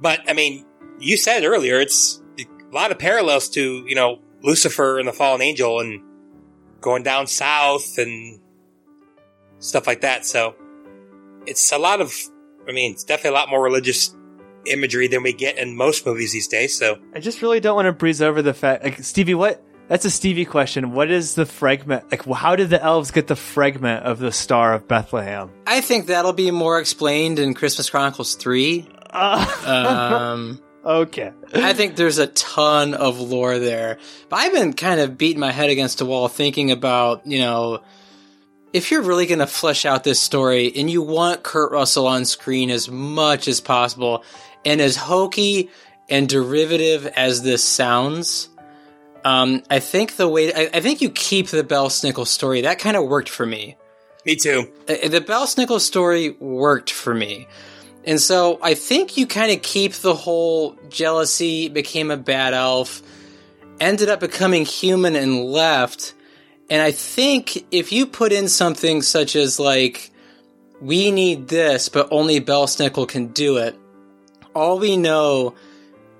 but 0.00 0.20
I 0.28 0.32
mean, 0.32 0.66
you 0.98 1.16
said 1.16 1.44
earlier 1.44 1.80
it's 1.80 2.20
a 2.40 2.44
lot 2.74 2.90
of 2.90 2.98
parallels 2.98 3.48
to 3.50 3.84
you 3.86 3.94
know 3.94 4.18
Lucifer 4.42 4.98
and 4.98 5.06
the 5.06 5.12
fallen 5.12 5.40
angel 5.40 5.78
and 5.78 6.02
going 6.80 7.04
down 7.04 7.28
south 7.28 7.98
and 7.98 8.40
stuff 9.60 9.86
like 9.86 10.00
that. 10.00 10.26
So 10.26 10.56
it's 11.46 11.70
a 11.72 11.78
lot 11.78 12.00
of. 12.00 12.12
I 12.68 12.72
mean, 12.72 12.92
it's 12.92 13.04
definitely 13.04 13.30
a 13.30 13.40
lot 13.40 13.48
more 13.48 13.62
religious 13.62 14.14
imagery 14.70 15.08
than 15.08 15.22
we 15.22 15.32
get 15.32 15.58
in 15.58 15.76
most 15.76 16.06
movies 16.06 16.32
these 16.32 16.48
days. 16.48 16.76
So 16.78 16.98
I 17.14 17.20
just 17.20 17.42
really 17.42 17.60
don't 17.60 17.76
want 17.76 17.86
to 17.86 17.92
breeze 17.92 18.22
over 18.22 18.42
the 18.42 18.54
fact, 18.54 18.84
like 18.84 19.02
Stevie. 19.02 19.34
What? 19.34 19.62
That's 19.88 20.04
a 20.04 20.10
Stevie 20.10 20.44
question. 20.44 20.92
What 20.92 21.10
is 21.10 21.34
the 21.34 21.46
fragment? 21.46 22.10
Like, 22.10 22.24
how 22.26 22.56
did 22.56 22.68
the 22.68 22.82
elves 22.82 23.10
get 23.10 23.26
the 23.26 23.36
fragment 23.36 24.04
of 24.04 24.18
the 24.18 24.30
Star 24.30 24.74
of 24.74 24.86
Bethlehem? 24.86 25.50
I 25.66 25.80
think 25.80 26.08
that'll 26.08 26.34
be 26.34 26.50
more 26.50 26.78
explained 26.78 27.38
in 27.38 27.54
Christmas 27.54 27.88
Chronicles 27.88 28.34
3. 28.34 28.86
Um, 29.10 30.60
Okay. 30.88 31.32
I 31.52 31.74
think 31.74 31.96
there's 31.96 32.16
a 32.16 32.28
ton 32.28 32.94
of 32.94 33.20
lore 33.20 33.58
there. 33.58 33.98
But 34.30 34.36
I've 34.36 34.52
been 34.54 34.72
kind 34.72 35.00
of 35.00 35.18
beating 35.18 35.40
my 35.40 35.50
head 35.50 35.68
against 35.68 36.00
a 36.00 36.06
wall 36.06 36.28
thinking 36.28 36.70
about, 36.70 37.26
you 37.26 37.40
know, 37.40 37.82
if 38.72 38.90
you're 38.90 39.02
really 39.02 39.26
going 39.26 39.40
to 39.40 39.46
flesh 39.46 39.84
out 39.84 40.02
this 40.04 40.18
story 40.18 40.72
and 40.74 40.88
you 40.88 41.02
want 41.02 41.42
Kurt 41.42 41.72
Russell 41.72 42.06
on 42.06 42.24
screen 42.24 42.70
as 42.70 42.88
much 42.88 43.48
as 43.48 43.60
possible, 43.60 44.24
and 44.64 44.80
as 44.80 44.96
hokey 44.96 45.70
and 46.08 46.28
derivative 46.28 47.06
as 47.06 47.42
this 47.42 47.62
sounds, 47.62 48.48
um, 49.24 49.62
I 49.68 49.80
think 49.80 50.16
the 50.16 50.28
way, 50.28 50.52
I, 50.54 50.70
I 50.74 50.80
think 50.80 51.00
you 51.00 51.10
keep 51.10 51.48
the 51.48 51.64
Belsnickel 51.64 52.26
story. 52.26 52.62
That 52.62 52.78
kind 52.78 52.96
of 52.96 53.06
worked 53.06 53.28
for 53.28 53.44
me. 53.44 53.76
me 54.24 54.36
too. 54.36 54.70
Uh, 54.88 55.08
the 55.08 55.20
Belsnickel 55.20 55.80
story 55.80 56.30
worked 56.30 56.90
for 56.90 57.14
me. 57.14 57.46
And 58.04 58.20
so 58.20 58.58
I 58.62 58.74
think 58.74 59.16
you 59.16 59.26
kind 59.26 59.52
of 59.52 59.60
keep 59.62 59.92
the 59.92 60.14
whole 60.14 60.76
jealousy, 60.88 61.68
became 61.68 62.10
a 62.10 62.16
bad 62.16 62.54
elf, 62.54 63.02
ended 63.80 64.08
up 64.08 64.20
becoming 64.20 64.64
human 64.64 65.14
and 65.14 65.44
left. 65.44 66.14
And 66.70 66.80
I 66.80 66.90
think 66.90 67.66
if 67.70 67.92
you 67.92 68.06
put 68.06 68.32
in 68.32 68.48
something 68.48 69.02
such 69.02 69.36
as 69.36 69.58
like, 69.58 70.10
we 70.80 71.10
need 71.10 71.48
this, 71.48 71.88
but 71.88 72.08
only 72.10 72.40
Belsnickel 72.40 73.08
can 73.08 73.28
do 73.28 73.56
it, 73.58 73.77
all 74.58 74.78
we 74.78 74.96
know 74.96 75.54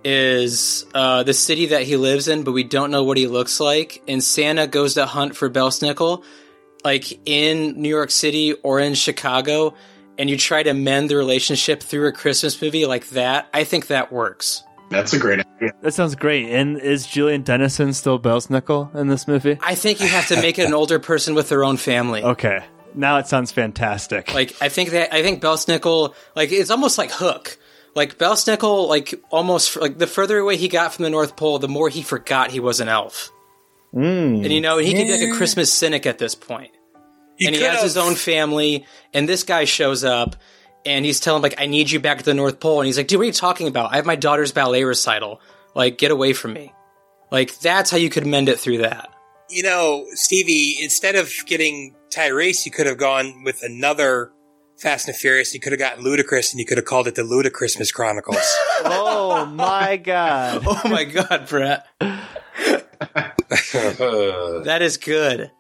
is 0.04 0.86
uh, 0.94 1.22
the 1.24 1.34
city 1.34 1.66
that 1.66 1.82
he 1.82 1.96
lives 1.96 2.28
in, 2.28 2.44
but 2.44 2.52
we 2.52 2.64
don't 2.64 2.90
know 2.90 3.04
what 3.04 3.16
he 3.16 3.26
looks 3.26 3.60
like. 3.60 4.02
And 4.06 4.22
Santa 4.22 4.66
goes 4.66 4.94
to 4.94 5.06
hunt 5.06 5.36
for 5.36 5.50
Belsnickel 5.50 6.24
like 6.84 7.28
in 7.28 7.80
New 7.80 7.88
York 7.88 8.10
City 8.10 8.52
or 8.52 8.80
in 8.80 8.94
Chicago 8.94 9.74
and 10.16 10.28
you 10.28 10.36
try 10.36 10.62
to 10.62 10.74
mend 10.74 11.10
the 11.10 11.16
relationship 11.16 11.82
through 11.82 12.08
a 12.08 12.12
Christmas 12.12 12.60
movie 12.60 12.86
like 12.86 13.08
that, 13.10 13.48
I 13.54 13.64
think 13.64 13.86
that 13.86 14.12
works. 14.12 14.64
That's 14.90 15.12
a 15.12 15.18
great 15.18 15.40
idea. 15.40 15.72
That 15.82 15.92
sounds 15.92 16.14
great. 16.14 16.48
And 16.48 16.78
is 16.78 17.06
Julian 17.06 17.42
Dennison 17.42 17.92
still 17.92 18.18
Belsnickel 18.18 18.94
in 18.94 19.08
this 19.08 19.28
movie? 19.28 19.58
I 19.60 19.74
think 19.74 20.00
you 20.00 20.08
have 20.08 20.28
to 20.28 20.36
make 20.36 20.58
it 20.58 20.66
an 20.66 20.74
older 20.82 20.98
person 20.98 21.34
with 21.34 21.48
their 21.48 21.62
own 21.62 21.76
family. 21.76 22.22
Okay. 22.22 22.64
Now 22.94 23.18
it 23.18 23.26
sounds 23.26 23.52
fantastic. 23.52 24.32
Like 24.32 24.56
I 24.60 24.70
think 24.70 24.90
that 24.90 25.14
I 25.14 25.22
think 25.22 25.42
Belsnickel 25.42 26.14
like 26.34 26.50
it's 26.52 26.70
almost 26.70 26.98
like 26.98 27.10
Hook. 27.10 27.58
Like 27.98 28.16
Belsnickel 28.16 28.88
like 28.88 29.14
almost 29.30 29.76
like 29.76 29.98
the 29.98 30.06
further 30.06 30.38
away 30.38 30.56
he 30.56 30.68
got 30.68 30.94
from 30.94 31.02
the 31.02 31.10
North 31.10 31.36
Pole, 31.36 31.58
the 31.58 31.68
more 31.68 31.88
he 31.88 32.02
forgot 32.02 32.52
he 32.52 32.60
was 32.60 32.78
an 32.78 32.88
elf. 32.88 33.30
Mm. 33.92 34.44
And 34.44 34.52
you 34.52 34.60
know, 34.60 34.78
he 34.78 34.92
can 34.92 35.06
be 35.06 35.12
like 35.12 35.34
a 35.34 35.36
Christmas 35.36 35.72
cynic 35.72 36.06
at 36.06 36.18
this 36.18 36.34
point. 36.34 36.70
You 37.38 37.48
and 37.48 37.56
he 37.56 37.60
could 37.60 37.70
has 37.70 37.82
his 37.82 37.96
own 37.96 38.14
family, 38.14 38.86
and 39.12 39.28
this 39.28 39.42
guy 39.42 39.64
shows 39.64 40.04
up, 40.04 40.36
and 40.84 41.04
he's 41.04 41.20
telling 41.20 41.38
him, 41.38 41.42
like, 41.42 41.60
I 41.60 41.66
need 41.66 41.90
you 41.90 42.00
back 42.00 42.18
at 42.18 42.24
the 42.24 42.34
North 42.34 42.60
Pole. 42.60 42.80
And 42.80 42.86
he's 42.86 42.96
like, 42.96 43.08
dude, 43.08 43.18
what 43.18 43.24
are 43.24 43.26
you 43.26 43.32
talking 43.32 43.68
about? 43.68 43.92
I 43.92 43.96
have 43.96 44.06
my 44.06 44.16
daughter's 44.16 44.52
ballet 44.52 44.84
recital. 44.84 45.40
Like, 45.74 45.98
get 45.98 46.10
away 46.10 46.32
from 46.32 46.52
me. 46.52 46.72
Like, 47.30 47.58
that's 47.60 47.90
how 47.90 47.96
you 47.96 48.10
could 48.10 48.26
mend 48.26 48.48
it 48.48 48.58
through 48.58 48.78
that. 48.78 49.10
you 49.50 49.62
know, 49.62 50.04
Stevie, 50.12 50.78
instead 50.82 51.14
of 51.14 51.32
getting 51.46 51.94
Tyrese, 52.10 52.66
you 52.66 52.72
could 52.72 52.86
have 52.86 52.98
gone 52.98 53.44
with 53.44 53.62
another 53.62 54.30
Fast 54.78 55.08
and 55.08 55.16
Furious. 55.16 55.54
You 55.54 55.60
could 55.60 55.72
have 55.72 55.78
gotten 55.78 56.04
Ludacris 56.04 56.52
and 56.52 56.60
you 56.60 56.66
could 56.66 56.78
have 56.78 56.84
called 56.84 57.08
it 57.08 57.16
the 57.16 57.22
Ludacrismas 57.22 57.92
Chronicles. 57.92 58.36
oh 58.84 59.46
my 59.46 59.96
god. 59.96 60.62
Oh 60.68 60.80
my 60.84 61.04
god, 61.04 61.48
Brett. 61.48 61.86
that 64.64 64.78
is 64.80 64.96
good. 64.96 65.50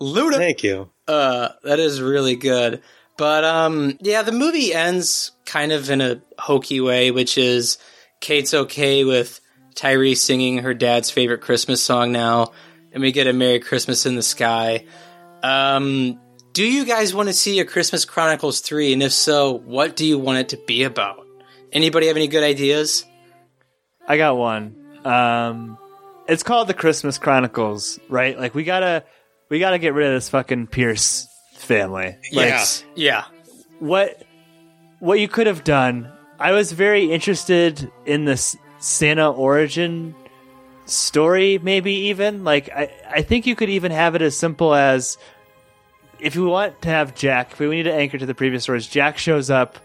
Luda. 0.00 0.36
Thank 0.36 0.62
you. 0.62 0.90
Uh, 1.08 1.48
that 1.64 1.80
is 1.80 2.00
really 2.00 2.36
good. 2.36 2.82
But 3.16 3.44
um, 3.44 3.98
yeah, 4.00 4.22
the 4.22 4.32
movie 4.32 4.72
ends 4.72 5.32
kind 5.44 5.72
of 5.72 5.90
in 5.90 6.00
a 6.00 6.22
hokey 6.38 6.80
way, 6.80 7.10
which 7.10 7.36
is 7.38 7.78
Kate's 8.20 8.54
okay 8.54 9.04
with 9.04 9.40
Tyree 9.74 10.14
singing 10.14 10.58
her 10.58 10.74
dad's 10.74 11.10
favorite 11.10 11.40
Christmas 11.40 11.82
song 11.82 12.12
now, 12.12 12.52
and 12.92 13.02
we 13.02 13.12
get 13.12 13.26
a 13.26 13.32
Merry 13.32 13.60
Christmas 13.60 14.06
in 14.06 14.14
the 14.14 14.22
Sky. 14.22 14.86
Um, 15.42 16.20
do 16.52 16.64
you 16.64 16.84
guys 16.84 17.14
want 17.14 17.28
to 17.28 17.32
see 17.32 17.60
a 17.60 17.64
Christmas 17.64 18.04
Chronicles 18.04 18.60
3? 18.60 18.92
And 18.92 19.02
if 19.02 19.12
so, 19.12 19.52
what 19.52 19.96
do 19.96 20.04
you 20.04 20.18
want 20.18 20.38
it 20.38 20.48
to 20.50 20.56
be 20.66 20.82
about? 20.84 21.26
Anybody 21.72 22.08
have 22.08 22.16
any 22.16 22.28
good 22.28 22.42
ideas? 22.44 23.04
I 24.06 24.16
got 24.16 24.36
one. 24.36 24.76
Um, 25.04 25.78
it's 26.28 26.42
called 26.42 26.68
the 26.68 26.74
Christmas 26.74 27.18
Chronicles, 27.18 27.98
right? 28.08 28.38
Like 28.38 28.54
we 28.54 28.64
gotta, 28.64 29.04
we 29.48 29.58
gotta 29.58 29.78
get 29.78 29.94
rid 29.94 30.08
of 30.08 30.14
this 30.14 30.28
fucking 30.28 30.66
Pierce 30.68 31.26
family. 31.56 32.16
Like, 32.32 32.48
Yeah. 32.48 32.66
Yeah. 32.94 33.24
what 33.78 34.22
what 34.98 35.18
you 35.18 35.26
could 35.26 35.48
have 35.48 35.64
done 35.64 36.08
i 36.38 36.52
was 36.52 36.70
very 36.72 37.10
interested 37.12 37.90
in 38.06 38.24
this 38.24 38.56
santa 38.78 39.28
origin 39.30 40.14
story 40.86 41.58
maybe 41.58 41.92
even 41.92 42.44
like 42.44 42.68
i 42.70 42.88
i 43.10 43.22
think 43.22 43.46
you 43.46 43.56
could 43.56 43.68
even 43.70 43.90
have 43.90 44.14
it 44.14 44.22
as 44.22 44.36
simple 44.36 44.74
as 44.74 45.18
if 46.22 46.34
you 46.34 46.44
want 46.46 46.80
to 46.82 46.88
have 46.88 47.14
jack 47.14 47.52
if 47.52 47.58
we 47.60 47.68
need 47.68 47.82
to 47.84 47.92
anchor 47.92 48.16
to 48.18 48.26
the 48.26 48.34
previous 48.34 48.62
stories 48.62 48.86
jack 48.86 49.18
shows 49.18 49.50
up 49.50 49.78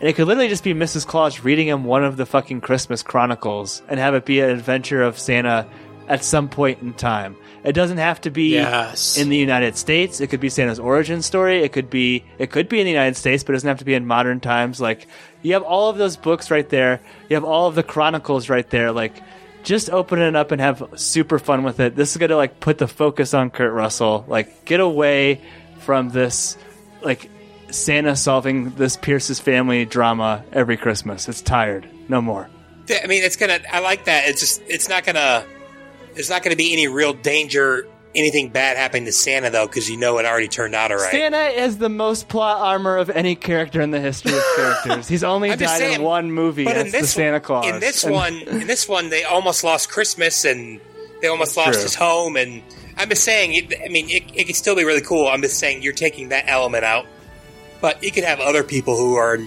and 0.00 0.08
it 0.08 0.14
could 0.14 0.26
literally 0.26 0.48
just 0.48 0.64
be 0.64 0.74
mrs 0.74 1.06
claus 1.06 1.40
reading 1.40 1.68
him 1.68 1.84
one 1.84 2.04
of 2.04 2.16
the 2.16 2.26
fucking 2.26 2.60
christmas 2.60 3.02
chronicles 3.02 3.82
and 3.88 3.98
have 4.00 4.14
it 4.14 4.24
be 4.24 4.40
an 4.40 4.50
adventure 4.50 5.02
of 5.02 5.18
santa 5.18 5.66
at 6.08 6.22
some 6.24 6.48
point 6.48 6.82
in 6.82 6.92
time 6.92 7.36
it 7.64 7.72
doesn't 7.72 7.96
have 7.98 8.20
to 8.20 8.30
be 8.30 8.50
Yes. 8.50 9.16
in 9.16 9.30
the 9.30 9.38
United 9.38 9.74
States. 9.78 10.20
It 10.20 10.26
could 10.26 10.38
be 10.38 10.50
Santa's 10.50 10.78
origin 10.78 11.22
story. 11.22 11.62
It 11.62 11.72
could 11.72 11.88
be 11.88 12.22
it 12.38 12.50
could 12.50 12.68
be 12.68 12.78
in 12.78 12.84
the 12.84 12.90
United 12.90 13.16
States, 13.16 13.42
but 13.42 13.52
it 13.52 13.56
doesn't 13.56 13.68
have 13.68 13.78
to 13.78 13.86
be 13.86 13.94
in 13.94 14.04
modern 14.04 14.38
times. 14.38 14.82
Like 14.82 15.06
you 15.40 15.54
have 15.54 15.62
all 15.62 15.88
of 15.88 15.96
those 15.96 16.18
books 16.18 16.50
right 16.50 16.68
there. 16.68 17.00
You 17.30 17.36
have 17.36 17.44
all 17.44 17.66
of 17.66 17.74
the 17.74 17.82
chronicles 17.82 18.50
right 18.50 18.68
there. 18.68 18.92
Like 18.92 19.14
just 19.62 19.88
open 19.88 20.18
it 20.18 20.36
up 20.36 20.50
and 20.52 20.60
have 20.60 20.82
super 20.96 21.38
fun 21.38 21.62
with 21.64 21.80
it. 21.80 21.96
This 21.96 22.10
is 22.10 22.18
gonna 22.18 22.36
like 22.36 22.60
put 22.60 22.76
the 22.76 22.86
focus 22.86 23.32
on 23.32 23.48
Kurt 23.48 23.72
Russell. 23.72 24.26
Like 24.28 24.66
get 24.66 24.80
away 24.80 25.40
from 25.84 26.08
this 26.10 26.56
like 27.02 27.30
Santa 27.70 28.16
solving 28.16 28.70
this 28.70 28.96
Pierce's 28.96 29.38
family 29.40 29.84
drama 29.84 30.44
every 30.52 30.76
Christmas. 30.76 31.28
It's 31.28 31.42
tired. 31.42 31.88
No 32.08 32.20
more. 32.20 32.48
I 32.90 33.06
mean, 33.06 33.22
it's 33.24 33.36
gonna. 33.36 33.60
I 33.72 33.80
like 33.80 34.04
that. 34.06 34.28
It's 34.28 34.40
just. 34.40 34.62
It's 34.68 34.88
not 34.88 35.04
gonna. 35.04 35.44
There's 36.14 36.28
not 36.30 36.42
gonna 36.42 36.54
be 36.56 36.72
any 36.72 36.86
real 36.86 37.14
danger, 37.14 37.86
anything 38.14 38.50
bad 38.50 38.76
happening 38.76 39.06
to 39.06 39.12
Santa 39.12 39.48
though, 39.50 39.66
because 39.66 39.88
you 39.90 39.96
know 39.96 40.18
it 40.18 40.26
already 40.26 40.48
turned 40.48 40.74
out 40.74 40.90
all 40.92 40.98
right. 40.98 41.10
Santa 41.10 41.46
is 41.62 41.78
the 41.78 41.88
most 41.88 42.28
plot 42.28 42.60
armor 42.60 42.98
of 42.98 43.08
any 43.10 43.34
character 43.36 43.80
in 43.80 43.90
the 43.90 44.00
history 44.00 44.36
of 44.36 44.42
characters. 44.56 45.08
He's 45.08 45.24
only 45.24 45.48
died 45.56 45.66
saying, 45.78 45.94
in 45.96 46.02
one 46.02 46.30
movie. 46.30 46.64
but 46.64 46.76
in 46.76 46.90
this 46.90 47.00
the 47.00 47.06
Santa 47.08 47.40
Claus. 47.40 47.66
in 47.66 47.80
this 47.80 48.04
And- 48.04 48.12
one, 48.12 48.34
in 48.34 48.66
this 48.66 48.86
one, 48.88 49.08
they 49.08 49.24
almost 49.24 49.64
lost 49.64 49.90
Christmas 49.90 50.44
and 50.44 50.78
they 51.22 51.28
almost 51.28 51.56
lost 51.56 51.72
True. 51.72 51.82
his 51.82 51.94
home. 51.94 52.36
And 52.36 52.62
I'm 52.96 53.08
just 53.08 53.24
saying. 53.24 53.52
It, 53.54 53.74
I 53.84 53.88
mean, 53.88 54.08
it, 54.08 54.24
it 54.34 54.44
could 54.44 54.56
still 54.56 54.76
be 54.76 54.84
really 54.84 55.00
cool. 55.02 55.26
I'm 55.28 55.42
just 55.42 55.58
saying 55.58 55.82
you're 55.82 55.92
taking 55.92 56.28
that 56.30 56.44
element 56.48 56.84
out, 56.84 57.06
but 57.80 58.02
you 58.02 58.10
could 58.10 58.24
have 58.24 58.40
other 58.40 58.62
people 58.62 58.96
who 58.96 59.16
are. 59.16 59.38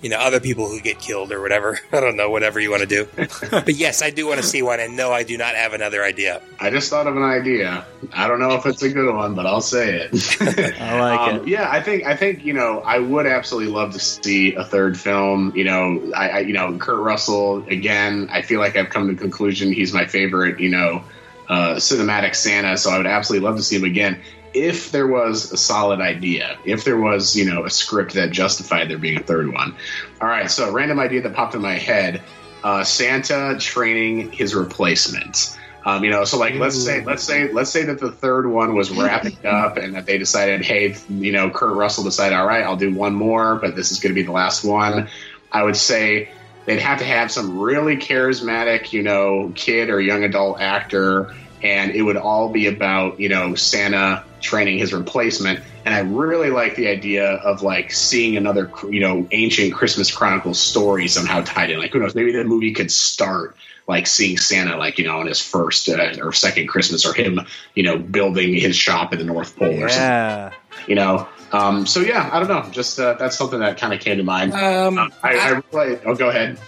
You 0.00 0.10
know, 0.10 0.18
other 0.18 0.38
people 0.38 0.68
who 0.68 0.80
get 0.80 1.00
killed 1.00 1.32
or 1.32 1.40
whatever. 1.42 1.76
I 1.92 1.98
don't 1.98 2.14
know, 2.16 2.30
whatever 2.30 2.60
you 2.60 2.70
want 2.70 2.82
to 2.82 2.86
do. 2.86 3.08
but 3.50 3.74
yes, 3.74 4.00
I 4.00 4.10
do 4.10 4.28
want 4.28 4.38
to 4.38 4.46
see 4.46 4.62
one, 4.62 4.78
and 4.78 4.96
no, 4.96 5.10
I 5.10 5.24
do 5.24 5.36
not 5.36 5.56
have 5.56 5.72
another 5.72 6.04
idea. 6.04 6.40
I 6.60 6.70
just 6.70 6.88
thought 6.88 7.08
of 7.08 7.16
an 7.16 7.24
idea. 7.24 7.84
I 8.12 8.28
don't 8.28 8.38
know 8.38 8.52
if 8.52 8.64
it's 8.64 8.80
a 8.84 8.90
good 8.90 9.12
one, 9.12 9.34
but 9.34 9.44
I'll 9.44 9.60
say 9.60 10.08
it. 10.08 10.36
I 10.80 11.00
like 11.00 11.20
Um, 11.34 11.36
it. 11.40 11.48
Yeah, 11.48 11.68
I 11.68 11.82
think 11.82 12.04
I 12.06 12.14
think 12.14 12.44
you 12.44 12.52
know 12.52 12.78
I 12.86 13.00
would 13.00 13.26
absolutely 13.26 13.72
love 13.72 13.92
to 13.94 13.98
see 13.98 14.54
a 14.54 14.62
third 14.62 14.96
film. 14.96 15.52
You 15.56 15.64
know, 15.64 16.12
I, 16.14 16.28
I 16.28 16.38
you 16.42 16.52
know 16.52 16.78
Kurt 16.78 17.00
Russell 17.00 17.66
again. 17.66 18.28
I 18.30 18.42
feel 18.42 18.60
like 18.60 18.76
I've 18.76 18.90
come 18.90 19.08
to 19.08 19.14
the 19.14 19.20
conclusion 19.20 19.72
he's 19.72 19.92
my 19.92 20.06
favorite. 20.06 20.60
You 20.60 20.68
know, 20.70 21.02
uh, 21.48 21.74
cinematic 21.76 22.34
Santa. 22.34 22.76
So 22.76 22.90
I 22.90 22.98
would 22.98 23.06
absolutely 23.06 23.46
love 23.46 23.56
to 23.56 23.62
see 23.62 23.76
him 23.76 23.84
again 23.84 24.20
if 24.54 24.90
there 24.90 25.06
was 25.06 25.52
a 25.52 25.56
solid 25.56 26.00
idea. 26.00 26.58
If 26.64 26.84
there 26.84 26.98
was 26.98 27.36
you 27.36 27.50
know 27.50 27.64
a 27.64 27.70
script 27.70 28.14
that 28.14 28.30
justified 28.30 28.88
there 28.88 28.98
being 28.98 29.18
a 29.18 29.22
third 29.22 29.52
one. 29.52 29.76
All 30.20 30.28
right, 30.28 30.50
so 30.50 30.72
random 30.72 31.00
idea 31.00 31.22
that 31.22 31.34
popped 31.34 31.54
in 31.54 31.62
my 31.62 31.74
head: 31.74 32.22
uh, 32.62 32.84
Santa 32.84 33.56
training 33.58 34.32
his 34.32 34.54
replacement. 34.54 35.56
Um, 35.84 36.04
you 36.04 36.10
know, 36.10 36.24
so 36.24 36.38
like 36.38 36.54
let's 36.54 36.76
say 36.76 37.04
let's 37.04 37.22
say 37.22 37.50
let's 37.52 37.70
say 37.70 37.84
that 37.84 37.98
the 37.98 38.10
third 38.10 38.46
one 38.46 38.74
was 38.74 38.90
wrapping 38.90 39.38
up 39.46 39.76
and 39.76 39.94
that 39.94 40.06
they 40.06 40.18
decided, 40.18 40.62
hey, 40.62 40.96
you 41.08 41.32
know, 41.32 41.50
Kurt 41.50 41.76
Russell 41.76 42.04
decided, 42.04 42.36
all 42.36 42.46
right, 42.46 42.62
I'll 42.62 42.76
do 42.76 42.94
one 42.94 43.14
more, 43.14 43.56
but 43.56 43.76
this 43.76 43.90
is 43.90 44.00
going 44.00 44.14
to 44.14 44.20
be 44.20 44.26
the 44.26 44.32
last 44.32 44.64
one. 44.64 45.08
I 45.50 45.62
would 45.62 45.76
say 45.76 46.30
they'd 46.68 46.80
have 46.80 46.98
to 46.98 47.04
have 47.04 47.32
some 47.32 47.58
really 47.58 47.96
charismatic, 47.96 48.92
you 48.92 49.02
know, 49.02 49.50
kid 49.54 49.88
or 49.88 50.00
young 50.00 50.22
adult 50.22 50.60
actor, 50.60 51.34
and 51.62 51.92
it 51.92 52.02
would 52.02 52.18
all 52.18 52.50
be 52.50 52.66
about 52.66 53.18
you 53.18 53.30
know 53.30 53.54
Santa 53.54 54.22
training 54.40 54.78
his 54.78 54.92
replacement. 54.92 55.60
And 55.84 55.94
I 55.94 56.00
really 56.00 56.50
like 56.50 56.76
the 56.76 56.88
idea 56.88 57.32
of 57.32 57.62
like 57.62 57.90
seeing 57.90 58.36
another, 58.36 58.70
you 58.90 59.00
know, 59.00 59.26
ancient 59.30 59.72
Christmas 59.72 60.14
Chronicles 60.14 60.60
story 60.60 61.08
somehow 61.08 61.42
tied 61.42 61.70
in. 61.70 61.78
Like 61.78 61.92
who 61.92 62.00
knows, 62.00 62.14
maybe 62.14 62.32
the 62.32 62.44
movie 62.44 62.74
could 62.74 62.92
start 62.92 63.56
like 63.86 64.06
seeing 64.06 64.36
Santa, 64.36 64.76
like 64.76 64.98
you 64.98 65.06
know, 65.06 65.20
on 65.20 65.26
his 65.26 65.40
first 65.40 65.88
uh, 65.88 66.16
or 66.20 66.34
second 66.34 66.68
Christmas, 66.68 67.06
or 67.06 67.14
him, 67.14 67.40
you 67.74 67.82
know, 67.82 67.96
building 67.96 68.52
his 68.52 68.76
shop 68.76 69.14
in 69.14 69.18
the 69.18 69.24
North 69.24 69.56
Pole, 69.56 69.82
or 69.82 69.88
something, 69.88 70.58
you 70.86 70.94
know. 70.94 71.26
Um, 71.52 71.86
so 71.86 72.00
yeah, 72.00 72.28
I 72.32 72.38
don't 72.40 72.48
know. 72.48 72.70
Just 72.70 72.98
uh, 73.00 73.14
that's 73.14 73.36
something 73.38 73.60
that 73.60 73.78
kind 73.78 73.92
of 73.94 74.00
came 74.00 74.16
to 74.18 74.22
mind. 74.24 74.52
Um, 74.52 74.98
Um, 74.98 75.12
I, 75.22 75.38
I 75.38 75.62
really, 75.72 75.98
oh, 76.04 76.14
go 76.14 76.28
ahead. 76.28 76.58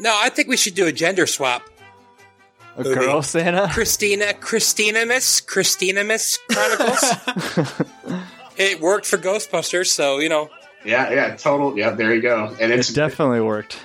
no, 0.00 0.12
I 0.14 0.28
think 0.28 0.48
we 0.48 0.56
should 0.56 0.74
do 0.74 0.86
a 0.86 0.92
gender 0.92 1.26
swap. 1.26 1.62
A 2.76 2.82
Movie. 2.84 2.94
girl 2.94 3.22
Santa? 3.22 3.68
Christina, 3.72 4.34
Christina 4.34 5.04
Miss, 5.06 5.40
Christina 5.40 6.04
Miss 6.04 6.38
Chronicles. 6.50 7.04
it 8.56 8.80
worked 8.80 9.06
for 9.06 9.18
Ghostbusters, 9.18 9.86
so 9.88 10.18
you 10.18 10.28
know. 10.28 10.48
Yeah, 10.88 11.10
yeah, 11.12 11.36
total. 11.36 11.76
Yeah, 11.78 11.90
there 11.90 12.14
you 12.14 12.22
go. 12.22 12.46
And 12.58 12.72
It 12.72 12.78
it's 12.78 12.88
definitely 12.92 13.42
worked. 13.42 13.78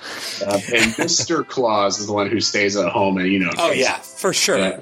uh, 0.46 0.52
and 0.54 0.92
Mr. 0.94 1.46
Claus 1.46 1.98
is 2.00 2.06
the 2.06 2.12
one 2.14 2.30
who 2.30 2.40
stays 2.40 2.76
at 2.76 2.90
home, 2.90 3.18
and 3.18 3.30
you 3.30 3.40
know. 3.40 3.50
Oh 3.58 3.72
yeah, 3.72 3.96
for 3.98 4.32
sure. 4.32 4.56
Yeah. 4.56 4.80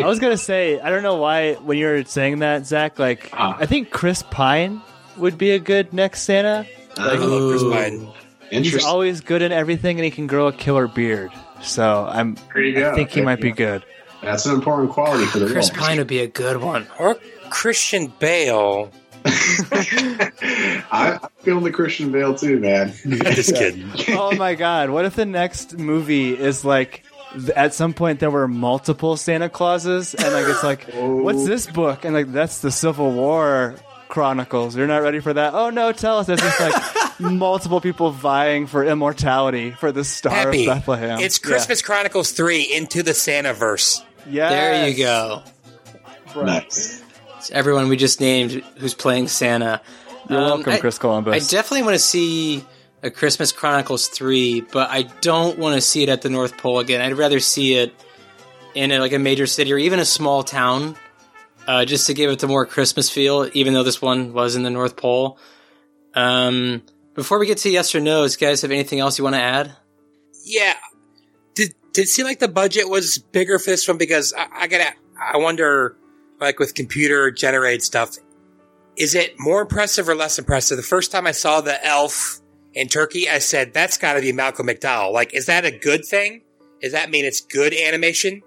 I 0.00 0.06
was 0.06 0.18
gonna 0.18 0.36
say, 0.36 0.80
I 0.80 0.90
don't 0.90 1.04
know 1.04 1.16
why 1.16 1.54
when 1.54 1.78
you 1.78 1.86
were 1.86 2.04
saying 2.04 2.40
that, 2.40 2.66
Zach. 2.66 2.98
Like, 2.98 3.30
Ah. 3.32 3.56
I 3.60 3.66
think 3.66 3.90
Chris 3.90 4.24
Pine 4.24 4.80
would 5.16 5.38
be 5.38 5.52
a 5.52 5.60
good 5.60 5.92
next 5.92 6.22
Santa. 6.22 6.66
I 6.96 7.14
love 7.14 7.50
Chris 7.52 7.62
Ooh. 7.62 7.70
Pine. 7.72 8.12
He's 8.50 8.84
always 8.84 9.20
good 9.20 9.42
in 9.42 9.52
everything, 9.52 9.98
and 9.98 10.04
he 10.04 10.10
can 10.10 10.26
grow 10.26 10.48
a 10.48 10.52
killer 10.52 10.88
beard. 10.88 11.30
So 11.62 12.04
I'm, 12.10 12.36
There 12.54 12.72
go. 12.72 12.90
I 12.90 12.94
think 12.96 13.10
he 13.10 13.16
There 13.16 13.24
might 13.24 13.40
be 13.40 13.50
go. 13.52 13.56
good. 13.78 13.84
That's 14.22 14.44
an 14.46 14.54
important 14.54 14.90
quality 14.90 15.26
for 15.26 15.38
the 15.38 15.46
Chris 15.46 15.70
role. 15.70 15.78
Pine 15.86 15.98
would 15.98 16.06
be 16.08 16.18
a 16.20 16.26
good 16.26 16.56
one. 16.60 16.88
Or 16.98 17.16
Christian 17.50 18.12
Bale. 18.18 18.90
I, 20.90 21.18
I 21.22 21.28
feel 21.42 21.60
the 21.60 21.70
Christian 21.70 22.12
Bale 22.12 22.34
too, 22.34 22.58
man. 22.58 22.92
Just 23.06 23.54
kidding. 23.54 23.90
oh 24.16 24.34
my 24.36 24.54
god! 24.54 24.90
What 24.90 25.04
if 25.04 25.16
the 25.16 25.26
next 25.26 25.78
movie 25.78 26.36
is 26.36 26.64
like? 26.64 27.04
At 27.54 27.74
some 27.74 27.92
point, 27.92 28.20
there 28.20 28.30
were 28.30 28.48
multiple 28.48 29.18
Santa 29.18 29.50
Clauses, 29.50 30.14
and 30.14 30.32
like 30.32 30.46
it's 30.46 30.62
like, 30.62 30.86
oh. 30.94 31.16
what's 31.22 31.44
this 31.44 31.66
book? 31.66 32.06
And 32.06 32.14
like 32.14 32.32
that's 32.32 32.60
the 32.60 32.70
Civil 32.70 33.12
War 33.12 33.76
Chronicles. 34.08 34.74
You're 34.74 34.86
not 34.86 35.02
ready 35.02 35.20
for 35.20 35.34
that? 35.34 35.54
Oh 35.54 35.70
no, 35.70 35.92
tell 35.92 36.18
us. 36.18 36.26
There's 36.26 36.40
just 36.40 36.58
like 36.58 37.20
multiple 37.20 37.80
people 37.80 38.10
vying 38.10 38.66
for 38.66 38.84
immortality 38.84 39.72
for 39.72 39.92
the 39.92 40.04
Star 40.04 40.32
Happy. 40.32 40.66
of 40.66 40.74
Bethlehem. 40.74 41.20
It's 41.20 41.38
Christmas 41.38 41.82
Chronicles 41.82 42.32
3 42.32 42.62
into 42.62 43.02
the 43.02 43.14
Santa 43.14 43.52
verse. 43.52 44.02
Yeah. 44.26 44.48
There 44.48 44.88
you 44.88 44.96
go. 44.96 45.42
nice. 46.34 47.02
It's 47.48 47.56
everyone 47.56 47.88
we 47.88 47.96
just 47.96 48.20
named 48.20 48.62
who's 48.76 48.92
playing 48.92 49.28
Santa. 49.28 49.80
You're 50.28 50.38
Um, 50.38 50.44
welcome, 50.44 50.72
I- 50.74 50.78
Chris 50.80 50.98
Columbus. 50.98 51.34
I 51.34 51.38
definitely 51.50 51.82
want 51.84 51.94
to 51.94 51.98
see 51.98 52.62
a 53.02 53.10
Christmas 53.10 53.52
Chronicles 53.52 54.06
3, 54.08 54.60
but 54.70 54.90
I 54.90 55.04
don't 55.22 55.58
want 55.58 55.74
to 55.74 55.80
see 55.80 56.02
it 56.02 56.10
at 56.10 56.20
the 56.20 56.28
North 56.28 56.58
Pole 56.58 56.78
again. 56.78 57.00
I'd 57.00 57.16
rather 57.16 57.40
see 57.40 57.76
it 57.76 57.94
in 58.74 58.92
a, 58.92 58.98
like 58.98 59.14
a 59.14 59.18
major 59.18 59.46
city 59.46 59.72
or 59.72 59.78
even 59.78 59.98
a 59.98 60.04
small 60.04 60.42
town, 60.42 60.96
uh, 61.66 61.86
just 61.86 62.06
to 62.08 62.12
give 62.14 62.30
it 62.30 62.38
the 62.40 62.48
more 62.48 62.66
Christmas 62.66 63.08
feel. 63.08 63.48
Even 63.54 63.72
though 63.72 63.82
this 63.82 64.02
one 64.02 64.34
was 64.34 64.54
in 64.54 64.62
the 64.62 64.68
North 64.70 64.96
Pole. 64.96 65.38
Um, 66.14 66.82
before 67.14 67.38
we 67.38 67.46
get 67.46 67.56
to 67.58 67.70
yes 67.70 67.94
or 67.94 68.00
no, 68.00 68.20
no's, 68.24 68.36
guys, 68.36 68.60
have 68.60 68.70
anything 68.72 69.00
else 69.00 69.16
you 69.16 69.24
want 69.24 69.36
to 69.36 69.40
add? 69.42 69.72
Yeah. 70.44 70.74
Did 71.54 71.72
did 71.94 72.02
it 72.02 72.08
seem 72.08 72.26
like 72.26 72.40
the 72.40 72.48
budget 72.48 72.90
was 72.90 73.16
bigger 73.16 73.58
for 73.58 73.70
this 73.70 73.88
one? 73.88 73.96
Because 73.96 74.34
I, 74.36 74.48
I 74.52 74.66
gotta, 74.66 74.92
I 75.18 75.38
wonder, 75.38 75.96
like 76.40 76.58
with 76.58 76.74
computer 76.74 77.30
generated 77.30 77.82
stuff, 77.82 78.16
is 78.96 79.14
it 79.14 79.34
more 79.38 79.62
impressive 79.62 80.08
or 80.08 80.14
less 80.14 80.38
impressive? 80.38 80.76
The 80.76 80.82
first 80.82 81.12
time 81.12 81.26
I 81.26 81.32
saw 81.32 81.60
the 81.60 81.84
elf 81.84 82.40
in 82.74 82.88
Turkey, 82.88 83.28
I 83.28 83.38
said 83.38 83.72
that's 83.72 83.96
got 83.96 84.14
to 84.14 84.20
be 84.20 84.32
Malcolm 84.32 84.66
McDowell. 84.66 85.12
Like, 85.12 85.34
is 85.34 85.46
that 85.46 85.64
a 85.64 85.70
good 85.70 86.04
thing? 86.04 86.42
Does 86.80 86.92
that 86.92 87.10
mean 87.10 87.24
it's 87.24 87.40
good 87.40 87.74
animation? 87.74 88.42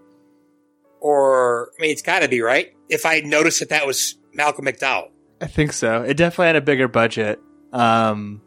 Or 1.00 1.72
I 1.78 1.82
mean, 1.82 1.92
it's 1.92 2.02
got 2.02 2.20
to 2.20 2.28
be 2.28 2.42
right. 2.42 2.74
If 2.90 3.06
I 3.06 3.22
noticed 3.22 3.60
that 3.60 3.70
that 3.70 3.88
was 3.88 4.18
Malcolm 4.34 4.66
McDowell, 4.66 5.10
I 5.42 5.48
think 5.48 5.74
so. 5.74 6.04
It 6.04 6.16
definitely 6.16 6.48
had 6.48 6.56
a 6.58 6.62
bigger 6.62 6.88
budget. 6.88 7.40
Um, 7.74 8.42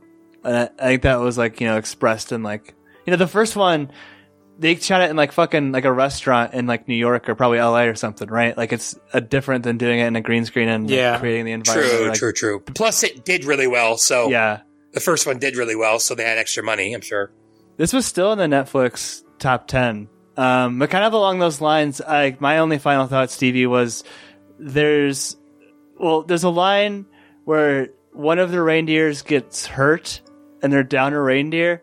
I 0.44 0.68
I 0.78 0.86
think 0.86 1.02
that 1.02 1.16
was 1.16 1.36
like 1.36 1.60
you 1.60 1.66
know 1.66 1.76
expressed 1.76 2.30
in 2.32 2.42
like 2.42 2.74
You 3.06 3.10
know, 3.10 3.16
the 3.16 3.26
first 3.26 3.56
one, 3.56 3.90
they 4.58 4.76
shot 4.76 5.02
it 5.02 5.10
in 5.10 5.16
like 5.16 5.32
fucking 5.32 5.72
like 5.72 5.84
a 5.84 5.92
restaurant 5.92 6.54
in 6.54 6.66
like 6.66 6.86
New 6.88 6.94
York 6.94 7.28
or 7.28 7.34
probably 7.34 7.58
LA 7.58 7.82
or 7.84 7.94
something, 7.94 8.28
right? 8.28 8.56
Like 8.56 8.72
it's 8.72 8.98
a 9.12 9.20
different 9.20 9.64
than 9.64 9.78
doing 9.78 9.98
it 10.00 10.06
in 10.06 10.16
a 10.16 10.20
green 10.20 10.44
screen 10.44 10.68
and 10.68 10.84
like, 10.84 10.96
Yeah. 10.96 11.18
creating 11.18 11.44
the 11.44 11.52
environment. 11.52 11.92
True, 11.98 12.08
like- 12.08 12.18
true, 12.18 12.32
true. 12.32 12.60
Plus, 12.74 13.02
it 13.02 13.24
did 13.24 13.44
really 13.44 13.66
well. 13.66 13.96
So 13.96 14.28
Yeah. 14.30 14.60
the 14.92 15.00
first 15.00 15.26
one 15.26 15.38
did 15.38 15.56
really 15.56 15.74
well, 15.76 15.98
so 15.98 16.14
they 16.14 16.24
had 16.24 16.38
extra 16.38 16.62
money. 16.62 16.94
I'm 16.94 17.00
sure. 17.00 17.32
This 17.76 17.92
was 17.92 18.06
still 18.06 18.32
in 18.32 18.38
the 18.38 18.56
Netflix 18.56 19.24
top 19.40 19.66
10. 19.66 20.08
Um, 20.36 20.78
but 20.78 20.90
kind 20.90 21.04
of 21.04 21.12
along 21.12 21.40
those 21.40 21.60
lines, 21.60 22.00
I, 22.00 22.36
my 22.40 22.58
only 22.58 22.78
final 22.78 23.06
thought, 23.08 23.30
Stevie, 23.32 23.66
was 23.66 24.04
there's, 24.58 25.36
well, 25.98 26.22
there's 26.22 26.44
a 26.44 26.48
line 26.50 27.06
where 27.44 27.88
one 28.12 28.38
of 28.38 28.50
the 28.52 28.62
reindeers 28.62 29.22
gets 29.22 29.66
hurt 29.66 30.20
and 30.62 30.72
they're 30.72 30.82
down 30.84 31.12
a 31.12 31.20
reindeer. 31.20 31.82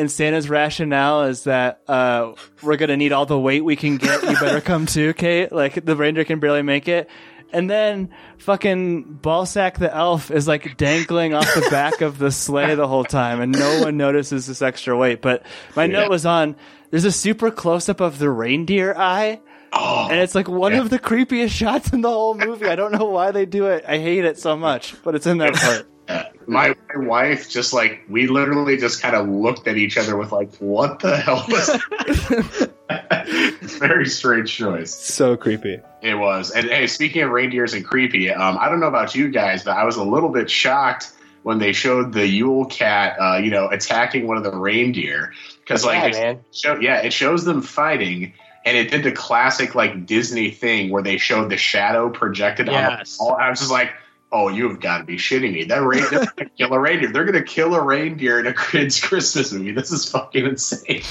And 0.00 0.10
Santa's 0.10 0.48
rationale 0.48 1.24
is 1.24 1.44
that, 1.44 1.82
uh, 1.86 2.32
we're 2.62 2.76
gonna 2.78 2.96
need 2.96 3.12
all 3.12 3.26
the 3.26 3.38
weight 3.38 3.62
we 3.62 3.76
can 3.76 3.98
get. 3.98 4.22
You 4.22 4.30
better 4.40 4.62
come 4.62 4.86
too, 4.86 5.12
Kate. 5.22 5.52
Like, 5.52 5.84
the 5.84 5.94
reindeer 5.94 6.24
can 6.24 6.40
barely 6.40 6.62
make 6.62 6.88
it. 6.88 7.10
And 7.52 7.68
then 7.68 8.08
fucking 8.38 9.18
Ballsack 9.22 9.78
the 9.78 9.94
elf 9.94 10.30
is 10.30 10.48
like 10.48 10.76
dangling 10.76 11.34
off 11.34 11.52
the 11.54 11.66
back 11.70 12.00
of 12.00 12.16
the 12.18 12.30
sleigh 12.30 12.76
the 12.76 12.86
whole 12.88 13.04
time 13.04 13.40
and 13.40 13.50
no 13.52 13.82
one 13.82 13.96
notices 13.96 14.46
this 14.46 14.62
extra 14.62 14.96
weight. 14.96 15.20
But 15.20 15.42
my 15.76 15.84
Yeah. 15.84 16.00
note 16.00 16.10
was 16.10 16.24
on, 16.24 16.54
there's 16.90 17.04
a 17.04 17.12
super 17.12 17.50
close 17.50 17.88
up 17.88 18.00
of 18.00 18.18
the 18.20 18.30
reindeer 18.30 18.94
eye. 18.96 19.40
Oh, 19.72 20.08
And 20.10 20.18
it's 20.20 20.34
like 20.34 20.48
one 20.48 20.72
Yeah. 20.72 20.80
of 20.80 20.90
the 20.90 20.98
creepiest 20.98 21.50
shots 21.50 21.92
in 21.92 22.00
the 22.00 22.08
whole 22.10 22.34
movie. 22.34 22.66
I 22.66 22.74
don't 22.76 22.92
know 22.92 23.04
why 23.06 23.30
they 23.30 23.46
do 23.46 23.66
it. 23.66 23.84
I 23.86 23.98
hate 23.98 24.24
it 24.24 24.38
so 24.38 24.56
much, 24.56 24.94
but 25.04 25.14
it's 25.14 25.26
in 25.26 25.38
that 25.38 25.54
part. 25.54 25.86
my, 26.48 26.74
my 26.94 27.06
wife 27.06 27.48
just 27.48 27.72
like 27.72 28.02
we 28.08 28.26
literally 28.26 28.76
just 28.76 29.00
kind 29.00 29.14
of 29.14 29.28
looked 29.28 29.68
at 29.68 29.76
each 29.76 29.96
other 29.96 30.16
with 30.16 30.32
like, 30.32 30.52
what 30.56 30.98
the 30.98 31.16
hell 31.16 31.44
was 31.48 31.66
that? 31.68 32.70
Very 33.62 34.06
strange 34.06 34.52
choice. 34.52 34.92
So 34.94 35.36
creepy. 35.36 35.78
It 36.02 36.14
was. 36.16 36.50
And 36.50 36.68
hey, 36.68 36.86
speaking 36.86 37.22
of 37.22 37.30
reindeers 37.30 37.72
and 37.74 37.84
creepy, 37.84 38.30
um, 38.30 38.58
I 38.60 38.68
don't 38.68 38.80
know 38.80 38.88
about 38.88 39.14
you 39.14 39.28
guys, 39.28 39.62
but 39.62 39.76
I 39.76 39.84
was 39.84 39.96
a 39.96 40.04
little 40.04 40.28
bit 40.30 40.50
shocked 40.50 41.12
when 41.42 41.58
they 41.58 41.72
showed 41.72 42.12
the 42.12 42.26
Yule 42.26 42.66
cat, 42.66 43.16
uh, 43.20 43.36
you 43.38 43.50
know, 43.50 43.68
attacking 43.68 44.26
one 44.26 44.36
of 44.36 44.42
the 44.42 44.50
reindeer 44.54 45.32
because 45.60 45.84
like 45.84 46.12
Yeah, 46.12 46.18
it 46.20 46.34
man. 46.34 46.44
show, 46.52 46.78
yeah, 46.80 47.00
it 47.02 47.12
shows 47.12 47.44
them 47.44 47.62
fighting. 47.62 48.32
And 48.64 48.76
it 48.76 48.90
did 48.90 49.02
the 49.04 49.12
classic 49.12 49.74
like 49.74 50.06
Disney 50.06 50.50
thing 50.50 50.90
where 50.90 51.02
they 51.02 51.16
showed 51.16 51.50
the 51.50 51.56
shadow 51.56 52.10
projected 52.10 52.66
Yes. 52.66 53.18
on 53.20 53.26
the 53.26 53.32
wall. 53.32 53.40
I 53.40 53.48
was 53.50 53.58
just 53.58 53.70
like, 53.70 53.90
"Oh, 54.30 54.48
you 54.48 54.68
have 54.68 54.80
got 54.80 54.98
to 54.98 55.04
be 55.04 55.16
shitting 55.16 55.52
me! 55.54 55.64
That 55.64 55.82
reindeer 55.82 56.26
gonna 56.36 56.50
kill 56.56 56.72
a 56.74 56.78
reindeer. 56.78 57.10
They're 57.12 57.24
gonna 57.24 57.42
kill 57.42 57.74
a 57.74 57.80
reindeer 57.82 58.38
in 58.38 58.46
a 58.46 58.52
kids' 58.54 59.00
Christmas 59.00 59.50
movie. 59.52 59.72
This 59.72 59.90
is 59.90 60.08
fucking 60.10 60.44
insane." 60.46 61.02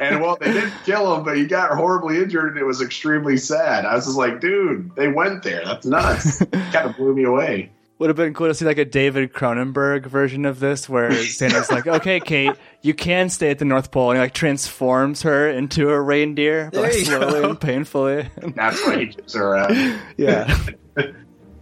and 0.00 0.20
well, 0.22 0.36
they 0.40 0.52
didn't 0.52 0.72
kill 0.86 1.16
him, 1.16 1.24
but 1.24 1.36
he 1.36 1.46
got 1.46 1.72
horribly 1.72 2.18
injured, 2.22 2.50
and 2.52 2.58
it 2.58 2.64
was 2.64 2.80
extremely 2.80 3.36
sad. 3.36 3.84
I 3.84 3.94
was 3.96 4.04
just 4.06 4.16
like, 4.16 4.40
"Dude, 4.40 4.94
they 4.94 5.08
went 5.08 5.42
there. 5.42 5.64
That's 5.64 5.84
nuts." 5.84 6.38
kind 6.72 6.88
of 6.88 6.96
blew 6.96 7.14
me 7.14 7.24
away. 7.24 7.70
Would 7.98 8.10
have 8.10 8.16
been 8.16 8.32
cool 8.32 8.46
to 8.46 8.54
see 8.54 8.64
like 8.64 8.78
a 8.78 8.84
David 8.84 9.32
Cronenberg 9.32 10.06
version 10.06 10.44
of 10.44 10.60
this 10.60 10.88
where 10.88 11.10
Santa's 11.24 11.70
like, 11.70 11.86
okay, 11.86 12.20
Kate, 12.20 12.52
you 12.80 12.94
can 12.94 13.28
stay 13.28 13.50
at 13.50 13.58
the 13.58 13.64
North 13.64 13.90
Pole. 13.90 14.10
And 14.10 14.18
he 14.18 14.22
like 14.22 14.34
transforms 14.34 15.22
her 15.22 15.50
into 15.50 15.90
a 15.90 16.00
reindeer, 16.00 16.70
but, 16.72 16.82
like, 16.82 16.92
slowly 16.92 17.40
go. 17.40 17.50
and 17.50 17.60
painfully. 17.60 18.28
That's 18.54 18.86
why 18.86 19.00
he 19.00 19.06
gives 19.06 19.34
her. 19.34 19.56
Uh, 19.56 19.98
yeah. 20.16 20.58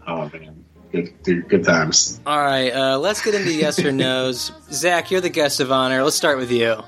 oh 0.07 0.31
man, 0.31 0.65
good, 0.93 1.23
dude, 1.23 1.49
good 1.49 1.65
times. 1.65 2.21
All 2.27 2.39
right, 2.39 2.71
uh, 2.71 2.99
let's 2.99 3.25
get 3.25 3.35
into 3.35 3.55
yes 3.55 3.83
or 3.83 3.91
no's. 3.91 4.53
Zach, 4.71 5.11
you're 5.11 5.23
the 5.23 5.31
guest 5.31 5.61
of 5.61 5.73
honor. 5.73 6.05
Let's 6.05 6.17
start 6.17 6.37
with 6.37 6.51
you. 6.51 6.83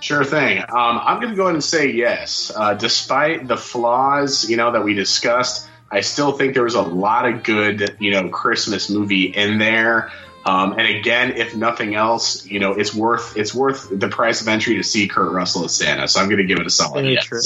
Sure 0.00 0.24
thing. 0.24 0.58
Um, 0.60 1.00
I'm 1.02 1.20
going 1.20 1.30
to 1.30 1.36
go 1.36 1.42
ahead 1.44 1.54
and 1.54 1.64
say 1.64 1.90
yes. 1.90 2.52
Uh, 2.54 2.74
despite 2.74 3.48
the 3.48 3.56
flaws, 3.56 4.48
you 4.48 4.56
know, 4.56 4.72
that 4.72 4.84
we 4.84 4.94
discussed, 4.94 5.68
I 5.90 6.00
still 6.00 6.32
think 6.32 6.54
there 6.54 6.64
was 6.64 6.74
a 6.74 6.82
lot 6.82 7.26
of 7.26 7.42
good, 7.42 7.96
you 7.98 8.10
know, 8.10 8.28
Christmas 8.28 8.90
movie 8.90 9.24
in 9.24 9.58
there. 9.58 10.12
Um, 10.44 10.72
and 10.72 10.82
again, 10.82 11.32
if 11.32 11.54
nothing 11.56 11.94
else, 11.94 12.46
you 12.46 12.58
know, 12.60 12.72
it's 12.72 12.94
worth 12.94 13.36
it's 13.36 13.54
worth 13.54 13.88
the 13.90 14.08
price 14.08 14.40
of 14.40 14.48
entry 14.48 14.76
to 14.76 14.82
see 14.82 15.08
Kurt 15.08 15.32
Russell 15.32 15.64
as 15.64 15.74
Santa. 15.74 16.06
So 16.08 16.20
I'm 16.20 16.28
going 16.28 16.38
to 16.38 16.44
give 16.46 16.58
it 16.58 16.66
a 16.66 16.70
solid 16.70 17.02
Very 17.02 17.14
yes. 17.14 17.24
true. 17.24 17.40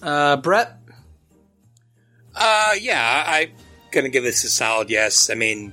Uh, 0.00 0.36
Brett, 0.36 0.76
Uh, 2.34 2.72
yeah, 2.80 3.24
I- 3.26 3.40
I'm 3.40 3.50
gonna 3.90 4.08
give 4.08 4.24
this 4.24 4.42
a 4.44 4.48
solid 4.48 4.88
yes. 4.90 5.28
I 5.30 5.34
mean, 5.34 5.72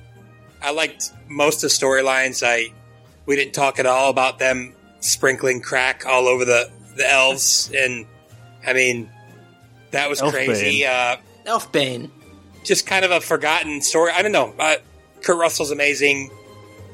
I 0.62 0.72
liked 0.72 1.10
most 1.28 1.56
of 1.56 1.62
the 1.62 1.68
storylines. 1.68 2.42
I 2.46 2.72
we 3.26 3.34
didn't 3.36 3.54
talk 3.54 3.78
at 3.78 3.86
all 3.86 4.10
about 4.10 4.38
them 4.38 4.74
sprinkling 5.00 5.62
crack 5.62 6.04
all 6.06 6.28
over 6.28 6.44
the 6.44 6.70
the 6.96 7.10
elves, 7.10 7.70
and 7.74 8.04
I 8.66 8.74
mean, 8.74 9.10
that 9.92 10.10
was 10.10 10.20
Elfbane. 10.20 10.30
crazy. 10.32 10.84
Uh, 10.84 11.16
Elfbane. 11.44 12.10
just 12.64 12.86
kind 12.86 13.04
of 13.04 13.10
a 13.10 13.20
forgotten 13.20 13.80
story. 13.80 14.12
I 14.14 14.22
don't 14.22 14.32
know. 14.32 14.54
Uh, 14.58 14.76
Kurt 15.22 15.38
Russell's 15.38 15.70
amazing. 15.70 16.30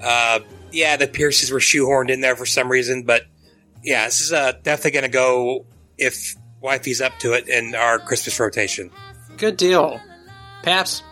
Uh, 0.02 0.40
yeah, 0.72 0.96
the 0.96 1.06
Pierces 1.06 1.50
were 1.50 1.58
shoehorned 1.58 2.10
in 2.10 2.20
there 2.20 2.36
for 2.36 2.46
some 2.46 2.70
reason, 2.70 3.04
but 3.04 3.22
yeah, 3.82 4.04
this 4.06 4.20
is 4.20 4.32
uh, 4.32 4.52
definitely 4.62 4.90
going 4.92 5.04
to 5.04 5.10
go 5.10 5.66
if 5.98 6.34
wifey's 6.60 7.00
up 7.00 7.18
to 7.20 7.32
it 7.32 7.48
in 7.48 7.74
our 7.74 7.98
Christmas 7.98 8.38
rotation. 8.40 8.90
Good 9.36 9.56
deal. 9.56 10.00
Paps. 10.62 11.02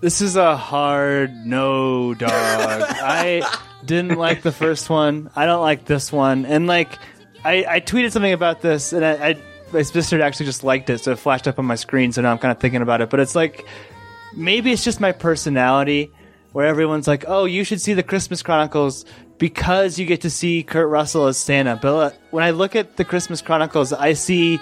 This 0.00 0.20
is 0.20 0.36
a 0.36 0.56
hard 0.56 1.34
no, 1.46 2.14
dog. 2.14 2.30
I 2.30 3.42
didn't 3.84 4.18
like 4.18 4.42
the 4.42 4.52
first 4.52 4.90
one. 4.90 5.30
I 5.34 5.46
don't 5.46 5.62
like 5.62 5.84
this 5.84 6.12
one. 6.12 6.46
And 6.46 6.66
like, 6.66 6.98
I, 7.44 7.64
I 7.68 7.80
tweeted 7.80 8.12
something 8.12 8.32
about 8.32 8.60
this, 8.60 8.92
and 8.92 9.04
I, 9.04 9.28
I 9.28 9.36
my 9.74 9.82
sister 9.82 10.22
actually 10.22 10.46
just 10.46 10.64
liked 10.64 10.88
it, 10.88 10.98
so 10.98 11.12
it 11.12 11.18
flashed 11.18 11.46
up 11.46 11.58
on 11.58 11.66
my 11.66 11.74
screen. 11.74 12.12
So 12.12 12.22
now 12.22 12.30
I'm 12.30 12.38
kind 12.38 12.52
of 12.52 12.58
thinking 12.58 12.80
about 12.80 13.00
it. 13.00 13.10
But 13.10 13.20
it's 13.20 13.34
like, 13.34 13.66
maybe 14.34 14.72
it's 14.72 14.84
just 14.84 15.00
my 15.00 15.12
personality, 15.12 16.10
where 16.52 16.66
everyone's 16.66 17.08
like, 17.08 17.24
"Oh, 17.26 17.44
you 17.44 17.64
should 17.64 17.80
see 17.80 17.92
the 17.92 18.02
Christmas 18.02 18.42
Chronicles." 18.42 19.04
Because 19.36 19.98
you 19.98 20.06
get 20.06 20.20
to 20.20 20.30
see 20.30 20.62
Kurt 20.62 20.88
Russell 20.88 21.26
as 21.26 21.36
Santa, 21.36 21.76
but 21.82 21.96
uh, 21.96 22.16
when 22.30 22.44
I 22.44 22.50
look 22.50 22.76
at 22.76 22.96
the 22.96 23.04
Christmas 23.04 23.42
Chronicles, 23.42 23.92
I 23.92 24.12
see 24.12 24.60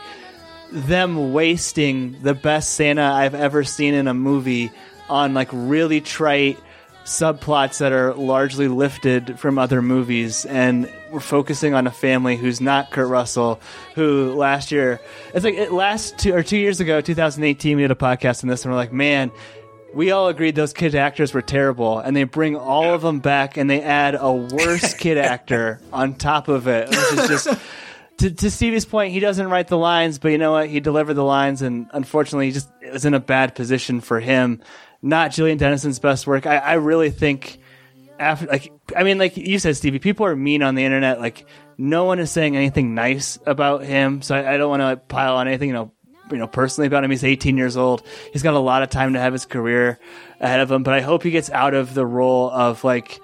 them 0.72 1.34
wasting 1.34 2.16
the 2.22 2.32
best 2.32 2.72
Santa 2.72 3.02
I've 3.02 3.34
ever 3.34 3.64
seen 3.64 3.92
in 3.92 4.08
a 4.08 4.14
movie 4.14 4.72
on 5.10 5.34
like 5.34 5.50
really 5.52 6.00
trite 6.00 6.58
subplots 7.04 7.78
that 7.78 7.92
are 7.92 8.14
largely 8.14 8.68
lifted 8.68 9.38
from 9.38 9.58
other 9.58 9.82
movies 9.82 10.46
and 10.46 10.90
we're 11.12 11.20
focusing 11.20 11.74
on 11.74 11.86
a 11.86 11.90
family 11.90 12.36
who's 12.36 12.60
not 12.60 12.90
Kurt 12.90 13.08
Russell 13.08 13.60
who 13.94 14.32
last 14.32 14.72
year 14.72 15.00
it's 15.34 15.44
like 15.44 15.54
it 15.54 15.72
last 15.72 16.18
two 16.18 16.34
or 16.34 16.42
two 16.42 16.56
years 16.56 16.80
ago 16.80 17.00
2018 17.00 17.76
we 17.76 17.82
did 17.82 17.90
a 17.90 17.94
podcast 17.94 18.42
on 18.42 18.48
this 18.48 18.64
and 18.64 18.72
we're 18.72 18.78
like 18.78 18.92
man 18.92 19.30
we 19.94 20.10
all 20.10 20.28
agreed 20.28 20.54
those 20.54 20.72
kid 20.72 20.94
actors 20.94 21.34
were 21.34 21.42
terrible 21.42 21.98
and 21.98 22.16
they 22.16 22.24
bring 22.24 22.56
all 22.56 22.94
of 22.94 23.02
them 23.02 23.20
back 23.20 23.56
and 23.56 23.68
they 23.68 23.82
add 23.82 24.16
a 24.18 24.32
worse 24.32 24.94
kid 24.98 25.18
actor 25.18 25.80
on 25.92 26.14
top 26.14 26.48
of 26.48 26.66
it 26.66 26.88
which 26.88 26.98
is 26.98 27.28
just 27.28 27.60
to, 28.18 28.30
to 28.30 28.50
Stevie's 28.50 28.84
point, 28.84 29.12
he 29.12 29.18
doesn't 29.18 29.48
write 29.48 29.66
the 29.66 29.76
lines, 29.76 30.20
but 30.20 30.28
you 30.28 30.38
know 30.38 30.52
what? 30.52 30.68
He 30.68 30.78
delivered 30.78 31.14
the 31.14 31.24
lines, 31.24 31.60
and 31.60 31.88
unfortunately, 31.92 32.46
he 32.46 32.52
just 32.52 32.70
it 32.80 32.92
was 32.92 33.04
in 33.04 33.14
a 33.14 33.20
bad 33.20 33.56
position 33.56 34.00
for 34.00 34.20
him. 34.20 34.62
Not 35.02 35.32
Julian 35.32 35.58
Dennison's 35.58 35.98
best 35.98 36.26
work. 36.26 36.46
I, 36.46 36.58
I 36.58 36.72
really 36.74 37.10
think 37.10 37.58
after, 38.22 38.46
like, 38.46 38.72
I 38.96 39.02
mean, 39.02 39.18
like 39.18 39.36
you 39.36 39.58
said, 39.58 39.76
Stevie, 39.76 39.98
people 39.98 40.26
are 40.26 40.36
mean 40.36 40.62
on 40.62 40.74
the 40.74 40.84
internet. 40.84 41.20
Like, 41.20 41.46
no 41.76 42.04
one 42.04 42.18
is 42.18 42.30
saying 42.30 42.56
anything 42.56 42.94
nice 42.94 43.38
about 43.46 43.84
him, 43.84 44.22
so 44.22 44.34
I, 44.34 44.54
I 44.54 44.56
don't 44.56 44.70
want 44.70 44.82
to 44.82 44.96
pile 44.96 45.36
on 45.36 45.48
anything, 45.48 45.68
you 45.68 45.74
know, 45.74 45.92
you 46.30 46.38
know, 46.38 46.46
personally 46.46 46.86
about 46.86 47.04
him. 47.04 47.10
He's 47.10 47.24
18 47.24 47.56
years 47.58 47.76
old. 47.76 48.02
He's 48.32 48.42
got 48.42 48.54
a 48.54 48.58
lot 48.58 48.82
of 48.82 48.90
time 48.90 49.14
to 49.14 49.20
have 49.20 49.32
his 49.32 49.44
career 49.44 49.98
ahead 50.40 50.60
of 50.60 50.70
him, 50.70 50.82
but 50.82 50.94
I 50.94 51.00
hope 51.00 51.22
he 51.22 51.30
gets 51.30 51.50
out 51.50 51.74
of 51.74 51.94
the 51.94 52.06
role 52.06 52.50
of 52.50 52.84
like 52.84 53.20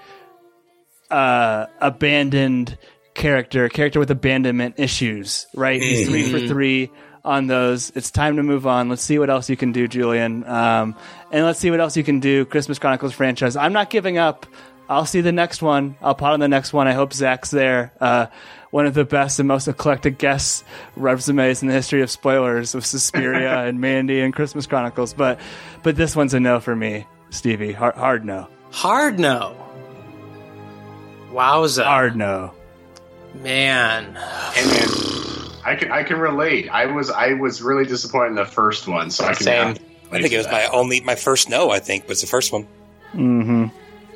uh, 1.11 1.67
abandoned 1.81 2.77
character, 3.15 3.69
character 3.69 3.99
with 3.99 4.11
abandonment 4.11 4.75
issues, 4.79 5.47
right? 5.55 5.81
He's 5.81 6.09
three 6.09 6.31
for 6.31 6.47
three 6.47 6.91
on 7.25 7.47
those. 7.47 7.91
It's 7.95 8.11
time 8.11 8.37
to 8.37 8.43
move 8.43 8.67
on. 8.67 8.89
Let's 8.89 9.03
see 9.03 9.19
what 9.19 9.31
else 9.31 9.51
you 9.51 9.57
can 9.57 9.73
do, 9.73 9.89
Julian. 9.89 10.45
Um, 10.45 10.97
and 11.31 11.45
let's 11.45 11.59
see 11.59 11.71
what 11.71 11.81
else 11.81 11.97
you 11.97 12.05
can 12.05 12.21
do, 12.21 12.45
Christmas 12.45 12.79
Chronicles 12.79 13.13
franchise. 13.13 13.57
I'm 13.57 13.73
not 13.73 13.91
giving 13.91 14.19
up. 14.19 14.47
I'll 14.89 15.07
see 15.07 15.21
the 15.21 15.33
next 15.33 15.61
one. 15.61 15.97
I'll 16.01 16.15
pot 16.15 16.33
on 16.33 16.41
the 16.41 16.49
next 16.49 16.73
one. 16.73 16.89
I 16.89 16.93
hope 16.93 17.13
Zach's 17.13 17.51
there. 17.51 17.93
Uh, 18.01 18.27
one 18.71 18.87
of 18.87 18.95
the 18.95 19.05
best 19.05 19.39
and 19.39 19.49
most 19.49 19.69
eclectic 19.69 20.19
guest 20.19 20.65
resumes 20.97 21.63
in 21.63 21.69
the 21.69 21.75
history 21.75 22.03
of 22.03 22.11
spoilers 22.11 22.75
with 22.75 22.87
Suspiria 22.87 23.65
and 23.67 23.81
Mandy 23.81 24.21
and 24.21 24.35
Christmas 24.35 24.67
Chronicles. 24.67 25.15
But, 25.15 25.41
but 25.83 25.97
this 25.97 26.17
one's 26.17 26.35
a 26.35 26.41
no 26.41 26.61
for 26.61 26.75
me, 26.75 27.07
Stevie. 27.31 27.73
Hard, 27.73 27.95
hard 27.97 28.25
no. 28.25 28.49
Hard 28.71 29.19
no. 29.19 29.57
Wowza. 31.33 31.85
Hard 31.85 32.17
no. 32.17 32.53
Man. 33.35 34.05
And 34.07 34.17
man, 34.17 34.89
I 35.65 35.77
can 35.79 35.93
I 35.93 36.03
can 36.03 36.19
relate. 36.19 36.71
I 36.71 36.87
was 36.87 37.11
I 37.11 37.35
was 37.35 37.61
really 37.61 37.85
disappointed 37.85 38.29
in 38.31 38.35
the 38.37 38.47
first 38.47 38.89
one, 38.89 39.11
so 39.11 39.25
I 39.25 39.35
can. 39.35 39.43
Same. 39.43 39.69
I 40.11 40.21
think 40.23 40.33
it 40.33 40.39
was 40.39 40.47
that. 40.47 40.73
my 40.73 40.77
only, 40.77 41.01
my 41.03 41.15
first 41.15 41.51
no. 41.51 41.71
I 41.71 41.79
think 41.79 42.09
was 42.09 42.23
the 42.23 42.27
first 42.27 42.53
one. 42.53 42.67
Mm-hmm. 43.13 43.67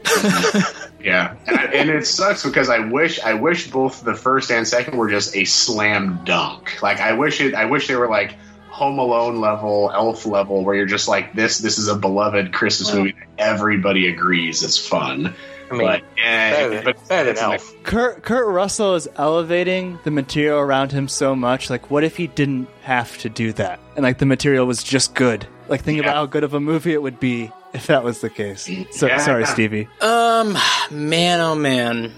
Yeah, 1.02 1.34
and, 1.48 1.58
I, 1.58 1.64
and 1.64 1.90
it 1.90 2.06
sucks 2.06 2.44
because 2.44 2.68
I 2.68 2.78
wish 2.78 3.18
I 3.20 3.34
wish 3.34 3.68
both 3.72 4.04
the 4.04 4.14
first 4.14 4.52
and 4.52 4.66
second 4.68 4.96
were 4.96 5.10
just 5.10 5.34
a 5.34 5.44
slam 5.44 6.20
dunk. 6.24 6.80
Like 6.80 7.00
I 7.00 7.12
wish 7.12 7.40
it. 7.40 7.54
I 7.54 7.64
wish 7.64 7.88
they 7.88 7.96
were 7.96 8.08
like 8.08 8.36
Home 8.68 9.00
Alone 9.00 9.40
level, 9.40 9.90
Elf 9.92 10.26
level, 10.26 10.64
where 10.64 10.76
you're 10.76 10.86
just 10.86 11.08
like 11.08 11.32
this. 11.34 11.58
This 11.58 11.76
is 11.76 11.88
a 11.88 11.96
beloved 11.96 12.52
Christmas 12.52 12.94
movie 12.94 13.12
that 13.18 13.26
everybody 13.36 14.06
agrees 14.08 14.62
it's 14.62 14.78
fun. 14.78 15.34
I 15.70 15.74
mean, 15.74 15.86
but 15.86 16.02
yeah, 16.16 16.50
better 16.52 16.68
than- 16.70 16.84
but 16.84 17.08
better 17.08 17.24
than 17.24 17.32
it's 17.32 17.42
an- 17.42 17.52
Elf. 17.52 17.82
Kurt 17.82 18.22
Kurt 18.22 18.46
Russell 18.46 18.94
is 18.94 19.08
elevating 19.16 19.98
the 20.04 20.12
material 20.12 20.60
around 20.60 20.92
him 20.92 21.08
so 21.08 21.34
much. 21.34 21.68
Like, 21.68 21.90
what 21.90 22.04
if 22.04 22.16
he 22.16 22.28
didn't 22.28 22.68
have 22.82 23.18
to 23.18 23.28
do 23.28 23.52
that? 23.54 23.80
And 23.96 24.04
like 24.04 24.18
the 24.18 24.26
material 24.26 24.66
was 24.66 24.84
just 24.84 25.16
good. 25.16 25.48
Like, 25.68 25.80
think 25.82 25.98
about 25.98 26.14
how 26.14 26.26
good 26.26 26.44
of 26.44 26.54
a 26.54 26.60
movie 26.60 26.92
it 26.92 27.02
would 27.02 27.18
be 27.18 27.50
if 27.74 27.86
that 27.88 28.04
was 28.04 28.20
the 28.20 28.30
case. 28.30 28.68
So 28.92 29.06
Yeah. 29.06 29.18
sorry, 29.18 29.46
Stevie. 29.46 29.88
Um, 30.00 30.56
man, 30.90 31.40
oh 31.40 31.54
man, 31.54 32.12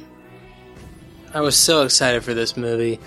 I 1.32 1.40
was 1.40 1.56
so 1.56 1.82
excited 1.82 2.22
for 2.24 2.34
this 2.34 2.56
movie. 2.56 3.00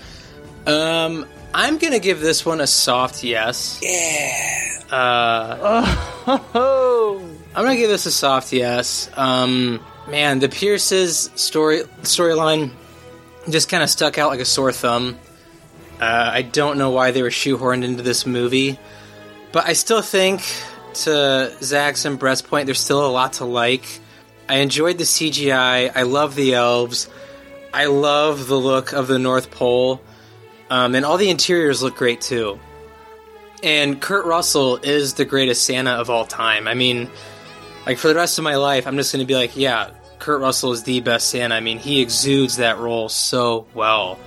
Um, 0.65 1.25
I'm 1.53 1.77
gonna 1.77 1.99
give 1.99 2.19
this 2.19 2.45
one 2.45 2.59
a 2.61 2.67
soft 2.67 3.23
yes. 3.23 3.79
Yeah. 3.81 4.81
Uh, 4.91 6.37
Oh, 6.53 7.21
I'm 7.55 7.63
gonna 7.65 7.77
give 7.77 7.89
this 7.89 8.05
a 8.05 8.11
soft 8.11 8.51
yes. 8.53 9.09
Um, 9.15 9.79
man, 10.09 10.39
the 10.39 10.49
Pierce's 10.49 11.29
story 11.35 11.83
storyline 12.01 12.71
just 13.49 13.69
kind 13.69 13.81
of 13.81 13.89
stuck 13.89 14.17
out 14.17 14.29
like 14.29 14.39
a 14.41 14.45
sore 14.45 14.71
thumb. 14.73 15.17
Uh, 16.01 16.29
I 16.33 16.41
don't 16.43 16.77
know 16.77 16.91
why 16.91 17.11
they 17.11 17.23
were 17.23 17.29
shoehorned 17.29 17.83
into 17.83 18.03
this 18.03 18.25
movie, 18.25 18.77
but 19.51 19.65
I 19.65 19.73
still 19.73 20.01
think, 20.01 20.41
to 21.03 21.55
Zach's 21.61 22.05
and 22.05 22.19
Brett's 22.19 22.41
point, 22.41 22.65
there's 22.65 22.79
still 22.79 23.05
a 23.05 23.09
lot 23.09 23.33
to 23.33 23.45
like. 23.45 23.85
I 24.49 24.57
enjoyed 24.57 24.97
the 24.97 25.03
CGI. 25.03 25.91
I 25.93 26.03
love 26.03 26.35
the 26.35 26.53
elves. 26.53 27.09
I 27.73 27.85
love 27.85 28.47
the 28.47 28.55
look 28.55 28.93
of 28.93 29.07
the 29.07 29.19
North 29.19 29.51
Pole, 29.51 30.01
um, 30.69 30.95
and 30.95 31.05
all 31.05 31.17
the 31.17 31.29
interiors 31.29 31.83
look 31.83 31.95
great 31.95 32.21
too. 32.21 32.59
And 33.61 34.01
Kurt 34.01 34.25
Russell 34.25 34.77
is 34.77 35.15
the 35.15 35.25
greatest 35.25 35.63
Santa 35.63 35.91
of 35.91 36.09
all 36.09 36.25
time. 36.25 36.67
I 36.67 36.73
mean, 36.73 37.09
like 37.85 37.97
for 37.97 38.07
the 38.07 38.15
rest 38.15 38.37
of 38.37 38.43
my 38.43 38.55
life, 38.55 38.87
I'm 38.87 38.95
just 38.95 39.11
going 39.11 39.23
to 39.23 39.27
be 39.27 39.35
like, 39.35 39.57
yeah, 39.57 39.91
Kurt 40.19 40.41
Russell 40.41 40.71
is 40.71 40.83
the 40.83 40.99
best 41.01 41.29
Santa. 41.29 41.55
I 41.55 41.59
mean, 41.59 41.77
he 41.77 42.01
exudes 42.01 42.57
that 42.57 42.77
role 42.77 43.09
so 43.09 43.67
well. 43.73 44.19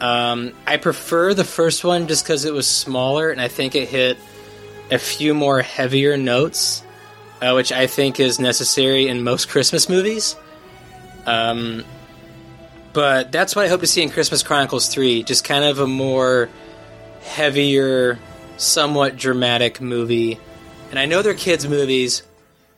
Um, 0.00 0.52
I 0.66 0.76
prefer 0.76 1.32
the 1.32 1.44
first 1.44 1.84
one 1.84 2.06
just 2.06 2.24
because 2.24 2.44
it 2.44 2.52
was 2.52 2.68
smaller, 2.68 3.30
and 3.30 3.40
I 3.40 3.48
think 3.48 3.74
it 3.74 3.88
hit 3.88 4.18
a 4.90 4.98
few 4.98 5.34
more 5.34 5.60
heavier 5.62 6.16
notes, 6.16 6.82
uh, 7.40 7.52
which 7.52 7.72
I 7.72 7.86
think 7.86 8.20
is 8.20 8.38
necessary 8.38 9.08
in 9.08 9.22
most 9.22 9.48
Christmas 9.48 9.88
movies. 9.88 10.36
Um, 11.26 11.84
but 12.92 13.30
that's 13.32 13.54
what 13.54 13.64
I 13.64 13.68
hope 13.68 13.80
to 13.80 13.86
see 13.86 14.02
in 14.02 14.10
Christmas 14.10 14.42
Chronicles 14.42 14.88
3, 14.88 15.22
just 15.22 15.44
kind 15.44 15.64
of 15.64 15.80
a 15.80 15.86
more 15.86 16.48
heavier, 17.22 18.18
somewhat 18.56 19.16
dramatic 19.16 19.80
movie. 19.80 20.38
And 20.90 20.98
I 20.98 21.06
know 21.06 21.22
they're 21.22 21.34
kids' 21.34 21.68
movies, 21.68 22.22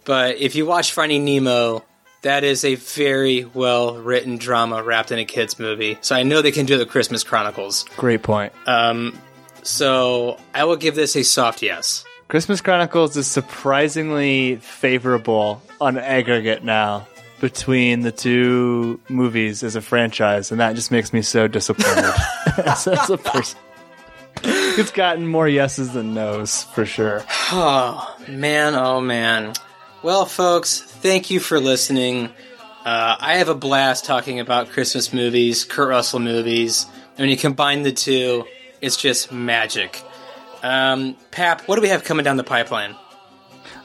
but 0.05 0.39
if 0.39 0.57
you 0.57 0.67
watch 0.67 0.93
Finding 0.93 1.25
Nemo, 1.25 1.85
that 2.23 2.43
is 2.43 2.65
a 2.65 2.75
very 2.75 3.45
well 3.45 3.97
written 3.97 4.39
drama 4.39 4.83
wrapped 4.83 5.13
in 5.13 5.19
a 5.19 5.25
kids' 5.25 5.59
movie. 5.59 5.99
So 6.01 6.17
I 6.17 6.25
know 6.25 6.43
they 6.43 6.51
can 6.51 6.67
do 6.67 6.79
the 6.79 6.87
Christmas 6.87 7.23
Chronicles. 7.23 7.85
great 7.97 8.23
point. 8.23 8.53
Um, 8.67 9.17
so 9.63 10.39
I 10.55 10.65
will 10.65 10.77
give 10.77 10.95
this 10.95 11.17
a 11.17 11.23
soft 11.23 11.63
yes. 11.63 12.05
Christmas 12.29 12.61
Chronicles 12.61 13.17
is 13.17 13.27
surprisingly 13.27 14.57
favorable 14.57 15.63
on 15.81 15.97
aggregate 15.97 16.63
now 16.63 17.07
between 17.41 18.01
the 18.01 18.13
two 18.13 19.01
movies 19.09 19.63
as 19.63 19.77
a 19.77 19.81
franchise, 19.81 20.51
and 20.51 20.61
that 20.61 20.75
just 20.75 20.91
makes 20.91 21.13
me 21.13 21.23
so 21.23 21.49
disappointed 21.49 22.13
as, 22.59 22.87
as 22.87 23.11
a 23.11 23.17
person. 23.17 23.59
It's 24.43 24.91
gotten 24.91 25.27
more 25.27 25.49
yeses 25.49 25.93
than 25.93 26.15
nos 26.15 26.65
for 26.65 26.85
sure. 26.85 27.25
Oh, 27.51 28.17
man, 28.29 28.75
oh 28.75 29.01
man. 29.01 29.55
Well, 30.03 30.27
folks, 30.27 30.81
thank 30.81 31.31
you 31.31 31.41
for 31.41 31.59
listening. 31.59 32.27
Uh, 32.85 33.17
I 33.19 33.37
have 33.37 33.49
a 33.49 33.55
blast 33.55 34.05
talking 34.05 34.39
about 34.39 34.71
Christmas 34.71 35.13
movies, 35.13 35.65
Kurt 35.65 35.89
Russell 35.89 36.21
movies. 36.21 36.87
And 37.11 37.19
when 37.19 37.31
you 37.31 37.37
combine 37.37 37.83
the 37.83 37.93
two, 37.93 38.47
it's 38.81 38.97
just 38.97 39.33
magic. 39.33 40.03
Um, 40.63 41.17
Pap, 41.31 41.63
what 41.69 41.77
do 41.77 41.83
we 41.83 41.89
have 41.89 42.05
coming 42.05 42.25
down 42.25 42.37
the 42.37 42.45
pipeline? 42.45 42.97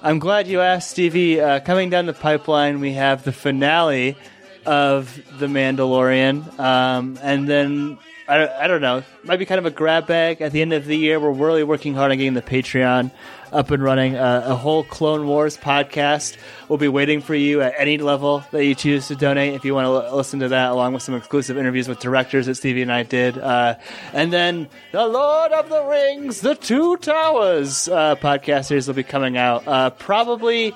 I'm 0.01 0.19
glad 0.19 0.47
you 0.47 0.61
asked, 0.61 0.91
Stevie. 0.91 1.39
Uh, 1.39 1.59
coming 1.59 1.89
down 1.89 2.05
the 2.05 2.13
pipeline, 2.13 2.79
we 2.79 2.93
have 2.93 3.23
the 3.23 3.31
finale 3.31 4.17
of 4.65 5.15
The 5.39 5.47
Mandalorian, 5.47 6.59
um, 6.59 7.17
and 7.21 7.47
then 7.47 7.97
I, 8.27 8.37
don't- 8.37 8.51
I 8.51 8.67
don't 8.67 8.81
know, 8.81 9.03
might 9.23 9.37
be 9.37 9.45
kind 9.45 9.59
of 9.59 9.65
a 9.65 9.71
grab 9.71 10.07
bag 10.07 10.41
at 10.41 10.51
the 10.51 10.61
end 10.61 10.73
of 10.73 10.85
the 10.85 10.95
year. 10.97 11.19
We're 11.19 11.31
really 11.31 11.63
working 11.63 11.93
hard 11.93 12.11
on 12.11 12.17
getting 12.17 12.33
the 12.33 12.41
Patreon 12.41 13.11
up 13.51 13.69
and 13.69 13.83
running. 13.83 14.15
Uh, 14.15 14.43
a 14.45 14.55
whole 14.55 14.83
Clone 14.83 15.27
Wars 15.27 15.57
podcast 15.57 16.37
will 16.69 16.77
be 16.77 16.87
waiting 16.87 17.21
for 17.21 17.35
you 17.35 17.61
at 17.61 17.73
any 17.77 17.97
level 17.99 18.43
that 18.51 18.65
you 18.65 18.73
choose 18.73 19.09
to 19.09 19.15
donate. 19.15 19.53
If 19.53 19.63
you 19.65 19.75
want 19.75 19.85
to 19.85 20.07
l- 20.09 20.15
listen 20.17 20.39
to 20.39 20.47
that, 20.49 20.71
along 20.71 20.93
with 20.93 21.03
some 21.03 21.13
exclusive 21.15 21.57
interviews 21.57 21.87
with 21.87 21.99
directors 21.99 22.47
that 22.47 22.55
Stevie 22.55 22.81
and 22.81 22.91
I 22.91 23.03
did, 23.03 23.37
uh, 23.37 23.75
and 24.13 24.33
then 24.33 24.69
the 24.91 25.05
Lord 25.05 25.51
of 25.51 25.69
the 25.69 25.83
Rings, 25.83 26.41
the 26.41 26.55
Two 26.55 26.97
Towers 26.97 27.87
uh, 27.89 28.15
podcast 28.15 28.65
series 28.65 28.87
will 28.87 28.95
be 28.95 29.03
coming 29.03 29.37
out 29.37 29.67
uh, 29.67 29.89
probably 29.91 30.73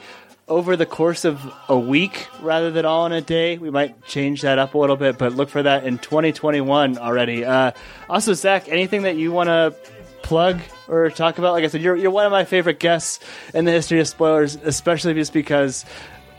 over 0.48 0.76
the 0.78 0.86
course 0.86 1.26
of 1.26 1.42
a 1.68 1.78
week 1.78 2.28
rather 2.42 2.72
than 2.72 2.86
all 2.86 3.06
in 3.06 3.12
a 3.12 3.22
day. 3.22 3.58
We 3.58 3.70
might 3.70 4.04
change 4.06 4.42
that 4.44 4.60
up 4.60 4.74
a 4.74 4.78
little 4.78 4.96
bit, 4.96 5.18
but 5.18 5.34
look 5.34 5.50
for 5.50 5.64
that 5.64 5.86
in 5.86 5.98
2021 5.98 6.98
already. 6.98 7.44
Uh, 7.44 7.72
also, 8.10 8.34
Zach, 8.34 8.70
anything 8.70 9.02
that 9.04 9.18
you 9.18 9.32
want 9.32 9.48
to 9.48 9.76
plug 10.24 10.60
or 10.88 11.10
talk 11.10 11.38
about? 11.38 11.54
Like 11.54 11.64
I 11.64 11.68
said, 11.68 11.82
you're, 11.82 11.96
you're 11.96 12.12
one 12.12 12.26
of 12.26 12.32
my 12.32 12.46
favorite 12.46 12.80
guests 12.80 13.20
in 13.54 13.66
the 13.66 13.72
history 13.72 14.00
of 14.00 14.08
spoilers, 14.08 14.56
especially 14.56 15.14
just 15.14 15.34
because 15.34 15.86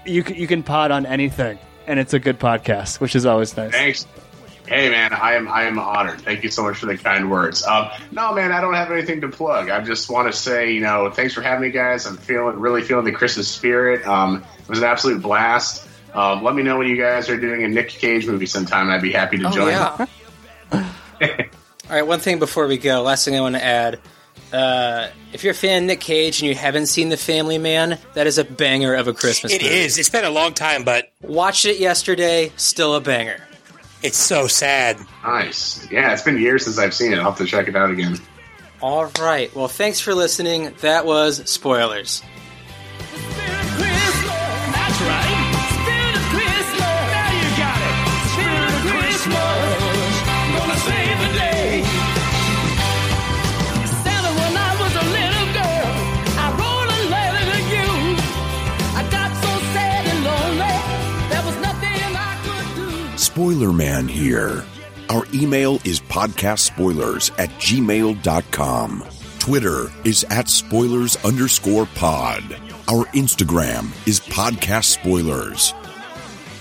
you, 0.07 0.25
you 0.25 0.47
can 0.47 0.63
pod 0.63 0.91
on 0.91 1.05
anything, 1.05 1.59
and 1.87 1.99
it's 1.99 2.15
a 2.15 2.19
good 2.19 2.39
podcast, 2.39 3.01
which 3.01 3.15
is 3.15 3.27
always 3.27 3.57
nice. 3.57 3.73
Thanks. 3.73 4.07
Hey 4.69 4.91
man, 4.91 5.13
I 5.15 5.35
am 5.35 5.49
I 5.49 5.63
am 5.65 5.79
honored. 5.79 6.21
Thank 6.21 6.45
you 6.45 6.51
so 6.51 6.63
much 6.63 6.77
for 6.77 6.87
the 6.87 6.97
kind 6.99 7.31
words. 7.31 7.65
Um, 7.65 7.89
no 8.13 8.35
man, 8.35 8.53
I 8.53 8.61
don't 8.61 8.75
have 8.75 8.91
anything 8.91 9.21
to 9.23 9.29
plug. 9.29 9.71
I 9.71 9.81
just 9.83 10.11
want 10.11 10.31
to 10.31 10.39
say, 10.39 10.73
you 10.73 10.81
know, 10.81 11.11
thanks 11.11 11.33
for 11.35 11.41
having 11.41 11.63
me, 11.63 11.71
guys. 11.71 12.07
I'm 12.07 12.17
feeling 12.19 12.59
really 12.61 12.83
feeling 12.83 13.05
the 13.05 13.13
Christmas 13.13 13.49
spirit. 13.49 14.07
Um, 14.07 14.45
it 14.61 14.69
was 14.69 14.79
an 14.81 14.85
absolute 14.85 15.23
blast. 15.23 15.87
Um, 16.15 16.43
let 16.45 16.55
me 16.55 16.63
know 16.63 16.79
when 16.79 16.89
you 16.89 16.97
guys 16.97 17.29
are 17.29 17.39
doing 17.39 17.65
a 17.65 17.69
Nick 17.69 17.89
Cage 17.89 18.27
movie 18.27 18.47
sometime. 18.47 18.91
I'd 18.91 19.03
be 19.03 19.13
happy 19.13 19.39
to 19.39 19.51
join. 19.51 19.73
You. 19.73 20.87
All 21.91 21.95
right, 21.97 22.07
one 22.07 22.21
thing 22.21 22.39
before 22.39 22.67
we 22.67 22.77
go. 22.77 23.03
Last 23.03 23.25
thing 23.25 23.37
I 23.37 23.41
want 23.41 23.55
to 23.55 23.65
add. 23.65 23.99
Uh, 24.53 25.09
if 25.33 25.45
you're 25.45 25.53
a 25.53 25.55
fan 25.57 25.83
of 25.83 25.87
Nick 25.87 26.01
Cage 26.01 26.41
and 26.41 26.49
you 26.49 26.55
haven't 26.55 26.87
seen 26.87 27.09
The 27.11 27.17
Family 27.17 27.59
Man, 27.59 27.99
that 28.15 28.27
is 28.27 28.39
a 28.39 28.45
banger 28.45 28.95
of 28.95 29.09
a 29.09 29.13
Christmas 29.15 29.53
It 29.53 29.63
movie. 29.63 29.75
is. 29.75 29.99
It's 29.99 30.09
been 30.09 30.25
a 30.25 30.31
long 30.31 30.55
time, 30.55 30.85
but 30.85 31.13
Watched 31.23 31.67
it 31.67 31.79
yesterday, 31.79 32.53
still 32.57 32.95
a 32.95 33.01
banger. 33.01 33.43
It's 34.03 34.19
so 34.19 34.47
sad. 34.47 34.99
Nice. 35.25 35.91
Yeah, 35.91 36.13
it's 36.13 36.23
been 36.23 36.39
years 36.39 36.65
since 36.65 36.79
I've 36.79 36.95
seen 36.95 37.13
it. 37.13 37.19
I'll 37.19 37.27
have 37.27 37.39
to 37.39 37.47
check 37.47 37.69
it 37.69 37.77
out 37.77 37.91
again. 37.91 38.19
All 38.81 39.11
right. 39.19 39.55
Well, 39.55 39.69
thanks 39.69 40.01
for 40.01 40.15
listening. 40.15 40.73
That 40.81 41.05
was 41.05 41.49
Spoilers. 41.51 42.23
That's 43.81 45.01
right. 45.03 45.28
Spoiler 63.59 63.73
Man 63.73 64.07
here. 64.07 64.65
Our 65.11 65.25
email 65.35 65.81
is 65.83 65.99
podcastspoilers 65.99 67.33
at 67.41 67.49
gmail.com. 67.59 69.05
Twitter 69.41 69.91
is 70.05 70.25
at 70.31 70.49
spoilers 70.49 71.17
underscore 71.25 71.87
pod. 71.97 72.45
Our 72.87 73.05
Instagram 73.17 73.91
is 74.07 74.21
podcast 74.21 74.85
spoilers. 74.85 75.75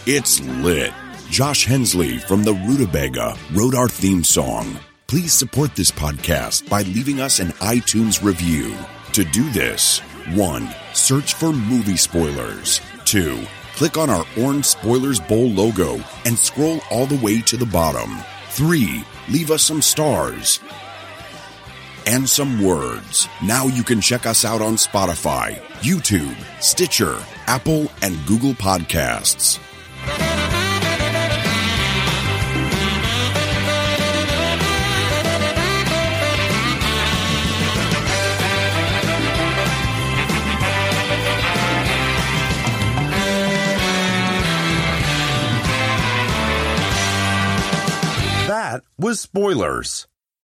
It's 0.08 0.40
lit. 0.40 0.92
Josh 1.30 1.66
Hensley 1.66 2.18
from 2.18 2.44
the 2.44 2.56
Rutabaga 2.68 3.38
wrote 3.54 3.76
our 3.76 3.90
theme 3.90 4.24
song. 4.24 4.80
Please 5.06 5.34
support 5.34 5.76
this 5.76 5.92
podcast 5.92 6.68
by 6.68 6.82
leaving 6.82 7.22
us 7.22 7.40
an 7.40 7.50
iTunes 7.60 8.24
review. 8.24 8.76
To 9.14 9.24
do 9.24 9.48
this, 9.52 10.00
1. 10.34 10.68
Search 10.94 11.36
for 11.36 11.54
movie 11.54 11.96
spoilers. 11.96 12.82
2. 13.06 13.38
Click 13.78 13.96
on 13.96 14.10
our 14.10 14.26
orange 14.40 14.66
Spoilers 14.66 15.20
Bowl 15.20 15.52
logo 15.52 16.04
and 16.26 16.36
scroll 16.36 16.80
all 16.90 17.06
the 17.06 17.20
way 17.24 17.42
to 17.42 17.58
the 17.58 17.66
bottom. 17.68 18.18
3. 18.50 19.04
Leave 19.30 19.52
us 19.52 19.62
some 19.62 19.84
stars 19.84 20.60
and 22.08 22.28
some 22.28 22.64
words. 22.64 23.28
Now 23.44 23.68
you 23.68 23.84
can 23.84 24.02
check 24.02 24.26
us 24.26 24.46
out 24.46 24.64
on 24.64 24.78
Spotify, 24.78 25.62
YouTube, 25.82 26.36
Stitcher, 26.60 27.22
Apple, 27.46 27.92
and 28.02 28.18
Google 28.26 28.54
Podcasts. 28.54 29.60
Was 49.00 49.22
Spoilers. 49.22 50.08